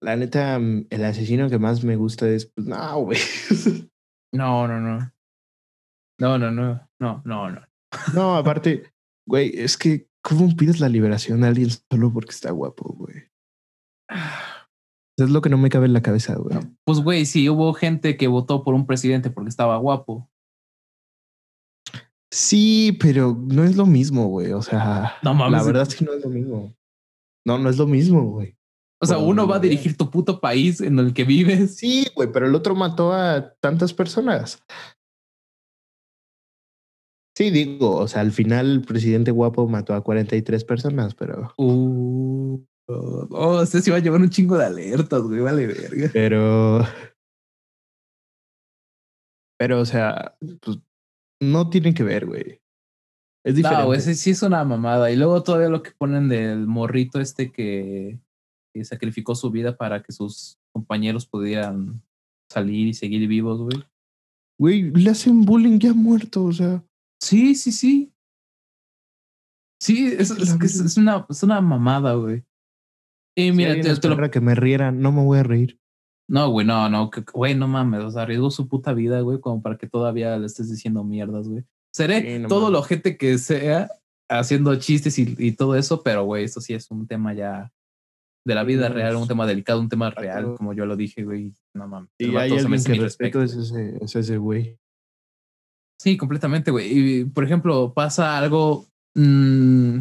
la 0.00 0.16
neta, 0.16 0.58
mm, 0.58 0.86
el 0.90 1.04
asesino 1.04 1.48
que 1.48 1.58
más 1.58 1.84
me 1.84 1.96
gusta 1.96 2.28
es, 2.28 2.46
pues, 2.46 2.66
no, 2.66 3.02
güey. 3.02 3.18
No, 4.32 4.68
no, 4.68 4.78
no. 4.78 5.12
No, 6.20 6.38
no, 6.38 6.52
no. 6.52 6.88
No, 7.00 7.20
no, 7.24 7.50
no. 7.50 7.60
No, 8.14 8.36
aparte, 8.36 8.92
güey, 9.26 9.50
es 9.54 9.76
que, 9.76 10.08
¿cómo 10.22 10.54
pides 10.54 10.78
la 10.78 10.88
liberación 10.88 11.42
a 11.42 11.48
alguien 11.48 11.70
solo 11.90 12.12
porque 12.12 12.30
está 12.30 12.52
guapo, 12.52 12.94
güey? 12.96 13.24
Es 15.18 15.30
lo 15.30 15.40
que 15.42 15.50
no 15.50 15.58
me 15.58 15.68
cabe 15.68 15.86
en 15.86 15.94
la 15.94 16.02
cabeza, 16.02 16.36
güey. 16.36 16.56
Pues, 16.84 17.00
güey, 17.00 17.26
sí, 17.26 17.48
hubo 17.48 17.72
gente 17.74 18.16
que 18.16 18.28
votó 18.28 18.62
por 18.62 18.74
un 18.74 18.86
presidente 18.86 19.30
porque 19.30 19.48
estaba 19.48 19.76
guapo. 19.78 20.30
Sí, 22.32 22.96
pero 23.00 23.36
no 23.36 23.64
es 23.64 23.76
lo 23.76 23.86
mismo, 23.86 24.28
güey. 24.28 24.52
O 24.52 24.62
sea, 24.62 25.16
no, 25.24 25.34
mames. 25.34 25.58
la 25.58 25.64
verdad 25.64 25.82
es 25.88 25.96
que 25.96 26.04
no 26.04 26.12
es 26.12 26.22
lo 26.22 26.30
mismo. 26.30 26.72
No, 27.44 27.58
no 27.58 27.68
es 27.68 27.76
lo 27.76 27.88
mismo, 27.88 28.22
güey. 28.22 28.56
O 29.02 29.06
sea, 29.06 29.18
uno 29.18 29.46
va 29.46 29.56
a 29.56 29.60
dirigir 29.60 29.96
tu 29.96 30.10
puto 30.10 30.40
país 30.40 30.80
en 30.82 30.98
el 30.98 31.14
que 31.14 31.24
vives. 31.24 31.76
Sí, 31.76 32.06
güey, 32.14 32.30
pero 32.30 32.46
el 32.46 32.54
otro 32.54 32.74
mató 32.74 33.14
a 33.14 33.54
tantas 33.60 33.94
personas. 33.94 34.62
Sí, 37.34 37.50
digo, 37.50 37.96
o 37.96 38.06
sea, 38.06 38.20
al 38.20 38.32
final 38.32 38.70
el 38.70 38.82
presidente 38.82 39.30
guapo 39.30 39.66
mató 39.66 39.94
a 39.94 40.02
43 40.02 40.62
personas, 40.64 41.14
pero. 41.14 41.54
Uh, 41.56 42.62
oh, 42.88 43.28
oh, 43.30 43.64
si 43.64 43.90
va 43.90 43.96
a 43.96 44.00
llevar 44.00 44.20
un 44.20 44.28
chingo 44.28 44.58
de 44.58 44.66
alertas, 44.66 45.22
güey, 45.22 45.40
vale 45.40 45.66
verga. 45.66 46.10
Pero. 46.12 46.84
Pero, 49.58 49.80
o 49.80 49.86
sea, 49.86 50.36
pues 50.60 50.78
no 51.40 51.70
tienen 51.70 51.94
que 51.94 52.02
ver, 52.02 52.26
güey. 52.26 52.60
Es 53.46 53.54
diferente. 53.54 53.82
No, 53.82 53.86
güey, 53.86 54.00
sí 54.00 54.30
es 54.30 54.42
una 54.42 54.62
mamada. 54.64 55.10
Y 55.10 55.16
luego 55.16 55.42
todavía 55.42 55.70
lo 55.70 55.82
que 55.82 55.92
ponen 55.92 56.28
del 56.28 56.66
morrito 56.66 57.20
este 57.20 57.50
que 57.50 58.20
que 58.72 58.84
sacrificó 58.84 59.34
su 59.34 59.50
vida 59.50 59.76
para 59.76 60.02
que 60.02 60.12
sus 60.12 60.58
compañeros 60.72 61.26
pudieran 61.26 62.02
salir 62.50 62.88
y 62.88 62.94
seguir 62.94 63.26
vivos, 63.28 63.60
güey. 63.60 63.84
Güey, 64.58 64.90
le 64.90 65.10
hacen 65.10 65.44
bullying 65.44 65.78
ya 65.78 65.94
muerto, 65.94 66.44
o 66.44 66.52
sea. 66.52 66.84
Sí, 67.20 67.54
sí, 67.54 67.72
sí. 67.72 68.12
Sí, 69.82 70.06
es, 70.06 70.30
es, 70.30 70.96
una, 70.98 71.26
es 71.28 71.42
una 71.42 71.60
mamada, 71.60 72.14
güey. 72.14 72.44
Y 73.34 73.52
mira, 73.52 73.74
te, 73.80 74.08
lo... 74.08 74.30
que 74.30 74.40
me 74.40 74.54
riera, 74.54 74.92
no 74.92 75.12
me 75.12 75.24
voy 75.24 75.38
a 75.38 75.42
reír. 75.42 75.80
No, 76.28 76.50
güey, 76.50 76.66
no, 76.66 76.88
no, 76.88 77.10
güey, 77.32 77.54
no 77.54 77.66
mames, 77.66 78.04
o 78.04 78.10
sea, 78.10 78.22
arriesgó 78.22 78.50
su 78.50 78.68
puta 78.68 78.92
vida, 78.92 79.20
güey, 79.20 79.40
como 79.40 79.62
para 79.62 79.78
que 79.78 79.88
todavía 79.88 80.36
le 80.38 80.46
estés 80.46 80.70
diciendo 80.70 81.02
mierdas, 81.02 81.48
güey. 81.48 81.64
Seré 81.92 82.46
todo 82.46 82.70
lo 82.70 82.82
gente 82.82 83.16
que 83.16 83.36
sea 83.38 83.90
haciendo 84.28 84.76
chistes 84.76 85.18
y, 85.18 85.34
y 85.38 85.52
todo 85.52 85.74
eso, 85.74 86.02
pero, 86.02 86.24
güey, 86.24 86.44
esto 86.44 86.60
sí 86.60 86.74
es 86.74 86.88
un 86.90 87.06
tema 87.08 87.34
ya 87.34 87.72
de 88.44 88.54
la 88.54 88.64
vida 88.64 88.88
real, 88.88 89.16
un 89.16 89.28
tema 89.28 89.46
delicado, 89.46 89.80
un 89.80 89.88
tema 89.88 90.10
real, 90.10 90.54
como 90.56 90.72
yo 90.72 90.86
lo 90.86 90.96
dije, 90.96 91.24
güey. 91.24 91.52
No 91.74 91.86
mames. 91.86 92.10
Y 92.18 92.34
hay 92.36 92.52
alguien 92.52 92.82
que 92.82 92.94
respeto 92.94 93.42
es 93.42 93.54
ese, 93.54 93.98
es 94.00 94.16
ese 94.16 94.36
güey. 94.38 94.78
Sí, 96.00 96.16
completamente, 96.16 96.70
güey. 96.70 97.20
Y, 97.20 97.24
por 97.26 97.44
ejemplo, 97.44 97.92
pasa 97.92 98.38
algo, 98.38 98.86
mmm, 99.14 99.98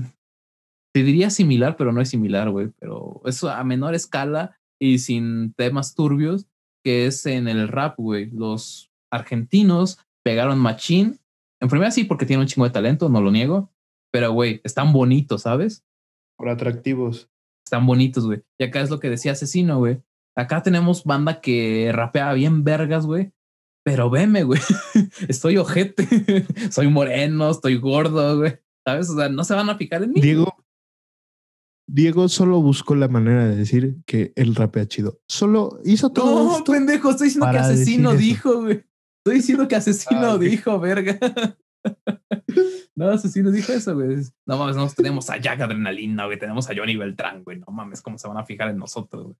te 0.94 1.04
diría 1.04 1.30
similar, 1.30 1.76
pero 1.76 1.92
no 1.92 2.02
es 2.02 2.10
similar, 2.10 2.50
güey. 2.50 2.70
Pero 2.80 3.22
eso 3.26 3.50
a 3.50 3.64
menor 3.64 3.96
escala 3.96 4.58
y 4.80 5.00
sin 5.00 5.54
temas 5.54 5.94
turbios, 5.94 6.48
que 6.86 7.06
es 7.06 7.26
en 7.26 7.50
el 7.50 7.68
rap, 7.68 7.98
güey. 7.98 8.30
Los 8.32 8.92
argentinos 9.12 10.00
pegaron 10.24 10.60
machín. 10.60 11.20
En 11.62 11.68
primera 11.68 11.92
sí, 11.92 12.06
porque 12.06 12.26
tienen 12.26 12.42
un 12.42 12.48
chingo 12.48 12.66
de 12.66 12.72
talento, 12.72 13.10
no 13.10 13.20
lo 13.20 13.32
niego. 13.32 13.70
Pero, 14.12 14.32
güey, 14.32 14.62
están 14.64 14.94
bonitos, 14.94 15.42
¿sabes? 15.42 15.84
Por 16.38 16.48
atractivos 16.48 17.30
están 17.70 17.86
bonitos, 17.86 18.26
güey. 18.26 18.42
Y 18.58 18.64
acá 18.64 18.82
es 18.82 18.90
lo 18.90 19.00
que 19.00 19.12
decía 19.12 19.34
Asesino, 19.34 19.78
güey. 19.78 20.02
Acá 20.36 20.64
tenemos 20.64 21.04
banda 21.04 21.40
que 21.40 21.92
rapea 21.94 22.34
bien 22.34 22.64
vergas, 22.64 23.06
güey. 23.06 23.32
Pero 23.84 24.10
veme, 24.10 24.44
güey. 24.44 24.60
Estoy 25.28 25.58
ojete. 25.58 26.08
Soy 26.72 26.88
moreno, 26.88 27.52
estoy 27.52 27.78
gordo, 27.78 28.40
güey. 28.40 28.58
¿Sabes? 28.86 29.10
O 29.12 29.16
sea, 29.16 29.30
no 29.30 29.44
se 29.44 29.54
van 29.54 29.70
a 29.70 29.78
picar 29.78 30.02
en 30.02 30.14
mí. 30.14 30.22
Diego, 30.22 30.66
Diego 31.88 32.28
solo 32.28 32.60
buscó 32.60 32.96
la 32.96 33.08
manera 33.08 33.48
de 33.48 33.56
decir 33.56 33.98
que 34.08 34.34
él 34.36 34.56
rapea 34.56 34.88
chido. 34.88 35.20
Solo 35.28 35.80
hizo 35.86 36.12
todo. 36.12 36.58
No, 36.58 36.64
pendejo, 36.64 37.12
estoy 37.12 37.28
diciendo 37.28 37.52
que 37.52 37.58
asesino 37.58 38.14
dijo, 38.14 38.62
güey. 38.62 38.84
Estoy 39.20 39.36
diciendo 39.36 39.68
que 39.68 39.76
asesino 39.76 40.32
ah, 40.32 40.38
dijo, 40.40 40.80
verga. 40.80 41.20
No, 42.96 43.12
asesino 43.12 43.50
dijo 43.50 43.72
eso, 43.72 43.96
güey. 43.96 44.18
No 44.46 44.58
mames, 44.58 44.76
no 44.76 44.90
tenemos 44.90 45.30
a 45.30 45.38
Jack 45.38 45.62
Adrenalina, 45.62 46.26
güey. 46.26 46.38
Tenemos 46.38 46.70
a 46.70 46.76
Johnny 46.76 46.98
Beltrán, 46.98 47.46
güey. 47.46 47.58
No 47.60 47.68
mames, 47.72 48.02
¿cómo 48.02 48.18
se 48.18 48.28
van 48.28 48.36
a 48.36 48.44
fijar 48.44 48.70
en 48.70 48.78
nosotros, 48.78 49.24
güey? 49.24 49.38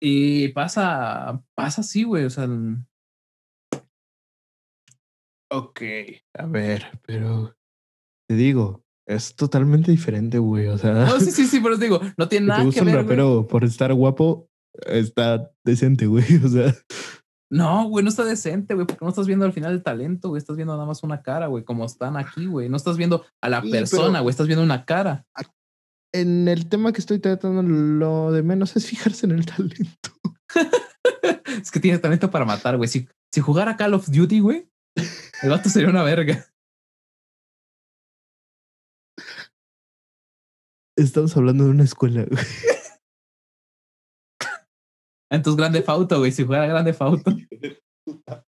Y 0.00 0.48
pasa, 0.48 1.44
pasa 1.54 1.82
así, 1.82 2.04
güey. 2.04 2.24
O 2.24 2.30
sea. 2.30 2.48
Ok, 5.50 5.82
a 6.34 6.46
ver, 6.46 6.98
pero 7.06 7.56
te 8.26 8.36
digo, 8.36 8.84
es 9.06 9.36
totalmente 9.36 9.90
diferente, 9.90 10.38
güey. 10.38 10.68
O 10.68 10.78
sea. 10.78 10.92
No, 10.92 11.20
sí, 11.20 11.30
sí, 11.30 11.46
sí, 11.46 11.60
pero 11.60 11.74
os 11.74 11.80
digo, 11.80 12.00
no 12.16 12.28
tiene 12.28 12.46
nada 12.48 12.70
que 12.70 12.80
ver. 12.80 13.06
Pero 13.06 13.46
por 13.46 13.64
estar 13.64 13.92
guapo, 13.92 14.48
está 14.86 15.52
decente, 15.64 16.06
güey. 16.06 16.24
O 16.44 16.48
sea. 16.48 16.74
No, 17.50 17.88
güey, 17.88 18.02
no 18.02 18.08
está 18.08 18.24
decente, 18.24 18.74
güey, 18.74 18.86
porque 18.86 19.04
no 19.04 19.10
estás 19.10 19.26
viendo 19.26 19.44
al 19.44 19.52
final 19.52 19.72
el 19.72 19.82
talento, 19.82 20.28
güey, 20.28 20.38
estás 20.38 20.56
viendo 20.56 20.74
nada 20.74 20.86
más 20.86 21.02
una 21.04 21.22
cara, 21.22 21.46
güey, 21.46 21.64
como 21.64 21.84
están 21.84 22.16
aquí, 22.16 22.46
güey. 22.46 22.68
No 22.68 22.76
estás 22.76 22.96
viendo 22.96 23.24
a 23.40 23.48
la 23.48 23.62
persona, 23.62 24.20
güey, 24.20 24.30
estás 24.30 24.48
viendo 24.48 24.64
una 24.64 24.84
cara. 24.84 25.24
En 26.12 26.48
el 26.48 26.68
tema 26.68 26.92
que 26.92 27.00
estoy 27.00 27.20
tratando, 27.20 27.62
lo 27.62 28.32
de 28.32 28.42
menos 28.42 28.74
es 28.74 28.86
fijarse 28.86 29.26
en 29.26 29.32
el 29.32 29.46
talento. 29.46 30.10
es 31.62 31.70
que 31.70 31.80
tienes 31.80 32.00
talento 32.00 32.30
para 32.30 32.44
matar, 32.44 32.76
güey. 32.76 32.88
Si, 32.88 33.08
si 33.32 33.40
jugara 33.40 33.76
Call 33.76 33.94
of 33.94 34.08
Duty, 34.08 34.40
güey, 34.40 34.68
el 35.42 35.50
vato 35.50 35.68
sería 35.68 35.88
una 35.88 36.02
verga. 36.02 36.46
Estamos 40.96 41.36
hablando 41.36 41.64
de 41.64 41.70
una 41.70 41.84
escuela, 41.84 42.24
güey. 42.24 42.44
Entonces, 45.30 45.56
Grande 45.56 45.82
Fauto, 45.82 46.18
güey. 46.18 46.32
Si 46.32 46.44
fuera 46.44 46.66
Grande 46.66 46.92
Fauto. 46.92 47.30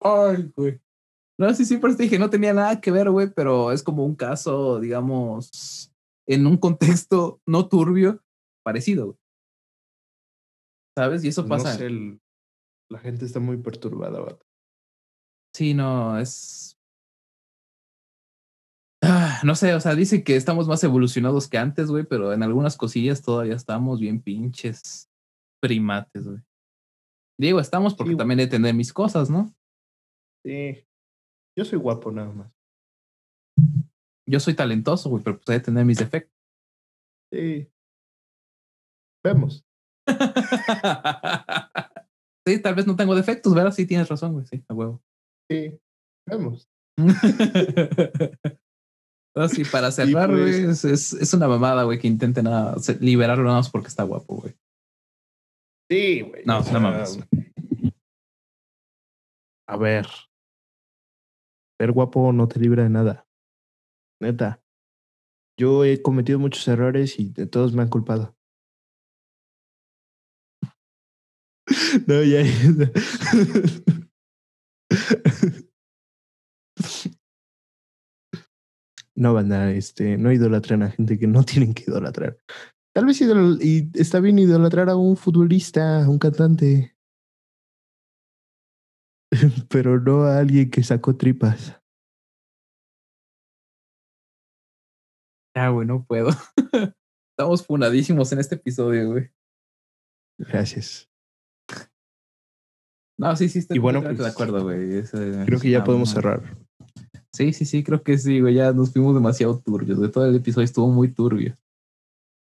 Ay, 0.00 0.52
güey. 0.56 0.80
No, 1.38 1.52
sí, 1.54 1.64
sí, 1.64 1.78
pero 1.78 1.96
te 1.96 2.04
dije, 2.04 2.18
no 2.18 2.30
tenía 2.30 2.52
nada 2.52 2.80
que 2.80 2.90
ver, 2.90 3.10
güey, 3.10 3.28
pero 3.34 3.72
es 3.72 3.82
como 3.82 4.04
un 4.04 4.14
caso, 4.14 4.78
digamos, 4.78 5.90
en 6.28 6.46
un 6.46 6.56
contexto 6.56 7.40
no 7.46 7.68
turbio, 7.68 8.22
parecido, 8.64 9.06
güey. 9.06 9.18
¿Sabes? 10.96 11.24
Y 11.24 11.28
eso 11.28 11.42
no 11.42 11.48
pasa. 11.48 11.72
sé, 11.74 11.86
el- 11.86 12.20
la 12.90 12.98
gente 13.00 13.24
está 13.24 13.40
muy 13.40 13.56
perturbada, 13.56 14.20
vato. 14.20 14.46
Sí, 15.56 15.74
no, 15.74 16.18
es. 16.18 16.78
Ah, 19.34 19.40
no 19.42 19.56
sé, 19.56 19.74
o 19.74 19.80
sea, 19.80 19.96
dicen 19.96 20.22
que 20.22 20.36
estamos 20.36 20.68
más 20.68 20.84
evolucionados 20.84 21.48
que 21.48 21.58
antes, 21.58 21.90
güey, 21.90 22.04
pero 22.04 22.32
en 22.32 22.44
algunas 22.44 22.76
cosillas 22.76 23.20
todavía 23.20 23.56
estamos 23.56 23.98
bien 23.98 24.22
pinches 24.22 25.10
primates, 25.60 26.28
güey. 26.28 26.40
Digo, 27.40 27.58
estamos 27.58 27.94
porque 27.94 28.12
Sí, 28.12 28.16
también 28.16 28.38
he 28.38 28.44
de 28.44 28.50
tener 28.50 28.74
mis 28.74 28.92
cosas, 28.92 29.30
¿no? 29.30 29.52
Sí. 30.46 30.86
Yo 31.58 31.64
soy 31.64 31.80
guapo 31.80 32.12
nada 32.12 32.32
más. 32.32 32.52
Yo 34.28 34.38
soy 34.38 34.54
talentoso, 34.54 35.10
güey, 35.10 35.24
pero 35.24 35.38
pues 35.38 35.48
he 35.48 35.54
de 35.54 35.60
tener 35.60 35.84
mis 35.84 35.98
defectos. 35.98 36.38
Sí. 37.32 37.68
Vemos. 39.24 39.66
sí, 42.46 42.62
tal 42.62 42.76
vez 42.76 42.86
no 42.86 42.94
tengo 42.94 43.16
defectos, 43.16 43.52
¿verdad? 43.52 43.72
Sí, 43.72 43.84
tienes 43.84 44.08
razón, 44.08 44.34
güey, 44.34 44.46
sí, 44.46 44.64
a 44.68 44.74
huevo. 44.74 45.02
Sí. 45.50 45.76
Vemos. 46.24 46.70
Así, 49.36 49.64
para 49.64 49.90
cerrar, 49.90 50.30
pues. 50.30 50.40
güey, 50.60 50.70
es, 50.70 50.84
es, 50.84 51.12
es 51.12 51.34
una 51.34 51.48
mamada, 51.48 51.82
güey, 51.82 51.98
que 51.98 52.06
intenten 52.06 52.46
ah, 52.46 52.74
se- 52.78 52.98
liberarlo 53.00 53.42
nada 53.44 53.56
más 53.56 53.70
porque 53.70 53.88
está 53.88 54.04
guapo, 54.04 54.36
güey. 54.36 54.54
Sí, 55.90 56.20
güey. 56.20 56.44
No, 56.44 56.58
no 56.58 56.62
sea, 56.64 56.78
mames. 56.78 57.18
A 59.68 59.76
ver. 59.76 60.06
Ser 61.80 61.90
guapo 61.92 62.32
no 62.32 62.46
te 62.46 62.60
libra 62.60 62.84
de 62.84 62.90
nada. 62.90 63.26
Neta. 64.22 64.62
Yo 65.58 65.84
he 65.84 66.00
cometido 66.00 66.38
muchos 66.38 66.66
errores 66.68 67.18
y 67.18 67.30
de 67.30 67.46
todos 67.46 67.72
me 67.74 67.82
han 67.82 67.88
culpado. 67.88 68.36
No, 72.06 72.22
ya. 72.22 72.42
No, 79.16 79.32
banda, 79.32 79.70
este, 79.70 80.18
no 80.18 80.32
idolatren 80.32 80.82
a 80.82 80.90
gente 80.90 81.18
que 81.18 81.26
no 81.26 81.42
tienen 81.44 81.74
que 81.74 81.84
idolatrar. 81.86 82.38
Tal 82.94 83.06
vez 83.06 83.20
idol- 83.20 83.58
y 83.60 83.90
está 83.98 84.20
bien 84.20 84.38
idolatrar 84.38 84.88
a 84.88 84.96
un 84.96 85.16
futbolista, 85.16 86.04
a 86.04 86.08
un 86.08 86.18
cantante. 86.18 86.96
Pero 89.68 90.00
no 90.00 90.22
a 90.24 90.38
alguien 90.38 90.70
que 90.70 90.82
sacó 90.82 91.16
tripas. 91.16 91.80
Ya, 95.56 95.68
güey, 95.68 95.86
no 95.86 96.04
puedo. 96.04 96.30
Estamos 97.36 97.64
funadísimos 97.66 98.32
en 98.32 98.40
este 98.40 98.56
episodio, 98.56 99.10
güey. 99.10 99.30
Gracias. 100.38 101.08
No, 103.18 103.34
sí, 103.36 103.48
sí, 103.48 103.60
estoy 103.60 103.76
Y 103.76 103.80
bueno, 103.80 104.02
pues, 104.02 104.18
de 104.18 104.26
acuerdo, 104.26 104.62
güey. 104.62 104.98
Es, 104.98 105.10
Creo 105.12 105.60
que 105.60 105.70
ya 105.70 105.84
podemos 105.84 106.10
cerrar. 106.10 106.63
Sí, 107.34 107.52
sí, 107.52 107.64
sí, 107.64 107.82
creo 107.82 108.02
que 108.02 108.16
sí, 108.16 108.40
güey. 108.40 108.54
Ya 108.54 108.72
nos 108.72 108.92
fuimos 108.92 109.12
demasiado 109.14 109.58
turbios. 109.58 110.00
De 110.00 110.08
todo 110.08 110.24
el 110.26 110.36
episodio 110.36 110.64
estuvo 110.64 110.88
muy 110.88 111.08
turbio. 111.12 111.58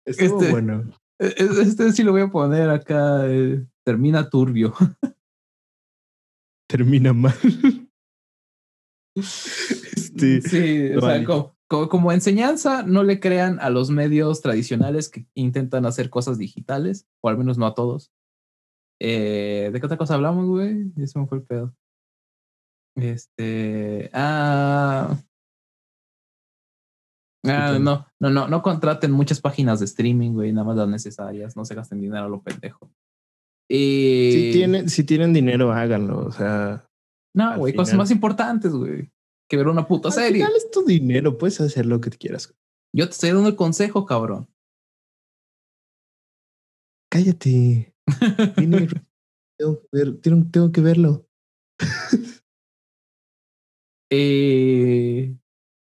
Estuvo 0.05 0.39
Este- 0.39 0.51
bueno. 0.51 0.89
E- 1.19 1.25
e- 1.37 1.61
Este 1.61 1.91
sí 1.91 2.03
lo 2.03 2.13
voy 2.13 2.21
a 2.21 2.29
poner 2.29 2.69
acá. 2.69 3.27
eh, 3.27 3.65
termina 3.83 4.29
turbio. 4.29 4.73
Termina 6.69 7.13
mal. 7.13 7.33
este, 9.15 10.41
Sí, 10.41 10.93
o 10.95 11.01
sea, 11.01 11.25
como, 11.67 12.11
enseñanza, 12.11 12.83
no 12.83 13.03
le 13.03 13.19
crean 13.19 13.59
a 13.59 13.69
los 13.69 13.89
medios 13.89 14.41
tradicionales 14.41 15.09
que 15.09 15.25
intentan 15.33 15.85
hacer 15.85 16.09
cosas 16.09 16.37
digitales, 16.37 17.07
o 17.21 17.29
al 17.29 17.37
menos 17.37 17.57
no 17.57 17.65
a 17.65 17.73
todos. 17.73 18.11
Eh, 19.01 19.69
¿De 19.73 19.79
qué 19.79 19.85
otra 19.85 19.97
cosa 19.97 20.15
hablamos, 20.15 20.45
güey? 20.47 20.91
Eso 20.97 21.19
me 21.19 21.27
fue 21.27 21.39
el 21.39 21.43
pedo. 21.43 21.73
Este. 22.97 24.09
Ah. 24.13 25.17
Ah, 27.45 27.77
no, 27.79 28.05
no, 28.19 28.29
no, 28.29 28.47
no 28.49 28.61
contraten 28.61 29.11
muchas 29.11 29.39
páginas 29.39 29.79
de 29.79 29.85
streaming, 29.85 30.31
güey, 30.33 30.51
nada 30.51 30.65
más 30.67 30.75
las 30.75 30.89
necesarias, 30.89 31.55
no 31.55 31.63
se 31.63 31.75
gasten 31.75 32.01
dinero 32.01 32.25
a 32.25 32.29
lo 32.29 32.41
pendejo. 32.41 32.91
Y 33.69 34.31
si, 34.33 34.51
tienen, 34.51 34.89
si 34.89 35.03
tienen 35.05 35.31
dinero, 35.33 35.71
háganlo. 35.71 36.25
O 36.25 36.31
sea, 36.31 36.89
no, 37.33 37.51
al 37.51 37.59
güey, 37.59 37.73
cosas 37.73 37.91
final- 37.91 37.99
más 37.99 38.11
importantes, 38.11 38.71
güey, 38.73 39.11
que 39.49 39.55
ver 39.57 39.67
una 39.69 39.87
puta 39.87 40.09
al 40.09 40.13
serie. 40.13 40.41
final 40.43 40.53
es 40.57 40.69
tu 40.71 40.83
dinero. 40.83 41.37
Puedes 41.37 41.61
hacer 41.61 41.85
lo 41.85 42.01
que 42.01 42.09
quieras. 42.09 42.53
Yo 42.93 43.05
te 43.05 43.11
estoy 43.11 43.29
dando 43.31 43.47
el 43.49 43.55
consejo, 43.55 44.05
cabrón. 44.05 44.49
Cállate. 47.09 47.93
Dinero. 48.57 49.01
tengo, 49.57 49.79
que 49.81 49.87
ver- 49.91 50.17
tengo, 50.21 50.45
tengo 50.51 50.71
que 50.71 50.81
verlo. 50.81 51.27
Eh, 54.11 55.35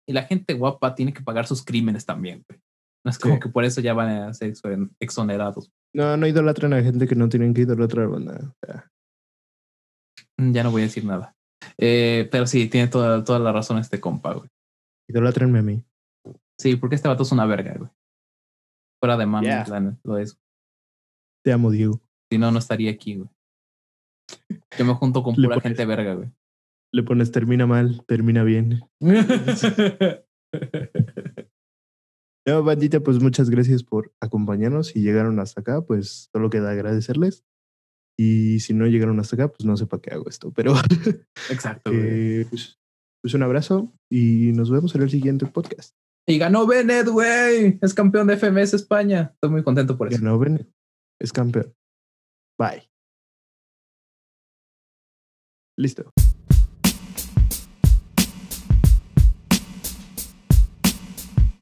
y 0.09 0.13
la 0.13 0.23
gente 0.25 0.55
guapa 0.55 0.95
tiene 0.95 1.13
que 1.13 1.23
pagar 1.23 1.47
sus 1.47 1.65
crímenes 1.65 2.07
también, 2.07 2.45
güey. 2.49 2.61
No 3.05 3.11
es 3.11 3.19
como 3.19 3.35
Sí. 3.35 3.41
que 3.41 3.49
por 3.49 3.65
eso 3.65 3.81
ya 3.81 3.95
van 3.95 4.09
a 4.09 4.35
ser 4.35 4.53
exon- 4.53 4.91
exonerados. 5.01 5.71
No, 5.95 6.17
no 6.17 6.27
idolatran 6.27 6.73
a 6.73 6.83
gente 6.83 7.07
que 7.07 7.15
no 7.15 7.29
tienen 7.29 7.55
que 7.55 7.63
idolatrar, 7.63 8.09
banda. 8.09 8.35
O 8.63 8.67
sea, 8.67 8.91
Mm, 10.41 10.53
Ya 10.53 10.63
no 10.63 10.71
voy 10.71 10.83
a 10.83 10.85
decir 10.85 11.05
nada. 11.05 11.35
Eh, 11.79 12.29
pero 12.31 12.47
sí, 12.47 12.69
tiene 12.69 12.87
toda, 12.87 13.25
toda 13.25 13.41
la 13.41 13.51
razón 13.53 13.79
este 13.79 14.01
compa, 14.01 14.35
güey. 14.35 14.49
idolátrenme 15.11 15.59
a 15.61 15.63
mí. 15.63 15.85
Sí, 16.61 16.77
porque 16.77 16.95
este 16.97 17.09
vato 17.09 17.23
es 17.25 17.33
una 17.33 17.47
verga, 17.47 17.75
güey. 17.77 17.91
Fuera 19.01 19.17
de 19.17 19.27
mano, 19.27 19.45
Yeah. 19.47 19.97
lo 20.05 20.19
es. 20.19 20.39
Te 21.45 21.53
amo, 21.53 21.71
Diego. 21.71 22.01
Si 22.31 22.39
no, 22.39 22.51
no 22.53 22.59
estaría 22.59 22.91
aquí, 22.91 23.17
güey. 23.17 23.29
Yo 24.79 24.85
me 24.85 24.93
junto 24.95 25.23
con 25.23 25.35
pura 25.35 25.61
gente 25.61 25.85
verga, 25.87 26.15
güey. 26.15 26.31
Le 26.93 27.03
pones 27.03 27.32
termina 27.32 27.66
mal, 27.66 28.03
termina 28.07 28.45
bien. 28.45 28.80
No, 32.49 32.62
bandita, 32.62 33.01
pues 33.01 33.20
muchas 33.22 33.51
gracias 33.51 33.82
por 33.82 34.11
acompañarnos. 34.22 34.86
Si 34.86 35.03
llegaron 35.03 35.39
hasta 35.39 35.61
acá, 35.61 35.82
pues 35.82 36.30
solo 36.32 36.49
queda 36.49 36.70
agradecerles. 36.70 37.45
Y 38.18 38.61
si 38.61 38.72
no 38.72 38.86
llegaron 38.86 39.20
hasta 39.20 39.36
acá, 39.36 39.49
pues 39.49 39.66
no 39.66 39.76
sé 39.76 39.86
para 39.86 40.01
qué 40.01 40.14
hago 40.14 40.30
esto. 40.30 40.51
Pero 40.53 40.72
Exacto, 41.51 41.91
eh, 41.93 42.47
pues, 42.49 42.78
pues 43.20 43.34
un 43.34 43.43
abrazo 43.43 43.93
y 44.11 44.53
nos 44.53 44.70
vemos 44.70 44.95
en 44.95 45.03
el 45.03 45.11
siguiente 45.11 45.45
podcast. 45.45 45.95
Y 46.26 46.39
ganó 46.39 46.66
Bennett, 46.66 47.09
güey. 47.09 47.78
Es 47.82 47.93
campeón 47.93 48.26
de 48.26 48.39
FMS 48.39 48.72
España. 48.72 49.32
Estoy 49.34 49.51
muy 49.51 49.62
contento 49.62 49.99
por 49.99 50.09
eso. 50.09 50.18
Ganó 50.18 50.39
Bennett. 50.39 50.70
Es 51.20 51.34
campeón. 51.34 51.74
Bye. 52.59 52.91
Listo. 55.76 56.12